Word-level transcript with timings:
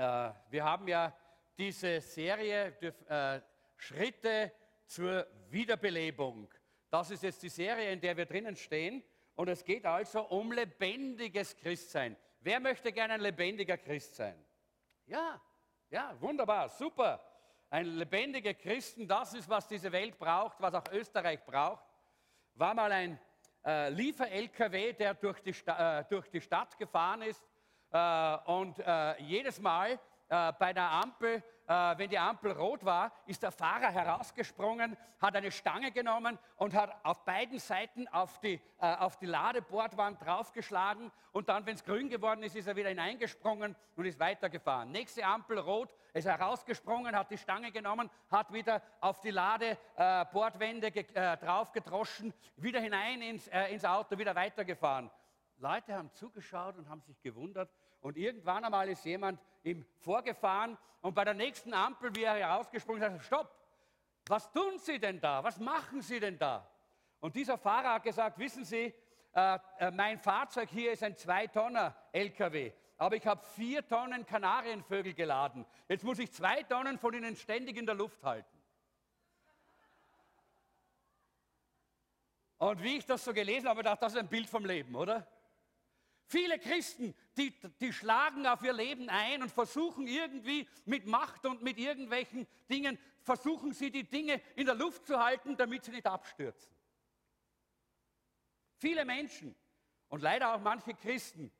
Äh, 0.00 0.32
wir 0.48 0.64
haben 0.64 0.88
ja 0.88 1.14
diese 1.58 2.00
Serie 2.00 2.74
äh, 3.06 3.40
Schritte 3.76 4.50
zur 4.86 5.26
Wiederbelebung. 5.50 6.48
Das 6.88 7.10
ist 7.10 7.22
jetzt 7.22 7.42
die 7.42 7.50
Serie, 7.50 7.92
in 7.92 8.00
der 8.00 8.16
wir 8.16 8.24
drinnen 8.24 8.56
stehen. 8.56 9.04
Und 9.34 9.48
es 9.48 9.62
geht 9.62 9.84
also 9.84 10.22
um 10.22 10.52
lebendiges 10.52 11.54
Christsein. 11.54 12.16
Wer 12.40 12.60
möchte 12.60 12.92
gerne 12.92 13.14
ein 13.14 13.20
lebendiger 13.20 13.76
Christ 13.76 14.16
sein? 14.16 14.42
Ja, 15.04 15.38
ja, 15.90 16.16
wunderbar, 16.18 16.70
super. 16.70 17.20
Ein 17.68 17.84
lebendiger 17.84 18.54
Christen, 18.54 19.06
das 19.06 19.34
ist, 19.34 19.50
was 19.50 19.68
diese 19.68 19.92
Welt 19.92 20.18
braucht, 20.18 20.62
was 20.62 20.72
auch 20.72 20.90
Österreich 20.92 21.44
braucht. 21.44 21.84
War 22.54 22.72
mal 22.72 22.90
ein 22.90 23.20
äh, 23.66 23.90
Liefer-LKW, 23.90 24.94
der 24.94 25.12
durch 25.12 25.42
die, 25.42 25.54
äh, 25.66 26.04
durch 26.08 26.30
die 26.30 26.40
Stadt 26.40 26.78
gefahren 26.78 27.20
ist. 27.20 27.44
Äh, 27.92 28.36
und 28.46 28.78
äh, 28.78 29.20
jedes 29.22 29.60
Mal 29.60 29.98
äh, 30.28 30.52
bei 30.58 30.72
der 30.72 30.90
Ampel, 30.90 31.42
wenn 31.72 32.10
die 32.10 32.18
Ampel 32.18 32.50
rot 32.50 32.84
war, 32.84 33.12
ist 33.26 33.44
der 33.44 33.52
Fahrer 33.52 33.92
herausgesprungen, 33.92 34.96
hat 35.20 35.36
eine 35.36 35.52
Stange 35.52 35.92
genommen 35.92 36.36
und 36.56 36.74
hat 36.74 36.92
auf 37.04 37.24
beiden 37.24 37.60
Seiten 37.60 38.08
auf 38.08 38.40
die, 38.40 38.60
auf 38.78 39.18
die 39.18 39.26
Ladebordwand 39.26 40.20
draufgeschlagen. 40.20 41.12
Und 41.30 41.48
dann, 41.48 41.64
wenn 41.66 41.76
es 41.76 41.84
grün 41.84 42.08
geworden 42.08 42.42
ist, 42.42 42.56
ist 42.56 42.66
er 42.66 42.74
wieder 42.74 42.88
hineingesprungen 42.88 43.76
und 43.94 44.04
ist 44.04 44.18
weitergefahren. 44.18 44.90
Nächste 44.90 45.24
Ampel 45.24 45.60
rot, 45.60 45.94
ist 46.12 46.26
er 46.26 46.38
herausgesprungen, 46.38 47.14
hat 47.14 47.30
die 47.30 47.38
Stange 47.38 47.70
genommen, 47.70 48.10
hat 48.32 48.52
wieder 48.52 48.82
auf 49.00 49.20
die 49.20 49.30
Ladebordwände 49.30 50.90
draufgedroschen, 50.90 52.34
wieder 52.56 52.80
hinein 52.80 53.22
ins, 53.22 53.46
ins 53.46 53.84
Auto, 53.84 54.18
wieder 54.18 54.34
weitergefahren. 54.34 55.08
Leute 55.60 55.94
haben 55.94 56.10
zugeschaut 56.14 56.78
und 56.78 56.88
haben 56.88 57.02
sich 57.02 57.20
gewundert, 57.20 57.70
und 58.00 58.16
irgendwann 58.16 58.64
einmal 58.64 58.88
ist 58.88 59.04
jemand 59.04 59.40
ihm 59.62 59.84
vorgefahren 59.98 60.76
und 61.00 61.14
bei 61.14 61.24
der 61.24 61.34
nächsten 61.34 61.74
Ampel, 61.74 62.14
wie 62.14 62.24
er 62.24 62.34
herausgesprungen 62.34 63.02
ist, 63.02 63.10
hat 63.10 63.24
stopp, 63.24 63.60
was 64.26 64.50
tun 64.52 64.78
Sie 64.78 64.98
denn 64.98 65.20
da? 65.20 65.42
Was 65.42 65.58
machen 65.58 66.02
Sie 66.02 66.20
denn 66.20 66.38
da? 66.38 66.68
Und 67.20 67.36
dieser 67.36 67.58
Fahrer 67.58 67.94
hat 67.94 68.04
gesagt, 68.04 68.38
wissen 68.38 68.64
Sie, 68.64 68.94
äh, 69.32 69.58
äh, 69.78 69.90
mein 69.90 70.18
Fahrzeug 70.18 70.68
hier 70.70 70.92
ist 70.92 71.02
ein 71.02 71.16
Zwei-Tonner-LKW, 71.16 72.72
aber 72.96 73.16
ich 73.16 73.26
habe 73.26 73.44
vier 73.54 73.86
Tonnen 73.86 74.26
Kanarienvögel 74.26 75.14
geladen. 75.14 75.64
Jetzt 75.88 76.04
muss 76.04 76.18
ich 76.18 76.32
zwei 76.32 76.62
Tonnen 76.64 76.98
von 76.98 77.14
ihnen 77.14 77.36
ständig 77.36 77.76
in 77.76 77.86
der 77.86 77.94
Luft 77.94 78.22
halten. 78.22 78.58
Und 82.58 82.82
wie 82.82 82.98
ich 82.98 83.06
das 83.06 83.24
so 83.24 83.32
gelesen 83.32 83.68
habe, 83.68 83.82
dachte 83.82 83.94
ich, 83.94 84.00
das 84.00 84.12
ist 84.12 84.18
ein 84.18 84.28
Bild 84.28 84.48
vom 84.48 84.66
Leben, 84.66 84.94
oder? 84.94 85.26
Viele 86.30 86.60
Christen, 86.60 87.12
die, 87.36 87.52
die 87.80 87.92
schlagen 87.92 88.46
auf 88.46 88.62
ihr 88.62 88.72
Leben 88.72 89.08
ein 89.08 89.42
und 89.42 89.50
versuchen 89.50 90.06
irgendwie 90.06 90.68
mit 90.84 91.04
Macht 91.04 91.44
und 91.44 91.60
mit 91.60 91.76
irgendwelchen 91.76 92.46
Dingen, 92.70 92.96
versuchen 93.20 93.72
sie 93.72 93.90
die 93.90 94.08
Dinge 94.08 94.40
in 94.54 94.66
der 94.66 94.76
Luft 94.76 95.08
zu 95.08 95.18
halten, 95.18 95.56
damit 95.56 95.84
sie 95.84 95.90
nicht 95.90 96.06
abstürzen. 96.06 96.72
Viele 98.76 99.04
Menschen 99.04 99.56
und 100.08 100.22
leider 100.22 100.54
auch 100.54 100.60
manche 100.60 100.94
Christen 100.94 101.50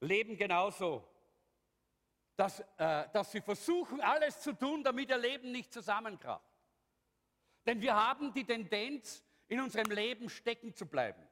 leben 0.00 0.36
genauso, 0.36 1.08
dass, 2.34 2.58
äh, 2.76 3.08
dass 3.12 3.30
sie 3.30 3.40
versuchen, 3.40 4.00
alles 4.00 4.40
zu 4.40 4.52
tun, 4.52 4.82
damit 4.82 5.10
ihr 5.10 5.18
Leben 5.18 5.52
nicht 5.52 5.72
zusammenkracht. 5.72 6.42
Denn 7.64 7.80
wir 7.80 7.94
haben 7.94 8.34
die 8.34 8.44
Tendenz, 8.44 9.22
in 9.46 9.60
unserem 9.60 9.92
Leben 9.92 10.28
stecken 10.28 10.74
zu 10.74 10.86
bleiben 10.86 11.22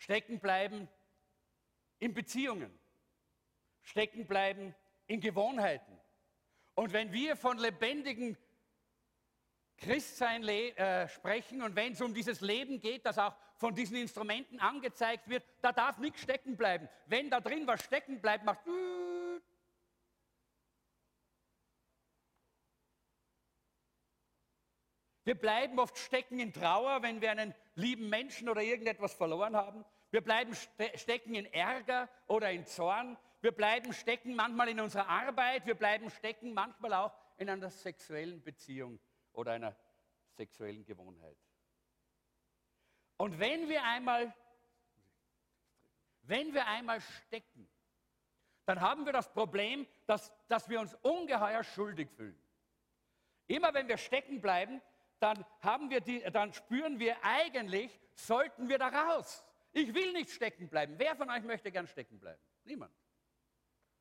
stecken 0.00 0.40
bleiben 0.40 0.88
in 1.98 2.14
Beziehungen, 2.14 2.76
stecken 3.82 4.26
bleiben 4.26 4.74
in 5.06 5.20
Gewohnheiten. 5.20 6.00
Und 6.74 6.92
wenn 6.92 7.12
wir 7.12 7.36
von 7.36 7.58
lebendigen 7.58 8.36
Christsein 9.76 10.46
äh, 10.48 11.06
sprechen 11.08 11.62
und 11.62 11.76
wenn 11.76 11.92
es 11.92 12.00
um 12.00 12.14
dieses 12.14 12.40
Leben 12.40 12.80
geht, 12.80 13.04
das 13.04 13.18
auch 13.18 13.36
von 13.56 13.74
diesen 13.74 13.96
Instrumenten 13.96 14.58
angezeigt 14.58 15.28
wird, 15.28 15.44
da 15.60 15.70
darf 15.72 15.98
nichts 15.98 16.22
stecken 16.22 16.56
bleiben. 16.56 16.88
Wenn 17.06 17.28
da 17.28 17.40
drin 17.40 17.66
was 17.66 17.82
stecken 17.82 18.20
bleibt, 18.20 18.44
macht 18.44 18.66
Wir 25.30 25.38
bleiben 25.38 25.78
oft 25.78 25.96
stecken 25.96 26.40
in 26.40 26.52
Trauer, 26.52 27.02
wenn 27.02 27.20
wir 27.20 27.30
einen 27.30 27.54
lieben 27.76 28.08
Menschen 28.08 28.48
oder 28.48 28.62
irgendetwas 28.62 29.14
verloren 29.14 29.54
haben. 29.54 29.84
Wir 30.10 30.22
bleiben 30.22 30.52
ste 30.56 30.90
stecken 30.98 31.36
in 31.36 31.46
Ärger 31.46 32.08
oder 32.26 32.50
in 32.50 32.66
Zorn. 32.66 33.16
Wir 33.40 33.52
bleiben 33.52 33.92
stecken 33.92 34.34
manchmal 34.34 34.70
in 34.70 34.80
unserer 34.80 35.06
Arbeit. 35.06 35.66
Wir 35.66 35.76
bleiben 35.76 36.10
stecken 36.10 36.52
manchmal 36.52 36.94
auch 36.94 37.14
in 37.36 37.48
einer 37.48 37.70
sexuellen 37.70 38.42
Beziehung 38.42 38.98
oder 39.32 39.52
einer 39.52 39.76
sexuellen 40.32 40.84
Gewohnheit. 40.84 41.36
Und 43.16 43.38
wenn 43.38 43.68
wir 43.68 43.84
einmal, 43.84 44.34
wenn 46.22 46.52
wir 46.52 46.66
einmal 46.66 47.00
stecken, 47.00 47.70
dann 48.64 48.80
haben 48.80 49.06
wir 49.06 49.12
das 49.12 49.32
Problem, 49.32 49.86
dass, 50.06 50.32
dass 50.48 50.68
wir 50.68 50.80
uns 50.80 50.92
ungeheuer 51.02 51.62
schuldig 51.62 52.10
fühlen. 52.10 52.42
Immer 53.46 53.72
wenn 53.74 53.86
wir 53.86 53.96
stecken 53.96 54.40
bleiben, 54.40 54.82
dann, 55.20 55.44
haben 55.60 55.90
wir 55.90 56.00
die, 56.00 56.20
dann 56.32 56.52
spüren 56.52 56.98
wir 56.98 57.22
eigentlich, 57.22 58.00
sollten 58.14 58.68
wir 58.68 58.78
da 58.78 58.88
raus. 58.88 59.44
Ich 59.72 59.94
will 59.94 60.12
nicht 60.12 60.30
stecken 60.30 60.68
bleiben. 60.68 60.94
Wer 60.96 61.14
von 61.14 61.30
euch 61.30 61.44
möchte 61.44 61.70
gern 61.70 61.86
stecken 61.86 62.18
bleiben? 62.18 62.40
Niemand. 62.64 62.92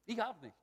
Ich 0.06 0.22
auch 0.22 0.40
nicht. 0.42 0.56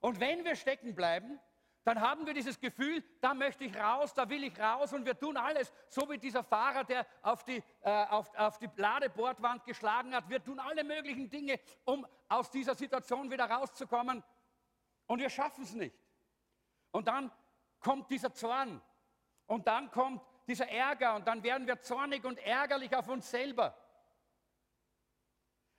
Und 0.00 0.20
wenn 0.20 0.44
wir 0.44 0.56
stecken 0.56 0.94
bleiben, 0.94 1.40
dann 1.84 2.00
haben 2.00 2.26
wir 2.26 2.34
dieses 2.34 2.58
Gefühl, 2.58 3.04
da 3.20 3.34
möchte 3.34 3.64
ich 3.64 3.76
raus, 3.76 4.14
da 4.14 4.28
will 4.28 4.42
ich 4.44 4.58
raus 4.58 4.92
und 4.92 5.04
wir 5.04 5.18
tun 5.18 5.36
alles, 5.36 5.72
so 5.88 6.08
wie 6.10 6.18
dieser 6.18 6.42
Fahrer, 6.42 6.84
der 6.84 7.06
auf 7.22 7.44
die, 7.44 7.62
äh, 7.82 8.06
auf, 8.06 8.34
auf 8.36 8.58
die 8.58 8.70
Ladebordwand 8.76 9.64
geschlagen 9.64 10.14
hat. 10.14 10.28
Wir 10.28 10.42
tun 10.42 10.58
alle 10.58 10.82
möglichen 10.82 11.28
Dinge, 11.28 11.60
um 11.84 12.06
aus 12.28 12.50
dieser 12.50 12.74
Situation 12.74 13.30
wieder 13.30 13.44
rauszukommen 13.50 14.22
und 15.06 15.18
wir 15.18 15.28
schaffen 15.28 15.64
es 15.64 15.74
nicht. 15.74 15.96
Und 16.90 17.06
dann 17.06 17.30
kommt 17.80 18.10
dieser 18.10 18.32
Zorn 18.32 18.80
und 19.46 19.66
dann 19.66 19.90
kommt 19.90 20.22
dieser 20.46 20.68
Ärger 20.68 21.16
und 21.16 21.26
dann 21.26 21.42
werden 21.42 21.66
wir 21.66 21.80
zornig 21.80 22.24
und 22.24 22.38
ärgerlich 22.38 22.94
auf 22.94 23.08
uns 23.08 23.30
selber. 23.30 23.76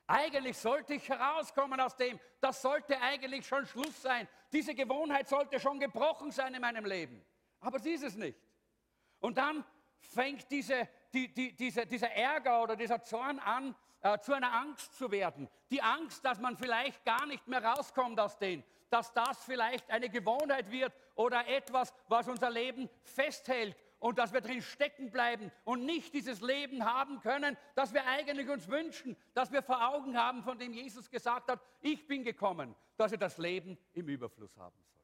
Eigentlich 0.08 0.58
sollte 0.58 0.94
ich 0.94 1.10
herauskommen 1.10 1.80
aus 1.80 1.96
dem. 1.96 2.20
Das 2.40 2.62
sollte 2.62 3.00
eigentlich 3.02 3.48
schon 3.48 3.66
Schluss 3.66 4.02
sein. 4.02 4.28
Diese 4.52 4.76
Gewohnheit 4.76 5.28
sollte 5.28 5.60
schon 5.60 5.80
gebrochen 5.80 6.32
sein 6.32 6.54
in 6.54 6.62
meinem 6.62 6.86
Leben. 6.86 7.26
Aber 7.60 7.80
sie 7.80 7.94
ist 7.94 8.04
es 8.04 8.16
nicht. 8.16 8.38
Und 9.20 9.38
dann 9.38 9.66
fängt 10.00 10.50
diese, 10.52 10.88
die, 11.12 11.34
die, 11.34 11.56
diese, 11.56 11.88
dieser 11.88 12.12
Ärger 12.12 12.62
oder 12.62 12.76
dieser 12.76 13.02
Zorn 13.02 13.40
an, 13.40 13.76
äh, 14.02 14.20
zu 14.20 14.34
einer 14.34 14.54
Angst 14.54 14.96
zu 14.96 15.10
werden. 15.10 15.50
Die 15.72 15.82
Angst, 15.82 16.24
dass 16.24 16.40
man 16.40 16.56
vielleicht 16.56 17.04
gar 17.04 17.26
nicht 17.26 17.48
mehr 17.48 17.64
rauskommt 17.64 18.20
aus 18.20 18.38
dem, 18.38 18.64
dass 18.92 19.12
das 19.14 19.44
vielleicht 19.44 19.90
eine 19.90 20.10
Gewohnheit 20.10 20.70
wird 20.70 20.94
oder 21.16 21.48
etwas, 21.48 21.94
was 22.08 22.28
unser 22.28 22.50
Leben 22.50 22.90
festhält 23.04 23.76
und 24.00 24.20
dass 24.20 24.34
wir 24.34 24.42
drin 24.42 24.62
stecken 24.62 25.10
bleiben 25.10 25.52
und 25.64 25.86
nicht 25.86 26.14
dieses 26.14 26.42
Leben 26.42 26.86
haben 26.86 27.22
können, 27.22 27.58
das 27.74 27.94
wir 27.94 28.06
eigentlich 28.06 28.50
uns 28.50 28.68
wünschen, 28.68 29.18
das 29.34 29.52
wir 29.52 29.64
vor 29.64 29.88
Augen 29.90 30.18
haben, 30.18 30.44
von 30.44 30.60
dem 30.60 30.74
Jesus 30.74 31.10
gesagt 31.10 31.50
hat, 31.50 31.60
ich 31.82 32.06
bin 32.08 32.24
gekommen, 32.24 32.76
dass 32.98 33.12
ihr 33.12 33.18
das 33.18 33.38
Leben 33.38 33.78
im 33.94 34.08
Überfluss 34.08 34.56
haben 34.58 34.76
sollt. 34.78 34.96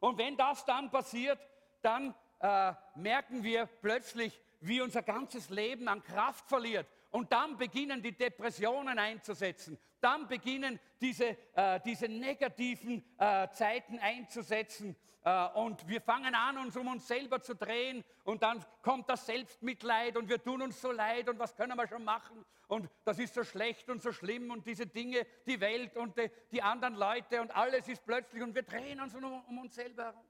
Und 0.00 0.18
wenn 0.18 0.36
das 0.36 0.64
dann 0.64 0.90
passiert, 0.90 1.38
dann 1.82 2.14
äh, 2.40 2.72
merken 2.96 3.42
wir 3.42 3.66
plötzlich, 3.66 4.40
wie 4.60 4.80
unser 4.80 5.02
ganzes 5.02 5.48
Leben 5.50 5.88
an 5.88 6.02
Kraft 6.02 6.48
verliert 6.48 6.86
und 7.10 7.32
dann 7.32 7.56
beginnen 7.56 8.02
die 8.02 8.16
Depressionen 8.16 8.98
einzusetzen. 8.98 9.78
Dann 10.00 10.26
beginnen 10.28 10.78
diese, 11.00 11.36
äh, 11.54 11.80
diese 11.84 12.08
negativen 12.08 13.04
äh, 13.18 13.48
Zeiten 13.50 13.98
einzusetzen. 13.98 14.96
Äh, 15.22 15.48
und 15.48 15.86
wir 15.86 16.00
fangen 16.00 16.34
an, 16.34 16.58
uns 16.58 16.76
um 16.76 16.88
uns 16.88 17.06
selber 17.06 17.42
zu 17.42 17.54
drehen. 17.54 18.04
Und 18.24 18.42
dann 18.42 18.64
kommt 18.82 19.08
das 19.08 19.26
Selbstmitleid 19.26 20.16
und 20.16 20.28
wir 20.28 20.42
tun 20.42 20.62
uns 20.62 20.80
so 20.80 20.90
leid. 20.92 21.28
Und 21.28 21.38
was 21.38 21.54
können 21.54 21.76
wir 21.76 21.86
schon 21.86 22.04
machen? 22.04 22.44
Und 22.68 22.88
das 23.04 23.18
ist 23.18 23.34
so 23.34 23.44
schlecht 23.44 23.90
und 23.90 24.00
so 24.00 24.12
schlimm. 24.12 24.50
Und 24.50 24.66
diese 24.66 24.86
Dinge, 24.86 25.26
die 25.46 25.60
Welt 25.60 25.96
und 25.96 26.16
die, 26.16 26.30
die 26.50 26.62
anderen 26.62 26.94
Leute 26.94 27.40
und 27.40 27.54
alles 27.54 27.88
ist 27.88 28.04
plötzlich. 28.04 28.42
Und 28.42 28.54
wir 28.54 28.62
drehen 28.62 29.00
uns 29.00 29.14
um, 29.14 29.24
um 29.24 29.58
uns 29.58 29.74
selber 29.74 30.04
herum. 30.04 30.26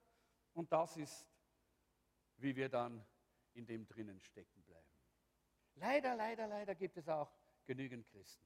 Und 0.54 0.72
das 0.72 0.96
ist, 0.96 1.26
wie 2.38 2.56
wir 2.56 2.68
dann 2.68 3.04
in 3.54 3.66
dem 3.66 3.86
drinnen 3.86 4.18
stecken 4.20 4.62
bleiben. 4.62 4.86
Leider, 5.74 6.14
leider, 6.14 6.46
leider 6.46 6.74
gibt 6.74 6.96
es 6.96 7.08
auch 7.08 7.30
genügend 7.64 8.06
Christen, 8.08 8.44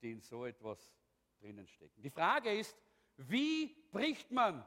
die 0.00 0.12
in 0.12 0.20
so 0.20 0.46
etwas 0.46 0.92
drinnen 1.40 1.66
stecken. 1.66 2.02
Die 2.02 2.10
Frage 2.10 2.52
ist, 2.52 2.76
wie 3.16 3.74
bricht 3.90 4.30
man 4.30 4.64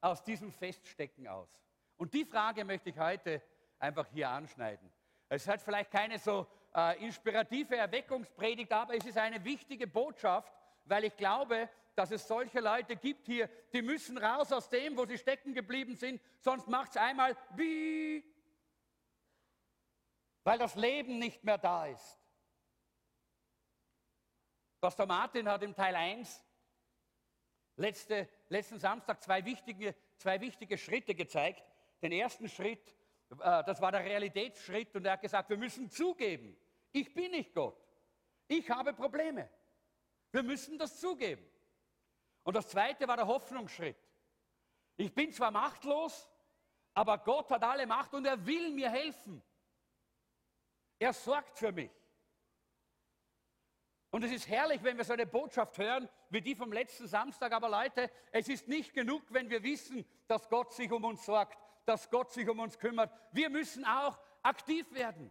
aus 0.00 0.22
diesem 0.22 0.52
Feststecken 0.52 1.26
aus? 1.26 1.48
Und 1.96 2.12
die 2.12 2.24
Frage 2.24 2.64
möchte 2.64 2.90
ich 2.90 2.98
heute 2.98 3.42
einfach 3.78 4.06
hier 4.08 4.28
anschneiden. 4.28 4.90
Es 5.28 5.48
hat 5.48 5.62
vielleicht 5.62 5.90
keine 5.90 6.18
so 6.18 6.46
äh, 6.74 7.02
inspirative 7.04 7.76
Erweckungspredigt, 7.76 8.72
aber 8.72 8.94
es 8.94 9.06
ist 9.06 9.18
eine 9.18 9.42
wichtige 9.44 9.86
Botschaft, 9.86 10.52
weil 10.84 11.04
ich 11.04 11.16
glaube, 11.16 11.68
dass 11.94 12.10
es 12.10 12.28
solche 12.28 12.60
Leute 12.60 12.96
gibt 12.96 13.26
hier, 13.26 13.48
die 13.72 13.80
müssen 13.80 14.18
raus 14.18 14.52
aus 14.52 14.68
dem, 14.68 14.96
wo 14.96 15.06
sie 15.06 15.16
stecken 15.16 15.54
geblieben 15.54 15.96
sind, 15.96 16.20
sonst 16.40 16.68
macht 16.68 16.90
es 16.90 16.96
einmal 16.98 17.34
wie, 17.56 18.22
weil 20.44 20.58
das 20.58 20.74
Leben 20.74 21.18
nicht 21.18 21.42
mehr 21.42 21.58
da 21.58 21.86
ist. 21.86 22.18
Pastor 24.86 25.06
Martin 25.06 25.48
hat 25.48 25.64
im 25.64 25.74
Teil 25.74 25.96
1 25.96 26.44
letzte, 27.74 28.28
letzten 28.48 28.78
Samstag 28.78 29.20
zwei 29.20 29.44
wichtige, 29.44 29.96
zwei 30.16 30.40
wichtige 30.40 30.78
Schritte 30.78 31.16
gezeigt. 31.16 31.64
Den 32.00 32.12
ersten 32.12 32.48
Schritt, 32.48 32.94
äh, 33.30 33.64
das 33.64 33.80
war 33.80 33.90
der 33.90 34.04
Realitätsschritt 34.04 34.94
und 34.94 35.04
er 35.04 35.14
hat 35.14 35.22
gesagt, 35.22 35.50
wir 35.50 35.56
müssen 35.56 35.90
zugeben, 35.90 36.56
ich 36.92 37.12
bin 37.12 37.32
nicht 37.32 37.52
Gott. 37.52 37.76
Ich 38.46 38.70
habe 38.70 38.92
Probleme. 38.92 39.50
Wir 40.30 40.44
müssen 40.44 40.78
das 40.78 41.00
zugeben. 41.00 41.44
Und 42.44 42.54
das 42.54 42.68
zweite 42.68 43.08
war 43.08 43.16
der 43.16 43.26
Hoffnungsschritt. 43.26 43.98
Ich 44.98 45.12
bin 45.12 45.32
zwar 45.32 45.50
machtlos, 45.50 46.30
aber 46.94 47.18
Gott 47.18 47.50
hat 47.50 47.64
alle 47.64 47.88
Macht 47.88 48.14
und 48.14 48.24
er 48.24 48.46
will 48.46 48.70
mir 48.70 48.88
helfen. 48.88 49.42
Er 51.00 51.12
sorgt 51.12 51.58
für 51.58 51.72
mich. 51.72 51.90
Und 54.16 54.22
es 54.22 54.32
ist 54.32 54.48
herrlich, 54.48 54.82
wenn 54.82 54.96
wir 54.96 55.04
so 55.04 55.12
eine 55.12 55.26
Botschaft 55.26 55.76
hören, 55.76 56.08
wie 56.30 56.40
die 56.40 56.54
vom 56.54 56.72
letzten 56.72 57.06
Samstag. 57.06 57.52
Aber 57.52 57.68
Leute, 57.68 58.10
es 58.32 58.48
ist 58.48 58.66
nicht 58.66 58.94
genug, 58.94 59.22
wenn 59.28 59.50
wir 59.50 59.62
wissen, 59.62 60.06
dass 60.26 60.48
Gott 60.48 60.72
sich 60.72 60.90
um 60.90 61.04
uns 61.04 61.26
sorgt, 61.26 61.58
dass 61.84 62.08
Gott 62.08 62.32
sich 62.32 62.48
um 62.48 62.58
uns 62.58 62.78
kümmert. 62.78 63.12
Wir 63.32 63.50
müssen 63.50 63.84
auch 63.84 64.18
aktiv 64.42 64.90
werden. 64.94 65.30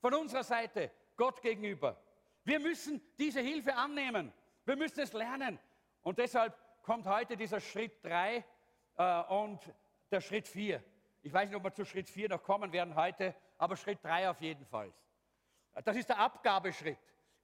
Von 0.00 0.12
unserer 0.14 0.42
Seite, 0.42 0.90
Gott 1.16 1.40
gegenüber. 1.40 2.02
Wir 2.42 2.58
müssen 2.58 3.00
diese 3.16 3.42
Hilfe 3.42 3.76
annehmen. 3.76 4.32
Wir 4.64 4.74
müssen 4.74 4.98
es 4.98 5.12
lernen. 5.12 5.60
Und 6.02 6.18
deshalb 6.18 6.58
kommt 6.82 7.06
heute 7.06 7.36
dieser 7.36 7.60
Schritt 7.60 8.04
3 8.04 8.44
äh, 8.96 9.22
und 9.28 9.72
der 10.10 10.20
Schritt 10.20 10.48
4. 10.48 10.82
Ich 11.22 11.32
weiß 11.32 11.48
nicht, 11.48 11.56
ob 11.56 11.62
wir 11.62 11.74
zu 11.74 11.84
Schritt 11.84 12.10
4 12.10 12.30
noch 12.30 12.42
kommen 12.42 12.72
werden 12.72 12.96
heute, 12.96 13.36
aber 13.56 13.76
Schritt 13.76 14.02
3 14.02 14.30
auf 14.30 14.40
jeden 14.40 14.66
Fall. 14.66 14.92
Das 15.84 15.96
ist 15.96 16.08
der 16.08 16.18
Abgabeschritt. 16.18 16.98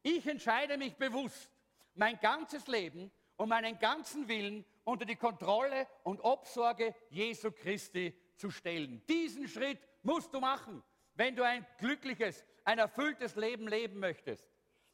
Ich 0.09 0.25
entscheide 0.25 0.79
mich 0.79 0.95
bewusst, 0.95 1.51
mein 1.97 2.17
ganzes 2.21 2.69
Leben 2.69 3.11
und 3.35 3.49
meinen 3.49 3.77
ganzen 3.81 4.29
Willen 4.29 4.65
unter 4.85 5.05
die 5.05 5.17
Kontrolle 5.17 5.89
und 6.05 6.21
Obsorge 6.21 6.95
Jesu 7.11 7.51
Christi 7.51 8.17
zu 8.37 8.53
stellen. 8.53 9.03
Diesen 9.09 9.49
Schritt 9.49 9.81
musst 10.05 10.33
du 10.33 10.39
machen, 10.39 10.81
wenn 11.15 11.35
du 11.35 11.43
ein 11.43 11.67
glückliches, 11.79 12.45
ein 12.63 12.79
erfülltes 12.79 13.35
Leben 13.35 13.67
leben 13.67 13.99
möchtest. 13.99 14.49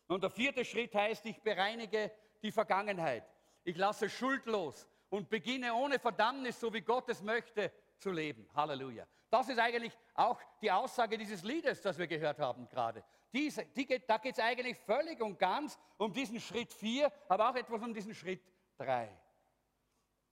Und 0.08 0.22
der 0.22 0.30
vierte 0.30 0.64
Schritt 0.64 0.94
heißt, 0.94 1.26
ich 1.26 1.42
bereinige 1.42 2.10
die 2.42 2.50
Vergangenheit. 2.50 3.24
Ich 3.64 3.76
lasse 3.76 4.08
schuldlos 4.08 4.88
und 5.10 5.28
beginne 5.28 5.74
ohne 5.74 5.98
Verdammnis, 5.98 6.58
so 6.58 6.72
wie 6.72 6.80
Gott 6.80 7.10
es 7.10 7.20
möchte, 7.20 7.70
zu 7.98 8.12
leben. 8.12 8.48
Halleluja. 8.54 9.06
Das 9.28 9.46
ist 9.50 9.58
eigentlich 9.58 9.92
auch 10.14 10.40
die 10.62 10.72
Aussage 10.72 11.18
dieses 11.18 11.42
Liedes, 11.42 11.82
das 11.82 11.98
wir 11.98 12.06
gehört 12.06 12.38
haben 12.38 12.66
gerade. 12.70 13.04
Diese, 13.32 13.64
die 13.64 13.86
geht, 13.86 14.08
da 14.08 14.18
geht 14.18 14.34
es 14.34 14.38
eigentlich 14.38 14.76
völlig 14.78 15.20
und 15.20 15.38
ganz 15.38 15.78
um 15.96 16.12
diesen 16.12 16.38
Schritt 16.38 16.72
4, 16.72 17.10
aber 17.28 17.50
auch 17.50 17.54
etwas 17.54 17.82
um 17.82 17.94
diesen 17.94 18.14
Schritt 18.14 18.42
3. 18.76 19.08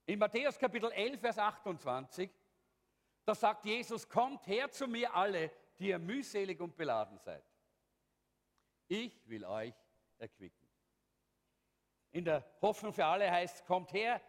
In 0.06 0.18
Matthäus 0.18 0.58
Kapitel 0.58 0.92
11, 0.92 1.20
Vers 1.20 1.38
28, 1.38 2.30
da 3.24 3.34
sagt 3.34 3.64
Jesus, 3.64 4.08
kommt 4.08 4.46
her 4.46 4.70
zu 4.70 4.86
mir 4.86 5.14
alle, 5.14 5.50
die 5.78 5.88
ihr 5.88 5.98
mühselig 5.98 6.60
und 6.60 6.76
beladen 6.76 7.18
seid. 7.18 7.44
Ich 8.88 9.26
will 9.28 9.44
euch 9.44 9.74
erquicken. 10.18 10.68
In 12.10 12.24
der 12.24 12.44
Hoffnung 12.60 12.92
für 12.92 13.06
alle 13.06 13.30
heißt, 13.30 13.64
kommt 13.64 13.92
her, 13.92 14.20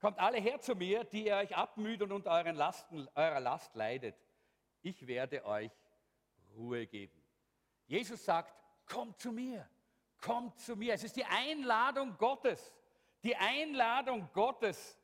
kommt 0.00 0.18
alle 0.18 0.38
her 0.38 0.60
zu 0.60 0.74
mir, 0.74 1.04
die 1.04 1.26
ihr 1.26 1.36
euch 1.36 1.54
abmüht 1.54 2.00
und 2.02 2.12
unter 2.12 2.30
euren 2.30 2.54
Lasten, 2.54 3.08
eurer 3.14 3.40
Last 3.40 3.74
leidet. 3.74 4.16
Ich 4.80 5.06
werde 5.06 5.44
euch 5.44 5.72
Ruhe 6.54 6.86
geben. 6.86 7.25
Jesus 7.86 8.24
sagt, 8.24 8.54
kommt 8.86 9.18
zu 9.18 9.32
mir, 9.32 9.68
kommt 10.20 10.58
zu 10.60 10.76
mir. 10.76 10.94
Es 10.94 11.04
ist 11.04 11.16
die 11.16 11.24
Einladung 11.24 12.16
Gottes, 12.18 12.74
die 13.22 13.36
Einladung 13.36 14.28
Gottes, 14.32 14.98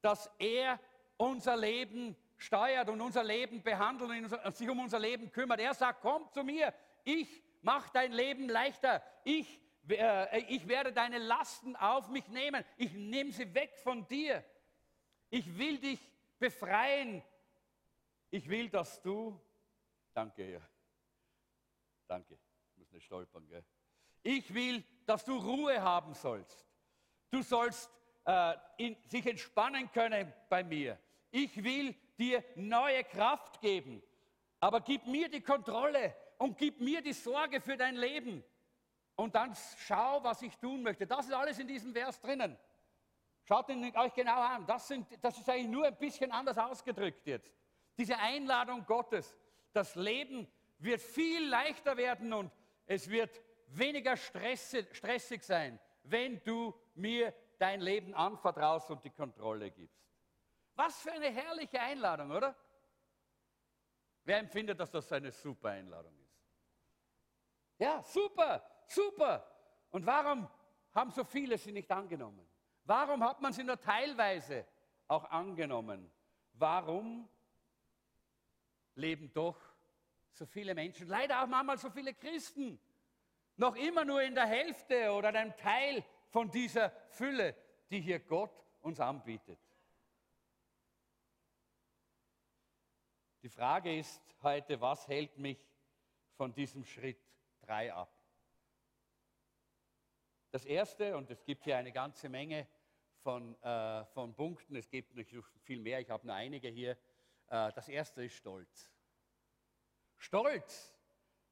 dass 0.00 0.30
er 0.38 0.78
unser 1.16 1.56
Leben 1.56 2.16
steuert 2.36 2.88
und 2.88 3.00
unser 3.00 3.24
Leben 3.24 3.62
behandelt 3.62 4.32
und 4.44 4.56
sich 4.56 4.68
um 4.68 4.80
unser 4.80 4.98
Leben 4.98 5.30
kümmert. 5.30 5.60
Er 5.60 5.74
sagt, 5.74 6.02
komm 6.02 6.30
zu 6.32 6.44
mir, 6.44 6.72
ich 7.04 7.42
mache 7.62 7.90
dein 7.92 8.12
Leben 8.12 8.48
leichter, 8.48 9.02
ich, 9.24 9.60
äh, 9.88 10.40
ich 10.48 10.68
werde 10.68 10.92
deine 10.92 11.18
Lasten 11.18 11.74
auf 11.76 12.08
mich 12.08 12.28
nehmen, 12.28 12.64
ich 12.76 12.92
nehme 12.92 13.32
sie 13.32 13.52
weg 13.54 13.76
von 13.82 14.06
dir. 14.06 14.44
Ich 15.30 15.58
will 15.58 15.78
dich 15.78 16.00
befreien. 16.38 17.22
Ich 18.30 18.48
will, 18.48 18.68
dass 18.68 19.00
du, 19.02 19.40
danke, 20.12 20.44
Herr, 20.44 20.68
Danke, 22.06 22.38
ich 22.70 22.76
muss 22.76 22.92
nicht 22.92 23.04
stolpern. 23.04 23.46
Gell? 23.48 23.64
Ich 24.22 24.52
will, 24.52 24.84
dass 25.06 25.24
du 25.24 25.36
Ruhe 25.36 25.80
haben 25.80 26.14
sollst. 26.14 26.66
Du 27.30 27.42
sollst 27.42 27.90
äh, 28.24 28.54
in, 28.76 28.96
sich 29.08 29.26
entspannen 29.26 29.90
können 29.92 30.32
bei 30.48 30.64
mir. 30.64 30.98
Ich 31.30 31.62
will 31.62 31.94
dir 32.18 32.42
neue 32.54 33.04
Kraft 33.04 33.60
geben. 33.60 34.02
Aber 34.60 34.80
gib 34.80 35.06
mir 35.06 35.28
die 35.28 35.42
Kontrolle 35.42 36.14
und 36.38 36.56
gib 36.56 36.80
mir 36.80 37.02
die 37.02 37.12
Sorge 37.12 37.60
für 37.60 37.76
dein 37.76 37.96
Leben. 37.96 38.42
Und 39.16 39.34
dann 39.34 39.54
schau, 39.78 40.22
was 40.22 40.42
ich 40.42 40.56
tun 40.56 40.82
möchte. 40.82 41.06
Das 41.06 41.26
ist 41.26 41.32
alles 41.32 41.58
in 41.58 41.68
diesem 41.68 41.92
Vers 41.92 42.20
drinnen. 42.20 42.56
Schaut 43.44 43.68
ihn 43.68 43.96
euch 43.96 44.12
genau 44.12 44.40
an. 44.40 44.66
Das, 44.66 44.88
sind, 44.88 45.06
das 45.22 45.38
ist 45.38 45.48
eigentlich 45.48 45.68
nur 45.68 45.86
ein 45.86 45.96
bisschen 45.96 46.32
anders 46.32 46.58
ausgedrückt 46.58 47.26
jetzt. 47.26 47.54
Diese 47.96 48.18
Einladung 48.18 48.84
Gottes, 48.84 49.36
das 49.72 49.94
Leben 49.94 50.48
wird 50.78 51.00
viel 51.00 51.48
leichter 51.48 51.96
werden 51.96 52.32
und 52.32 52.52
es 52.86 53.08
wird 53.08 53.42
weniger 53.68 54.16
stressig 54.16 55.42
sein, 55.42 55.78
wenn 56.02 56.42
du 56.44 56.74
mir 56.94 57.34
dein 57.58 57.80
Leben 57.80 58.14
anvertraust 58.14 58.90
und 58.90 59.04
die 59.04 59.10
Kontrolle 59.10 59.70
gibst. 59.70 60.06
Was 60.74 61.00
für 61.00 61.12
eine 61.12 61.30
herrliche 61.30 61.80
Einladung, 61.80 62.30
oder? 62.30 62.54
Wer 64.24 64.38
empfindet, 64.38 64.78
dass 64.78 64.90
das 64.90 65.10
eine 65.12 65.32
super 65.32 65.70
Einladung 65.70 66.16
ist? 66.18 66.36
Ja, 67.78 68.02
super, 68.02 68.62
super. 68.86 69.46
Und 69.90 70.04
warum 70.04 70.48
haben 70.92 71.10
so 71.10 71.24
viele 71.24 71.56
sie 71.56 71.72
nicht 71.72 71.90
angenommen? 71.90 72.46
Warum 72.84 73.22
hat 73.24 73.40
man 73.40 73.52
sie 73.52 73.64
nur 73.64 73.80
teilweise 73.80 74.66
auch 75.08 75.24
angenommen? 75.24 76.10
Warum 76.52 77.28
leben 78.94 79.32
doch 79.32 79.58
so 80.36 80.44
viele 80.44 80.74
Menschen, 80.74 81.08
leider 81.08 81.42
auch 81.42 81.46
manchmal 81.46 81.78
so 81.78 81.88
viele 81.90 82.12
Christen, 82.12 82.78
noch 83.56 83.74
immer 83.74 84.04
nur 84.04 84.22
in 84.22 84.34
der 84.34 84.46
Hälfte 84.46 85.10
oder 85.12 85.28
einem 85.28 85.56
Teil 85.56 86.04
von 86.28 86.50
dieser 86.50 86.90
Fülle, 87.08 87.56
die 87.90 88.00
hier 88.00 88.20
Gott 88.20 88.52
uns 88.82 89.00
anbietet. 89.00 89.58
Die 93.42 93.48
Frage 93.48 93.96
ist 93.96 94.20
heute, 94.42 94.78
was 94.80 95.08
hält 95.08 95.38
mich 95.38 95.66
von 96.36 96.52
diesem 96.52 96.84
Schritt 96.84 97.20
3 97.62 97.94
ab? 97.94 98.12
Das 100.50 100.64
Erste, 100.66 101.16
und 101.16 101.30
es 101.30 101.44
gibt 101.44 101.64
hier 101.64 101.78
eine 101.78 101.92
ganze 101.92 102.28
Menge 102.28 102.66
von, 103.22 103.54
äh, 103.62 104.04
von 104.06 104.34
Punkten, 104.34 104.76
es 104.76 104.88
gibt 104.90 105.14
noch 105.14 105.44
viel 105.62 105.80
mehr, 105.80 106.00
ich 106.00 106.10
habe 106.10 106.26
nur 106.26 106.34
einige 106.34 106.68
hier. 106.68 106.92
Äh, 107.48 107.72
das 107.72 107.88
Erste 107.88 108.24
ist 108.24 108.34
Stolz. 108.34 108.95
Stolz 110.18 110.94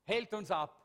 hält 0.04 0.33
uns 0.35 0.50
ab, 0.50 0.80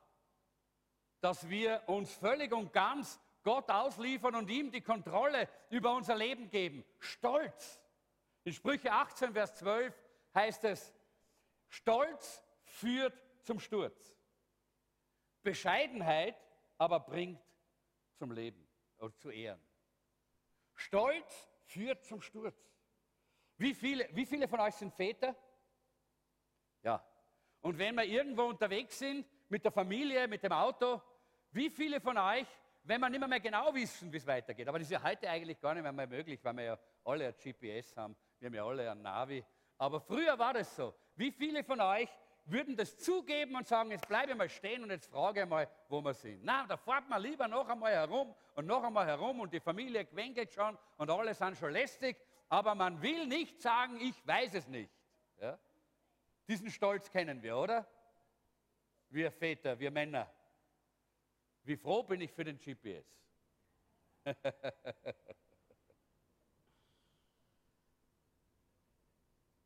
dass 1.22 1.50
wir 1.50 1.84
uns 1.88 2.14
völlig 2.14 2.52
und 2.54 2.72
ganz 2.74 3.20
Gott 3.44 3.70
ausliefern 3.70 4.36
und 4.36 4.50
ihm 4.50 4.72
die 4.72 4.82
Kontrolle 4.82 5.50
über 5.70 5.94
unser 5.96 6.16
Leben 6.16 6.50
geben. 6.50 6.84
Stolz. 7.00 7.80
In 8.44 8.54
Sprüche 8.54 8.92
18, 8.92 9.34
Vers 9.34 9.56
12 9.56 9.94
heißt 10.34 10.64
es, 10.66 10.94
Stolz 11.68 12.44
führt 12.64 13.18
zum 13.44 13.60
Sturz. 13.60 14.16
Bescheidenheit 15.42 16.36
aber 16.78 17.00
bringt 17.00 17.42
zum 18.16 18.32
Leben 18.32 18.68
oder 18.98 19.16
zu 19.18 19.30
Ehren. 19.30 19.62
Stolz 20.76 21.50
führt 21.66 22.04
zum 22.06 22.22
Sturz. 22.22 22.58
Wie 23.58 23.74
viele, 23.74 24.08
wie 24.14 24.26
viele 24.26 24.48
von 24.48 24.60
euch 24.60 24.76
sind 24.76 24.94
Väter? 24.94 25.36
Und 27.62 27.78
wenn 27.78 27.96
wir 27.96 28.04
irgendwo 28.04 28.44
unterwegs 28.44 29.00
sind, 29.00 29.26
mit 29.50 29.64
der 29.64 29.72
Familie, 29.72 30.28
mit 30.28 30.44
dem 30.44 30.52
Auto, 30.52 31.02
wie 31.52 31.70
viele 31.70 32.00
von 32.00 32.18
euch, 32.18 32.48
wenn 32.84 33.02
wir 33.02 33.10
nicht 33.10 33.28
mehr, 33.28 33.40
genau 33.40 33.74
wissen, 33.74 34.12
wie 34.12 34.18
es 34.18 34.26
weitergeht, 34.26 34.68
aber 34.68 34.80
das 34.80 34.88
ist 34.88 34.92
ja 34.92 35.04
heute 35.04 35.30
eigentlich 35.30 35.60
gar 35.60 35.74
nicht 35.74 35.84
mehr, 35.84 36.08
möglich, 36.08 36.40
weil 36.44 36.56
wir 36.56 36.64
ja 36.64 36.80
alle 37.04 37.28
ein 37.28 37.34
GPS 37.34 37.96
haben, 37.98 38.16
wir 38.40 38.48
haben 38.48 38.56
ja 38.56 38.66
alle 38.66 38.92
ein 38.92 39.02
Navi, 39.02 39.44
aber 39.78 40.00
früher 40.00 40.38
war 40.38 40.54
das 40.54 40.76
so. 40.76 40.94
Wie 41.16 41.32
viele 41.32 41.64
von 41.64 41.82
euch 41.82 42.10
würden 42.46 42.76
das 42.76 42.98
zugeben 42.98 43.56
und 43.56 43.68
sagen, 43.68 43.92
jetzt 43.92 44.08
bleibe 44.08 44.32
ich 44.32 44.38
mal 44.38 44.50
stehen 44.50 44.84
und 44.84 44.90
jetzt 44.90 45.12
frage 45.12 45.42
ich 45.42 45.48
mal, 45.48 45.68
wo 45.88 46.02
wir 46.02 46.14
sind. 46.14 46.44
Na, 46.44 46.66
da 46.66 46.78
fährt 46.78 47.08
man 47.10 47.22
lieber 47.22 47.48
noch 47.48 47.68
einmal 47.68 47.92
herum 47.92 48.34
und 48.56 48.66
noch 48.66 48.84
einmal 48.84 49.06
herum 49.06 49.40
und 49.42 49.54
die 49.54 49.60
Familie 49.60 50.06
quengelt 50.06 50.52
schon 50.52 50.78
und 50.98 51.10
alle 51.10 51.34
sind 51.34 51.58
schon 51.58 51.72
lästig, 51.72 52.18
aber 52.48 52.74
man 52.74 53.02
will 53.02 53.28
nicht 53.28 53.62
sagen, 53.62 54.00
ich 54.02 54.16
weiß 54.26 54.56
es 54.56 54.68
nicht. 54.68 54.92
Ja? 55.40 55.60
Diesen 56.50 56.70
Stolz 56.72 57.10
kennen 57.12 57.42
wir, 57.44 57.56
oder? 57.56 57.88
Wir 59.10 59.32
Väter, 59.32 59.80
wir 59.80 59.92
Männer. 59.92 60.28
Wie 61.62 61.78
froh 61.78 62.02
bin 62.02 62.22
ich 62.22 62.32
für 62.32 62.44
den 62.44 62.58
GPS. 62.58 63.06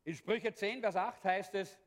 In 0.04 0.14
Sprüche 0.14 0.52
10, 0.52 0.82
Vers 0.82 0.96
8 0.96 1.24
heißt 1.24 1.54
es, 1.54 1.80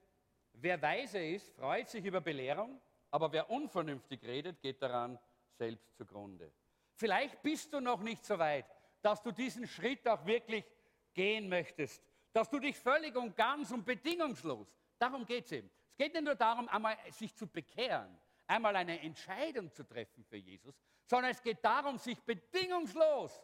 wer 0.53 0.81
weise 0.81 1.23
ist, 1.23 1.55
freut 1.55 1.87
sich 1.89 2.03
über 2.03 2.19
Belehrung, 2.19 2.81
aber 3.11 3.31
wer 3.31 3.51
unvernünftig 3.51 4.23
redet, 4.23 4.59
geht 4.59 4.81
daran 4.81 5.19
selbst 5.51 5.95
zugrunde. 5.95 6.51
Vielleicht 6.95 7.43
bist 7.43 7.71
du 7.71 7.79
noch 7.79 8.01
nicht 8.01 8.25
so 8.25 8.39
weit, 8.39 8.65
dass 9.03 9.21
du 9.21 9.31
diesen 9.31 9.67
Schritt 9.67 10.07
auch 10.07 10.25
wirklich 10.25 10.65
gehen 11.13 11.47
möchtest, 11.49 12.03
dass 12.33 12.49
du 12.49 12.57
dich 12.57 12.75
völlig 12.75 13.15
und 13.15 13.35
ganz 13.35 13.69
und 13.71 13.85
bedingungslos, 13.85 14.75
darum 14.99 15.25
geht 15.25 15.45
es 15.45 15.51
eben. 15.51 15.69
Es 15.91 15.97
geht 15.97 16.13
nicht 16.13 16.23
nur 16.23 16.35
darum, 16.35 16.67
einmal 16.69 16.97
sich 17.11 17.35
zu 17.35 17.47
bekehren, 17.47 18.17
einmal 18.45 18.75
eine 18.75 18.99
Entscheidung 19.01 19.71
zu 19.71 19.83
treffen 19.83 20.23
für 20.23 20.37
Jesus, 20.37 20.79
sondern 21.05 21.31
es 21.31 21.41
geht 21.41 21.63
darum, 21.63 21.97
sich 21.97 22.19
bedingungslos, 22.23 23.41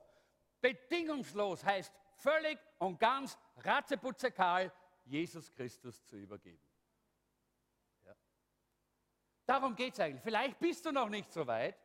bedingungslos 0.62 1.64
heißt 1.64 1.94
völlig 2.16 2.60
und 2.80 3.00
ganz 3.00 3.38
ratzeputzekal 3.58 4.72
Jesus 5.06 5.52
Christus 5.52 6.06
zu 6.06 6.16
übergeben. 6.16 6.66
Ja. 8.06 8.16
Darum 9.46 9.76
geht 9.76 9.94
es 9.94 10.00
eigentlich. 10.00 10.24
Vielleicht 10.24 10.60
bist 10.60 10.86
du 10.86 10.92
noch 10.92 11.10
nicht 11.10 11.32
so 11.32 11.46
weit 11.46 11.78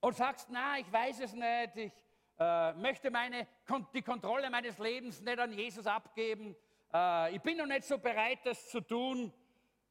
und 0.00 0.16
sagst, 0.16 0.48
na, 0.50 0.78
ich 0.78 0.90
weiß 0.90 1.20
es 1.20 1.32
nicht, 1.32 1.76
ich 1.76 1.92
äh, 2.38 2.72
möchte 2.74 3.10
meine, 3.10 3.46
die 3.94 4.02
Kontrolle 4.02 4.50
meines 4.50 4.78
Lebens 4.78 5.20
nicht 5.20 5.38
an 5.38 5.52
Jesus 5.52 5.86
abgeben, 5.86 6.56
äh, 6.92 7.34
ich 7.34 7.42
bin 7.42 7.56
noch 7.56 7.66
nicht 7.66 7.84
so 7.84 7.98
bereit, 7.98 8.40
das 8.44 8.68
zu 8.68 8.80
tun. 8.80 9.32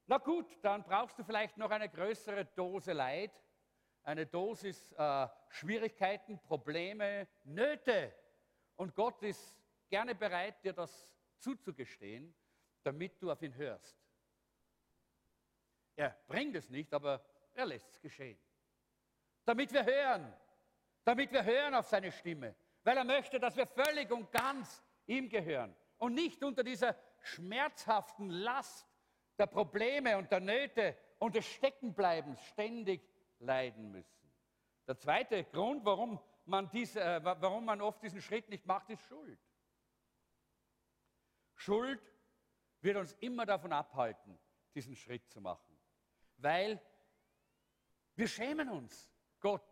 Na 0.07 0.17
gut, 0.17 0.57
dann 0.61 0.83
brauchst 0.83 1.19
du 1.19 1.23
vielleicht 1.23 1.57
noch 1.57 1.69
eine 1.69 1.89
größere 1.89 2.45
Dose 2.45 2.93
Leid, 2.93 3.31
eine 4.03 4.25
Dosis 4.25 4.93
äh, 4.93 5.27
Schwierigkeiten, 5.49 6.39
Probleme, 6.39 7.27
Nöte. 7.43 8.13
Und 8.77 8.95
Gott 8.95 9.21
ist 9.23 9.59
gerne 9.89 10.15
bereit, 10.15 10.63
dir 10.63 10.73
das 10.73 11.13
zuzugestehen, 11.39 12.33
damit 12.83 13.21
du 13.21 13.31
auf 13.31 13.41
ihn 13.41 13.53
hörst. 13.55 13.97
Er 15.95 16.17
bringt 16.27 16.55
es 16.55 16.69
nicht, 16.69 16.93
aber 16.93 17.23
er 17.53 17.65
lässt 17.65 17.89
es 17.89 17.99
geschehen. 17.99 18.39
Damit 19.43 19.73
wir 19.73 19.83
hören, 19.83 20.33
damit 21.03 21.31
wir 21.31 21.43
hören 21.43 21.73
auf 21.73 21.87
seine 21.87 22.11
Stimme, 22.11 22.55
weil 22.83 22.97
er 22.97 23.03
möchte, 23.03 23.39
dass 23.39 23.55
wir 23.55 23.65
völlig 23.65 24.11
und 24.11 24.31
ganz 24.31 24.83
ihm 25.05 25.27
gehören 25.27 25.75
und 25.97 26.13
nicht 26.13 26.43
unter 26.43 26.63
dieser 26.63 26.95
schmerzhaften 27.21 28.29
Last 28.29 28.87
der 29.37 29.47
Probleme 29.47 30.17
und 30.17 30.31
der 30.31 30.39
Nöte 30.39 30.97
und 31.19 31.35
des 31.35 31.45
Steckenbleibens 31.45 32.39
ständig 32.45 33.01
leiden 33.39 33.91
müssen. 33.91 34.31
Der 34.87 34.97
zweite 34.97 35.43
Grund, 35.45 35.83
warum 35.85 36.19
man, 36.45 36.69
diese, 36.69 37.01
äh, 37.01 37.23
warum 37.23 37.65
man 37.65 37.81
oft 37.81 38.01
diesen 38.01 38.21
Schritt 38.21 38.49
nicht 38.49 38.65
macht, 38.65 38.89
ist 38.89 39.01
Schuld. 39.03 39.39
Schuld 41.55 42.01
wird 42.81 42.97
uns 42.97 43.13
immer 43.19 43.45
davon 43.45 43.73
abhalten, 43.73 44.39
diesen 44.73 44.95
Schritt 44.95 45.27
zu 45.29 45.41
machen, 45.41 45.77
weil 46.37 46.79
wir 48.15 48.27
schämen 48.27 48.69
uns, 48.69 49.11
Gott 49.39 49.63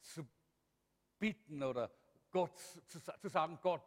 zu 0.00 0.26
bitten 1.18 1.62
oder 1.62 1.90
Gott 2.30 2.56
zu, 2.58 3.00
zu 3.00 3.28
sagen, 3.28 3.58
Gott, 3.62 3.82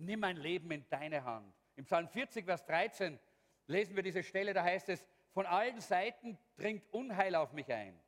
nimm 0.00 0.20
mein 0.20 0.36
Leben 0.36 0.70
in 0.70 0.88
deine 0.88 1.24
Hand. 1.24 1.54
Im 1.76 1.84
Psalm 1.84 2.08
40, 2.08 2.44
Vers 2.44 2.64
13 2.66 3.18
lesen 3.66 3.96
wir 3.96 4.02
diese 4.02 4.22
Stelle, 4.22 4.52
da 4.52 4.62
heißt 4.62 4.88
es, 4.88 5.06
von 5.32 5.46
allen 5.46 5.80
Seiten 5.80 6.38
dringt 6.56 6.92
Unheil 6.92 7.34
auf 7.34 7.52
mich 7.52 7.72
ein. 7.72 7.98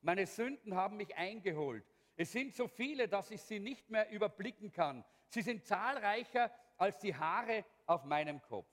Meine 0.00 0.26
Sünden 0.26 0.74
haben 0.74 0.96
mich 0.96 1.16
eingeholt. 1.16 1.84
Es 2.16 2.32
sind 2.32 2.54
so 2.54 2.66
viele, 2.66 3.08
dass 3.08 3.30
ich 3.30 3.42
sie 3.42 3.60
nicht 3.60 3.90
mehr 3.90 4.10
überblicken 4.10 4.72
kann. 4.72 5.04
Sie 5.28 5.42
sind 5.42 5.64
zahlreicher 5.64 6.50
als 6.76 6.98
die 6.98 7.14
Haare 7.14 7.64
auf 7.86 8.04
meinem 8.04 8.40
Kopf. 8.42 8.68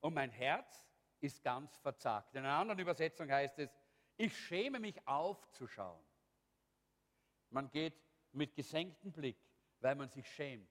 Und 0.00 0.14
mein 0.14 0.30
Herz 0.30 0.84
ist 1.20 1.42
ganz 1.42 1.76
verzagt. 1.78 2.34
In 2.34 2.40
einer 2.40 2.56
anderen 2.56 2.80
Übersetzung 2.80 3.30
heißt 3.30 3.58
es, 3.58 3.74
ich 4.16 4.36
schäme 4.36 4.80
mich 4.80 5.06
aufzuschauen. 5.06 6.02
Man 7.50 7.70
geht 7.70 7.94
mit 8.32 8.54
gesenktem 8.54 9.12
Blick, 9.12 9.38
weil 9.80 9.94
man 9.94 10.08
sich 10.08 10.28
schämt. 10.28 10.68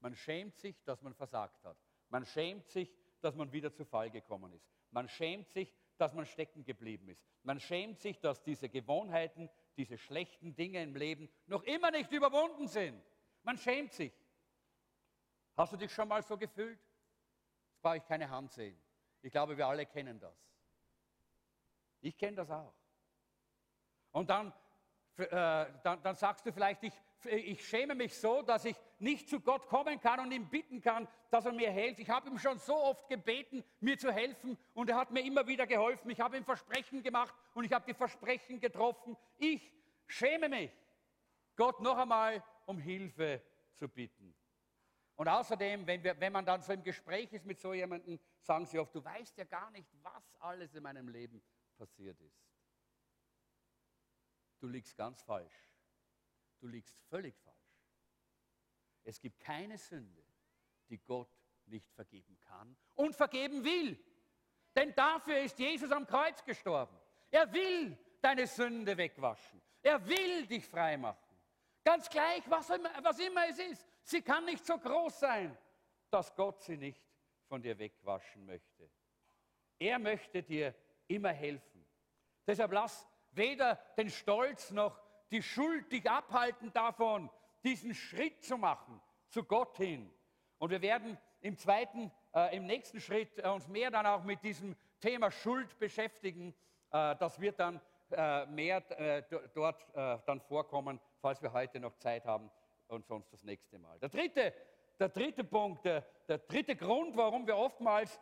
Man 0.00 0.14
schämt 0.14 0.56
sich, 0.56 0.82
dass 0.84 1.02
man 1.02 1.14
versagt 1.14 1.64
hat. 1.64 1.76
Man 2.08 2.24
schämt 2.24 2.68
sich, 2.68 2.94
dass 3.20 3.34
man 3.34 3.52
wieder 3.52 3.72
zu 3.72 3.84
Fall 3.84 4.10
gekommen 4.10 4.52
ist. 4.52 4.68
Man 4.90 5.08
schämt 5.08 5.50
sich, 5.50 5.74
dass 5.96 6.14
man 6.14 6.26
stecken 6.26 6.64
geblieben 6.64 7.08
ist. 7.08 7.22
Man 7.42 7.60
schämt 7.60 7.98
sich, 8.00 8.20
dass 8.20 8.42
diese 8.42 8.68
Gewohnheiten, 8.68 9.50
diese 9.76 9.98
schlechten 9.98 10.54
Dinge 10.54 10.82
im 10.82 10.94
Leben 10.94 11.28
noch 11.46 11.62
immer 11.64 11.90
nicht 11.90 12.10
überwunden 12.12 12.68
sind. 12.68 13.02
Man 13.42 13.58
schämt 13.58 13.92
sich. 13.92 14.12
Hast 15.56 15.72
du 15.72 15.76
dich 15.76 15.92
schon 15.92 16.08
mal 16.08 16.22
so 16.22 16.36
gefühlt? 16.36 16.78
Jetzt 17.70 17.82
brauche 17.82 17.96
ich 17.96 18.04
keine 18.04 18.30
Hand 18.30 18.52
sehen. 18.52 18.78
Ich 19.22 19.32
glaube, 19.32 19.56
wir 19.56 19.66
alle 19.66 19.86
kennen 19.86 20.20
das. 20.20 20.36
Ich 22.00 22.16
kenne 22.16 22.36
das 22.36 22.50
auch. 22.50 22.74
Und 24.12 24.30
dann, 24.30 24.52
äh, 25.16 25.66
dann, 25.82 26.02
dann 26.02 26.14
sagst 26.14 26.46
du 26.46 26.52
vielleicht, 26.52 26.82
ich, 26.84 26.94
ich 27.24 27.66
schäme 27.66 27.94
mich 27.94 28.14
so, 28.16 28.42
dass 28.42 28.64
ich 28.64 28.76
nicht 28.98 29.28
zu 29.28 29.40
Gott 29.40 29.66
kommen 29.66 30.00
kann 30.00 30.20
und 30.20 30.32
ihn 30.32 30.48
bitten 30.48 30.80
kann, 30.80 31.08
dass 31.30 31.44
er 31.44 31.52
mir 31.52 31.70
hilft. 31.70 32.00
Ich 32.00 32.10
habe 32.10 32.28
ihm 32.28 32.38
schon 32.38 32.58
so 32.58 32.76
oft 32.76 33.08
gebeten, 33.08 33.64
mir 33.80 33.98
zu 33.98 34.12
helfen 34.12 34.56
und 34.74 34.88
er 34.90 34.96
hat 34.96 35.10
mir 35.10 35.24
immer 35.24 35.46
wieder 35.46 35.66
geholfen. 35.66 36.10
Ich 36.10 36.20
habe 36.20 36.36
ihm 36.36 36.44
Versprechen 36.44 37.02
gemacht 37.02 37.34
und 37.54 37.64
ich 37.64 37.72
habe 37.72 37.84
die 37.86 37.94
Versprechen 37.94 38.60
getroffen. 38.60 39.16
Ich 39.36 39.72
schäme 40.06 40.48
mich, 40.48 40.70
Gott 41.56 41.80
noch 41.80 41.98
einmal 41.98 42.42
um 42.66 42.78
Hilfe 42.78 43.42
zu 43.74 43.88
bitten. 43.88 44.34
Und 45.16 45.26
außerdem, 45.26 45.84
wenn, 45.86 46.04
wir, 46.04 46.18
wenn 46.20 46.32
man 46.32 46.46
dann 46.46 46.62
so 46.62 46.72
im 46.72 46.82
Gespräch 46.84 47.32
ist 47.32 47.44
mit 47.44 47.58
so 47.58 47.74
jemandem, 47.74 48.20
sagen 48.40 48.66
sie 48.66 48.78
oft, 48.78 48.94
du 48.94 49.04
weißt 49.04 49.36
ja 49.38 49.44
gar 49.44 49.70
nicht, 49.72 49.88
was 50.02 50.32
alles 50.38 50.74
in 50.74 50.84
meinem 50.84 51.08
Leben 51.08 51.42
passiert 51.76 52.20
ist. 52.20 52.40
Du 54.60 54.68
liegst 54.68 54.96
ganz 54.96 55.22
falsch. 55.22 55.67
Du 56.60 56.66
liegst 56.66 56.96
völlig 57.08 57.36
falsch. 57.38 57.56
Es 59.04 59.20
gibt 59.20 59.40
keine 59.40 59.78
Sünde, 59.78 60.22
die 60.88 60.98
Gott 60.98 61.30
nicht 61.66 61.90
vergeben 61.92 62.38
kann 62.40 62.76
und 62.94 63.14
vergeben 63.14 63.64
will. 63.64 63.98
Denn 64.74 64.94
dafür 64.94 65.40
ist 65.40 65.58
Jesus 65.58 65.90
am 65.90 66.06
Kreuz 66.06 66.44
gestorben. 66.44 66.96
Er 67.30 67.52
will 67.52 67.96
deine 68.20 68.46
Sünde 68.46 68.96
wegwaschen. 68.96 69.60
Er 69.82 70.06
will 70.06 70.46
dich 70.46 70.66
freimachen. 70.66 71.36
Ganz 71.84 72.08
gleich, 72.08 72.42
was 72.48 72.70
immer, 72.70 72.90
was 73.02 73.18
immer 73.18 73.48
es 73.48 73.58
ist. 73.58 73.88
Sie 74.02 74.22
kann 74.22 74.44
nicht 74.44 74.64
so 74.64 74.78
groß 74.78 75.20
sein, 75.20 75.56
dass 76.10 76.34
Gott 76.34 76.62
sie 76.62 76.76
nicht 76.76 77.02
von 77.46 77.62
dir 77.62 77.78
wegwaschen 77.78 78.44
möchte. 78.44 78.90
Er 79.78 79.98
möchte 79.98 80.42
dir 80.42 80.74
immer 81.06 81.32
helfen. 81.32 81.86
Deshalb 82.46 82.72
lass 82.72 83.06
weder 83.32 83.76
den 83.96 84.10
Stolz 84.10 84.70
noch 84.70 85.00
die 85.30 85.42
Schuld 85.42 85.90
dich 85.92 86.08
abhalten 86.08 86.72
davon, 86.72 87.30
diesen 87.64 87.94
Schritt 87.94 88.42
zu 88.44 88.56
machen 88.56 89.00
zu 89.28 89.44
Gott 89.44 89.76
hin. 89.76 90.10
Und 90.58 90.70
wir 90.70 90.82
werden 90.82 91.18
im 91.40 91.56
zweiten, 91.56 92.10
äh, 92.34 92.56
im 92.56 92.66
nächsten 92.66 93.00
Schritt 93.00 93.38
äh, 93.38 93.48
uns 93.48 93.68
mehr 93.68 93.90
dann 93.90 94.06
auch 94.06 94.24
mit 94.24 94.42
diesem 94.42 94.76
Thema 95.00 95.30
Schuld 95.30 95.78
beschäftigen. 95.78 96.54
Äh, 96.90 97.16
das 97.16 97.40
wird 97.40 97.60
dann 97.60 97.80
äh, 98.10 98.46
mehr 98.46 98.78
äh, 98.98 99.22
dort 99.54 99.86
äh, 99.94 100.18
dann 100.26 100.40
vorkommen, 100.40 100.98
falls 101.20 101.42
wir 101.42 101.52
heute 101.52 101.78
noch 101.78 101.96
Zeit 101.96 102.24
haben 102.24 102.50
und 102.88 103.06
sonst 103.06 103.32
das 103.32 103.44
nächste 103.44 103.78
Mal. 103.78 103.98
Der 103.98 104.08
dritte, 104.08 104.54
der 104.98 105.10
dritte 105.10 105.44
Punkt, 105.44 105.84
der, 105.84 106.00
der 106.26 106.38
dritte 106.38 106.74
Grund, 106.74 107.16
warum 107.16 107.46
wir 107.46 107.56
oftmals 107.56 108.20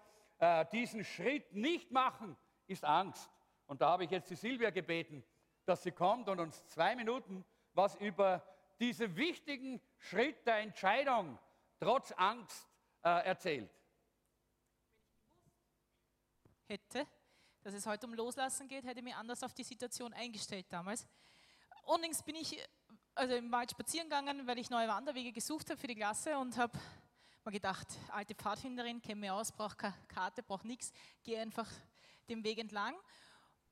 diesen 0.71 1.03
Schritt 1.03 1.55
nicht 1.55 1.91
machen, 1.91 2.37
ist 2.67 2.85
Angst. 2.85 3.31
Und 3.65 3.81
da 3.81 3.89
habe 3.89 4.05
ich 4.05 4.11
jetzt 4.11 4.29
die 4.29 4.35
Silvia 4.35 4.69
gebeten, 4.69 5.25
dass 5.67 5.83
sie 5.83 5.93
kommt 5.93 6.29
und 6.29 6.41
uns 6.41 6.67
zwei 6.69 6.97
Minuten 6.97 7.45
was 7.75 7.95
über 7.97 8.43
diesen 8.81 9.15
wichtigen 9.17 9.81
Schritt 9.99 10.47
der 10.47 10.59
Entscheidung 10.59 11.39
trotz 11.79 12.13
Angst 12.13 12.69
äh, 13.03 13.27
erzählt. 13.27 13.71
Hätte, 16.69 17.07
dass 17.63 17.75
es 17.75 17.87
heute 17.87 18.07
um 18.07 18.15
Loslassen 18.15 18.67
geht, 18.67 18.85
hätte 18.85 19.01
ich 19.01 19.05
mich 19.05 19.15
anders 19.15 19.43
auf 19.43 19.55
die 19.55 19.63
Situation 19.63 20.13
eingestellt 20.13 20.67
damals. 20.71 21.07
Unlängst 21.85 22.25
bin 22.25 22.37
ich 22.37 22.59
also 23.15 23.35
im 23.35 23.51
Wald 23.53 23.71
spazieren 23.71 24.09
gegangen, 24.09 24.47
weil 24.47 24.59
ich 24.59 24.71
neue 24.71 24.89
Wanderwege 24.89 25.33
gesucht 25.33 25.71
habe 25.71 25.81
für 25.81 25.87
die 25.87 25.95
Klasse 25.95 26.37
und 26.39 26.57
habe 26.57 26.79
mir 27.45 27.53
gedacht, 27.53 27.87
alte 28.11 28.35
Pfadfinderin, 28.35 29.01
kenne 29.01 29.21
mich 29.21 29.31
aus, 29.31 29.53
brauche 29.53 29.77
keine 29.77 29.95
Karte, 30.09 30.43
brauche 30.43 30.67
nichts, 30.67 30.93
gehe 31.23 31.41
einfach 31.41 31.71
dem 32.29 32.43
Weg 32.43 32.59
entlang. 32.59 32.95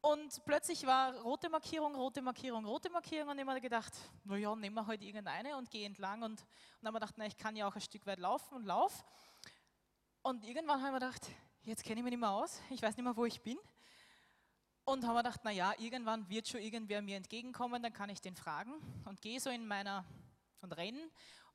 Und 0.04 0.44
plötzlich 0.44 0.84
war 0.84 1.14
rote 1.22 1.48
Markierung, 1.48 1.94
rote 1.94 2.20
Markierung, 2.20 2.66
rote 2.66 2.90
Markierung 2.90 3.30
und 3.30 3.38
ich 3.38 3.46
habe 3.46 3.58
gedacht, 3.58 3.94
naja, 4.24 4.54
nehmen 4.54 4.76
wir 4.76 4.86
halt 4.86 5.00
irgendeine 5.00 5.56
und 5.56 5.70
gehe 5.70 5.86
entlang. 5.86 6.22
Und, 6.22 6.42
und 6.42 6.46
dann 6.82 6.88
habe 6.88 6.98
ich 6.98 7.00
gedacht, 7.00 7.14
na, 7.16 7.24
ich 7.26 7.38
kann 7.38 7.56
ja 7.56 7.66
auch 7.66 7.74
ein 7.74 7.80
Stück 7.80 8.04
weit 8.04 8.18
laufen 8.18 8.54
und 8.54 8.66
lauf. 8.66 9.02
Und 10.20 10.44
irgendwann 10.44 10.82
habe 10.82 10.88
ich 10.88 10.92
mir 10.92 11.06
gedacht, 11.06 11.30
jetzt 11.62 11.84
kenne 11.84 12.00
ich 12.00 12.04
mich 12.04 12.10
nicht 12.10 12.20
mehr 12.20 12.32
aus, 12.32 12.60
ich 12.68 12.82
weiß 12.82 12.94
nicht 12.98 13.02
mehr, 13.02 13.16
wo 13.16 13.24
ich 13.24 13.40
bin. 13.40 13.56
Und 14.84 15.04
habe 15.04 15.14
mir 15.14 15.22
gedacht, 15.22 15.42
naja, 15.42 15.72
irgendwann 15.78 16.28
wird 16.28 16.48
schon 16.48 16.60
irgendwer 16.60 17.00
mir 17.00 17.16
entgegenkommen, 17.16 17.82
dann 17.82 17.94
kann 17.94 18.10
ich 18.10 18.20
den 18.20 18.36
fragen. 18.36 18.74
Und 19.06 19.22
gehe 19.22 19.40
so 19.40 19.48
in 19.48 19.66
meiner, 19.66 20.04
und 20.60 20.72
rennen. 20.76 21.10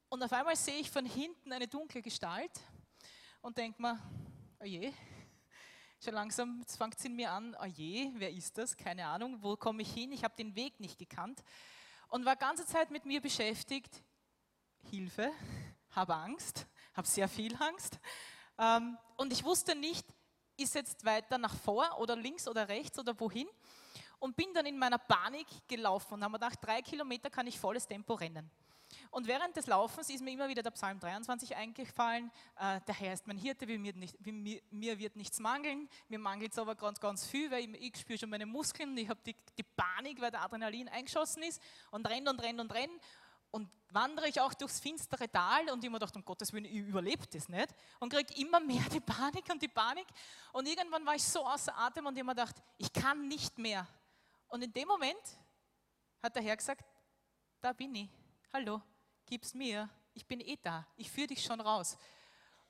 Und 0.09 0.23
auf 0.23 0.33
einmal 0.33 0.55
sehe 0.55 0.79
ich 0.79 0.89
von 0.89 1.05
hinten 1.05 1.53
eine 1.53 1.67
dunkle 1.67 2.01
Gestalt 2.01 2.59
und 3.41 3.59
denke 3.59 3.79
mir, 3.79 3.99
oh 4.59 4.65
je, 4.65 4.91
schon 6.03 6.13
langsam, 6.13 6.63
fängt 6.65 6.97
es 6.97 7.05
in 7.05 7.15
mir 7.15 7.31
an, 7.31 7.55
oh 7.61 7.65
je, 7.65 8.11
wer 8.15 8.31
ist 8.31 8.57
das? 8.57 8.77
Keine 8.77 9.05
Ahnung, 9.07 9.37
wo 9.41 9.57
komme 9.57 9.81
ich 9.81 9.93
hin? 9.93 10.11
Ich 10.11 10.23
habe 10.23 10.35
den 10.37 10.55
Weg 10.55 10.79
nicht 10.79 10.97
gekannt 10.97 11.43
und 12.07 12.25
war 12.25 12.35
ganze 12.35 12.65
Zeit 12.65 12.89
mit 12.89 13.05
mir 13.05 13.21
beschäftigt. 13.21 14.01
Hilfe, 14.89 15.31
habe 15.91 16.15
Angst, 16.15 16.67
habe 16.93 17.07
sehr 17.07 17.27
viel 17.27 17.55
Angst. 17.61 17.99
Ähm, 18.57 18.97
und 19.17 19.33
ich 19.33 19.43
wusste 19.43 19.75
nicht, 19.75 20.07
ist 20.57 20.75
jetzt 20.75 21.03
weiter 21.05 21.37
nach 21.37 21.55
vor 21.55 21.99
oder 21.99 22.15
links 22.15 22.47
oder 22.47 22.67
rechts 22.67 22.97
oder 22.97 23.17
wohin. 23.19 23.47
Und 24.19 24.35
bin 24.35 24.53
dann 24.53 24.65
in 24.65 24.77
meiner 24.77 24.97
Panik 24.97 25.47
gelaufen 25.67 26.15
und 26.15 26.23
habe 26.23 26.33
gedacht, 26.33 26.59
drei 26.61 26.81
Kilometer 26.81 27.29
kann 27.29 27.47
ich 27.47 27.57
volles 27.57 27.87
Tempo 27.87 28.13
rennen. 28.13 28.51
Und 29.11 29.25
während 29.27 29.55
des 29.55 29.65
Laufens 29.65 30.09
ist 30.09 30.21
mir 30.21 30.31
immer 30.31 30.47
wieder 30.49 30.61
der 30.61 30.71
Psalm 30.71 30.99
23 30.99 31.55
eingefallen. 31.55 32.31
Äh, 32.59 32.79
der 32.81 32.93
Herr 32.93 33.13
ist 33.13 33.25
mein 33.25 33.37
Hirte, 33.37 33.65
mir, 33.65 33.93
nicht, 33.93 34.15
mir, 34.23 34.61
mir, 34.69 34.99
wird 34.99 35.15
nichts 35.15 35.39
mangeln. 35.39 35.89
Mir 36.09 36.19
mangelt 36.19 36.51
es 36.51 36.59
aber 36.59 36.75
ganz, 36.75 36.99
ganz 36.99 37.25
viel, 37.25 37.49
weil 37.49 37.75
ich, 37.75 37.81
ich 37.81 37.97
spüre 37.99 38.19
schon 38.19 38.29
meine 38.29 38.45
Muskeln. 38.45 38.95
Ich 38.97 39.09
habe 39.09 39.19
die, 39.25 39.35
die 39.57 39.63
Panik, 39.63 40.21
weil 40.21 40.29
der 40.29 40.43
Adrenalin 40.43 40.87
eingeschossen 40.89 41.41
ist 41.41 41.59
und 41.89 42.07
renne 42.07 42.29
und 42.29 42.39
renne 42.39 42.61
und 42.61 42.71
renne. 42.71 42.93
Und 43.51 43.67
wandere 43.89 44.27
ich 44.27 44.39
auch 44.39 44.53
durchs 44.53 44.79
finstere 44.79 45.27
Tal 45.27 45.71
und 45.71 45.83
ich 45.83 45.89
mir 45.89 45.97
dachte, 45.97 46.19
um 46.19 46.23
Gottes 46.23 46.53
Willen, 46.53 46.65
ich 46.65 46.75
überlebe 46.75 47.25
das 47.25 47.49
nicht. 47.49 47.73
Und 47.99 48.13
kriege 48.13 48.31
immer 48.35 48.59
mehr 48.59 48.83
die 48.93 48.99
Panik 48.99 49.45
und 49.49 49.59
die 49.59 49.67
Panik. 49.67 50.05
Und 50.53 50.67
irgendwann 50.67 51.03
war 51.03 51.15
ich 51.15 51.23
so 51.23 51.47
außer 51.47 51.75
Atem 51.75 52.05
und 52.05 52.15
ich 52.15 52.23
mir 52.23 52.35
gedacht, 52.35 52.61
ich 52.77 52.93
kann 52.93 53.27
nicht 53.27 53.57
mehr. 53.57 53.87
Und 54.49 54.63
in 54.63 54.71
dem 54.71 54.87
Moment 54.87 55.39
hat 56.21 56.35
der 56.35 56.43
Herr 56.43 56.57
gesagt, 56.57 56.85
da 57.59 57.73
bin 57.73 57.95
ich. 57.95 58.09
Hallo, 58.53 58.81
gib's 59.29 59.53
mir, 59.53 59.87
ich 60.15 60.25
bin 60.25 60.41
eh 60.41 60.57
da, 60.57 60.87
ich 60.97 61.11
führe 61.11 61.27
dich 61.27 61.43
schon 61.43 61.61
raus. 61.61 61.97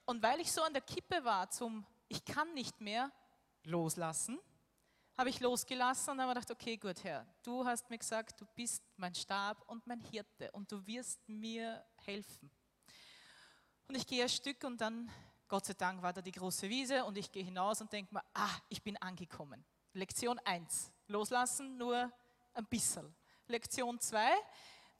Und 0.06 0.22
weil 0.22 0.42
ich 0.42 0.52
so 0.52 0.62
an 0.62 0.74
der 0.74 0.82
Kippe 0.82 1.24
war 1.24 1.50
zum, 1.50 1.86
ich 2.10 2.26
kann 2.26 2.54
nicht 2.54 2.82
mehr 2.82 3.12
loslassen, 3.64 4.38
habe 5.18 5.30
ich 5.30 5.40
losgelassen 5.40 6.12
und 6.12 6.22
habe 6.22 6.34
gedacht, 6.34 6.52
okay, 6.52 6.76
gut, 6.76 7.04
Herr, 7.04 7.26
du 7.44 7.66
hast 7.66 7.90
mir 7.90 7.98
gesagt, 7.98 8.42
du 8.42 8.46
bist 8.56 8.84
mein 8.98 9.16
Stab 9.16 9.62
und 9.70 9.88
mein 9.88 10.02
Hirte 10.02 10.52
und 10.52 10.70
du 10.72 10.86
wirst 10.86 11.28
mir 11.30 11.86
helfen. 12.06 12.52
Und 13.88 13.96
ich 13.96 14.06
gehe 14.06 14.24
ein 14.24 14.30
Stück 14.30 14.64
und 14.66 14.82
dann, 14.82 15.10
Gott 15.48 15.66
sei 15.66 15.74
Dank, 15.74 16.02
war 16.02 16.12
da 16.12 16.22
die 16.22 16.32
große 16.32 16.68
Wiese 16.70 17.06
und 17.06 17.18
ich 17.18 17.32
gehe 17.32 17.44
hinaus 17.44 17.80
und 17.80 17.92
denke 17.92 18.14
mir, 18.14 18.24
ah, 18.34 18.56
ich 18.68 18.84
bin 18.84 18.98
angekommen. 18.98 19.64
Lektion 19.94 20.40
1, 20.40 20.92
loslassen 21.08 21.78
nur 21.78 22.12
ein 22.54 22.66
bisschen. 22.66 23.16
Lektion 23.48 24.00
2, 24.00 24.20
ein 24.20 24.38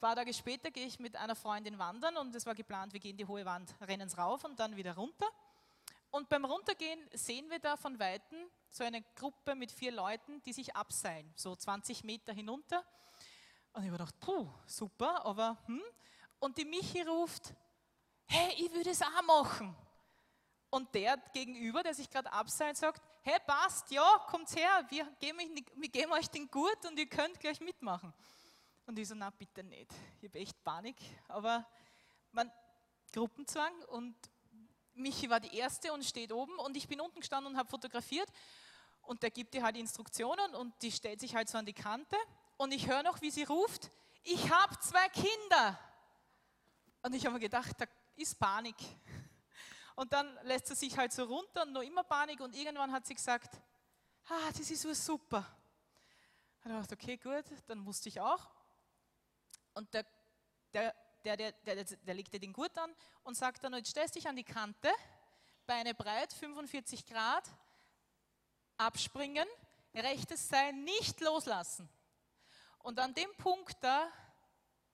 paar 0.00 0.16
Tage 0.16 0.32
später 0.32 0.70
gehe 0.70 0.86
ich 0.86 0.98
mit 0.98 1.14
einer 1.16 1.36
Freundin 1.36 1.78
wandern 1.78 2.16
und 2.16 2.34
es 2.34 2.46
war 2.46 2.54
geplant, 2.54 2.92
wir 2.92 3.00
gehen 3.00 3.16
die 3.16 3.26
hohe 3.26 3.44
Wand, 3.44 3.74
rennen 3.82 4.08
es 4.08 4.16
rauf 4.16 4.44
und 4.44 4.58
dann 4.58 4.76
wieder 4.76 4.94
runter. 4.94 5.26
Und 6.10 6.28
beim 6.28 6.44
Runtergehen 6.44 6.98
sehen 7.12 7.48
wir 7.50 7.60
da 7.60 7.76
von 7.76 7.98
Weitem 7.98 8.38
so 8.70 8.82
eine 8.82 9.02
Gruppe 9.14 9.54
mit 9.54 9.70
vier 9.70 9.92
Leuten, 9.92 10.42
die 10.42 10.52
sich 10.52 10.74
abseilen, 10.74 11.30
so 11.36 11.54
20 11.54 12.02
Meter 12.02 12.32
hinunter. 12.32 12.84
Und 13.72 13.82
ich 13.82 13.90
habe 13.90 13.98
gedacht, 13.98 14.18
puh, 14.20 14.48
super, 14.66 15.24
aber 15.24 15.58
hm. 15.66 15.82
Und 16.40 16.56
die 16.56 16.64
Michi 16.64 17.02
ruft, 17.02 17.52
hey, 18.26 18.54
ich 18.56 18.72
würde 18.72 18.90
es 18.90 19.02
auch 19.02 19.22
machen. 19.26 19.76
Und 20.70 20.94
der 20.94 21.18
gegenüber, 21.34 21.82
der 21.82 21.94
sich 21.94 22.08
gerade 22.08 22.32
abseilt, 22.32 22.78
sagt, 22.78 23.02
hey, 23.22 23.38
passt, 23.46 23.90
ja, 23.90 24.24
kommt 24.28 24.54
her, 24.56 24.86
wir 24.88 25.04
geben, 25.20 25.38
wir 25.74 25.88
geben 25.88 26.12
euch 26.12 26.28
den 26.28 26.50
Gurt 26.50 26.86
und 26.86 26.98
ihr 26.98 27.08
könnt 27.08 27.38
gleich 27.38 27.60
mitmachen. 27.60 28.14
Und 28.86 28.98
ich 28.98 29.08
so, 29.08 29.14
na 29.14 29.30
bitte 29.30 29.62
nicht. 29.62 29.92
Ich 30.20 30.28
habe 30.28 30.38
echt 30.38 30.62
Panik. 30.64 30.96
Aber 31.28 31.66
man, 32.32 32.50
Gruppenzwang 33.12 33.82
und 33.84 34.16
Michi 34.94 35.30
war 35.30 35.40
die 35.40 35.56
Erste 35.56 35.92
und 35.92 36.04
steht 36.04 36.32
oben 36.32 36.58
und 36.58 36.76
ich 36.76 36.86
bin 36.88 37.00
unten 37.00 37.20
gestanden 37.20 37.52
und 37.52 37.58
habe 37.58 37.68
fotografiert 37.68 38.28
und 39.02 39.22
der 39.22 39.30
gibt 39.30 39.54
dir 39.54 39.62
halt 39.62 39.76
Instruktionen 39.76 40.54
und 40.54 40.74
die 40.82 40.92
stellt 40.92 41.20
sich 41.20 41.34
halt 41.34 41.48
so 41.48 41.58
an 41.58 41.66
die 41.66 41.72
Kante 41.72 42.16
und 42.56 42.72
ich 42.72 42.88
höre 42.88 43.02
noch, 43.02 43.20
wie 43.22 43.30
sie 43.30 43.44
ruft, 43.44 43.90
ich 44.22 44.50
habe 44.50 44.78
zwei 44.80 45.08
Kinder. 45.08 45.78
Und 47.02 47.14
ich 47.14 47.24
habe 47.24 47.34
mir 47.34 47.40
gedacht, 47.40 47.74
da 47.78 47.86
ist 48.16 48.38
Panik. 48.38 48.76
Und 49.96 50.12
dann 50.12 50.38
lässt 50.42 50.66
sie 50.66 50.74
sich 50.74 50.96
halt 50.96 51.12
so 51.12 51.24
runter 51.24 51.62
und 51.62 51.72
noch 51.72 51.82
immer 51.82 52.04
Panik 52.04 52.40
und 52.40 52.54
irgendwann 52.54 52.92
hat 52.92 53.06
sie 53.06 53.14
gesagt, 53.14 53.56
ah, 54.28 54.50
das 54.56 54.70
ist 54.70 54.82
so 54.82 54.92
super. 54.92 55.46
Und 56.62 56.70
ich 56.72 56.76
dachte, 56.76 56.94
okay, 56.94 57.16
gut, 57.16 57.44
dann 57.66 57.78
musste 57.78 58.08
ich 58.10 58.20
auch. 58.20 58.50
Und 59.80 59.94
der, 59.94 60.04
der, 60.74 60.94
der, 61.24 61.36
der, 61.36 61.52
der, 61.52 61.84
der 61.84 62.14
legt 62.14 62.34
dir 62.34 62.38
den 62.38 62.52
Gurt 62.52 62.76
an 62.76 62.94
und 63.22 63.34
sagt 63.34 63.64
dann, 63.64 63.72
jetzt 63.72 63.88
stellst 63.88 64.14
dich 64.14 64.28
an 64.28 64.36
die 64.36 64.44
Kante, 64.44 64.92
Beine 65.66 65.94
breit, 65.94 66.34
45 66.34 67.06
Grad, 67.06 67.48
abspringen, 68.76 69.48
rechtes 69.94 70.50
Seil 70.50 70.74
nicht 70.74 71.18
loslassen. 71.22 71.88
Und 72.80 72.98
an 72.98 73.14
dem 73.14 73.34
Punkt 73.38 73.76
da, 73.80 74.06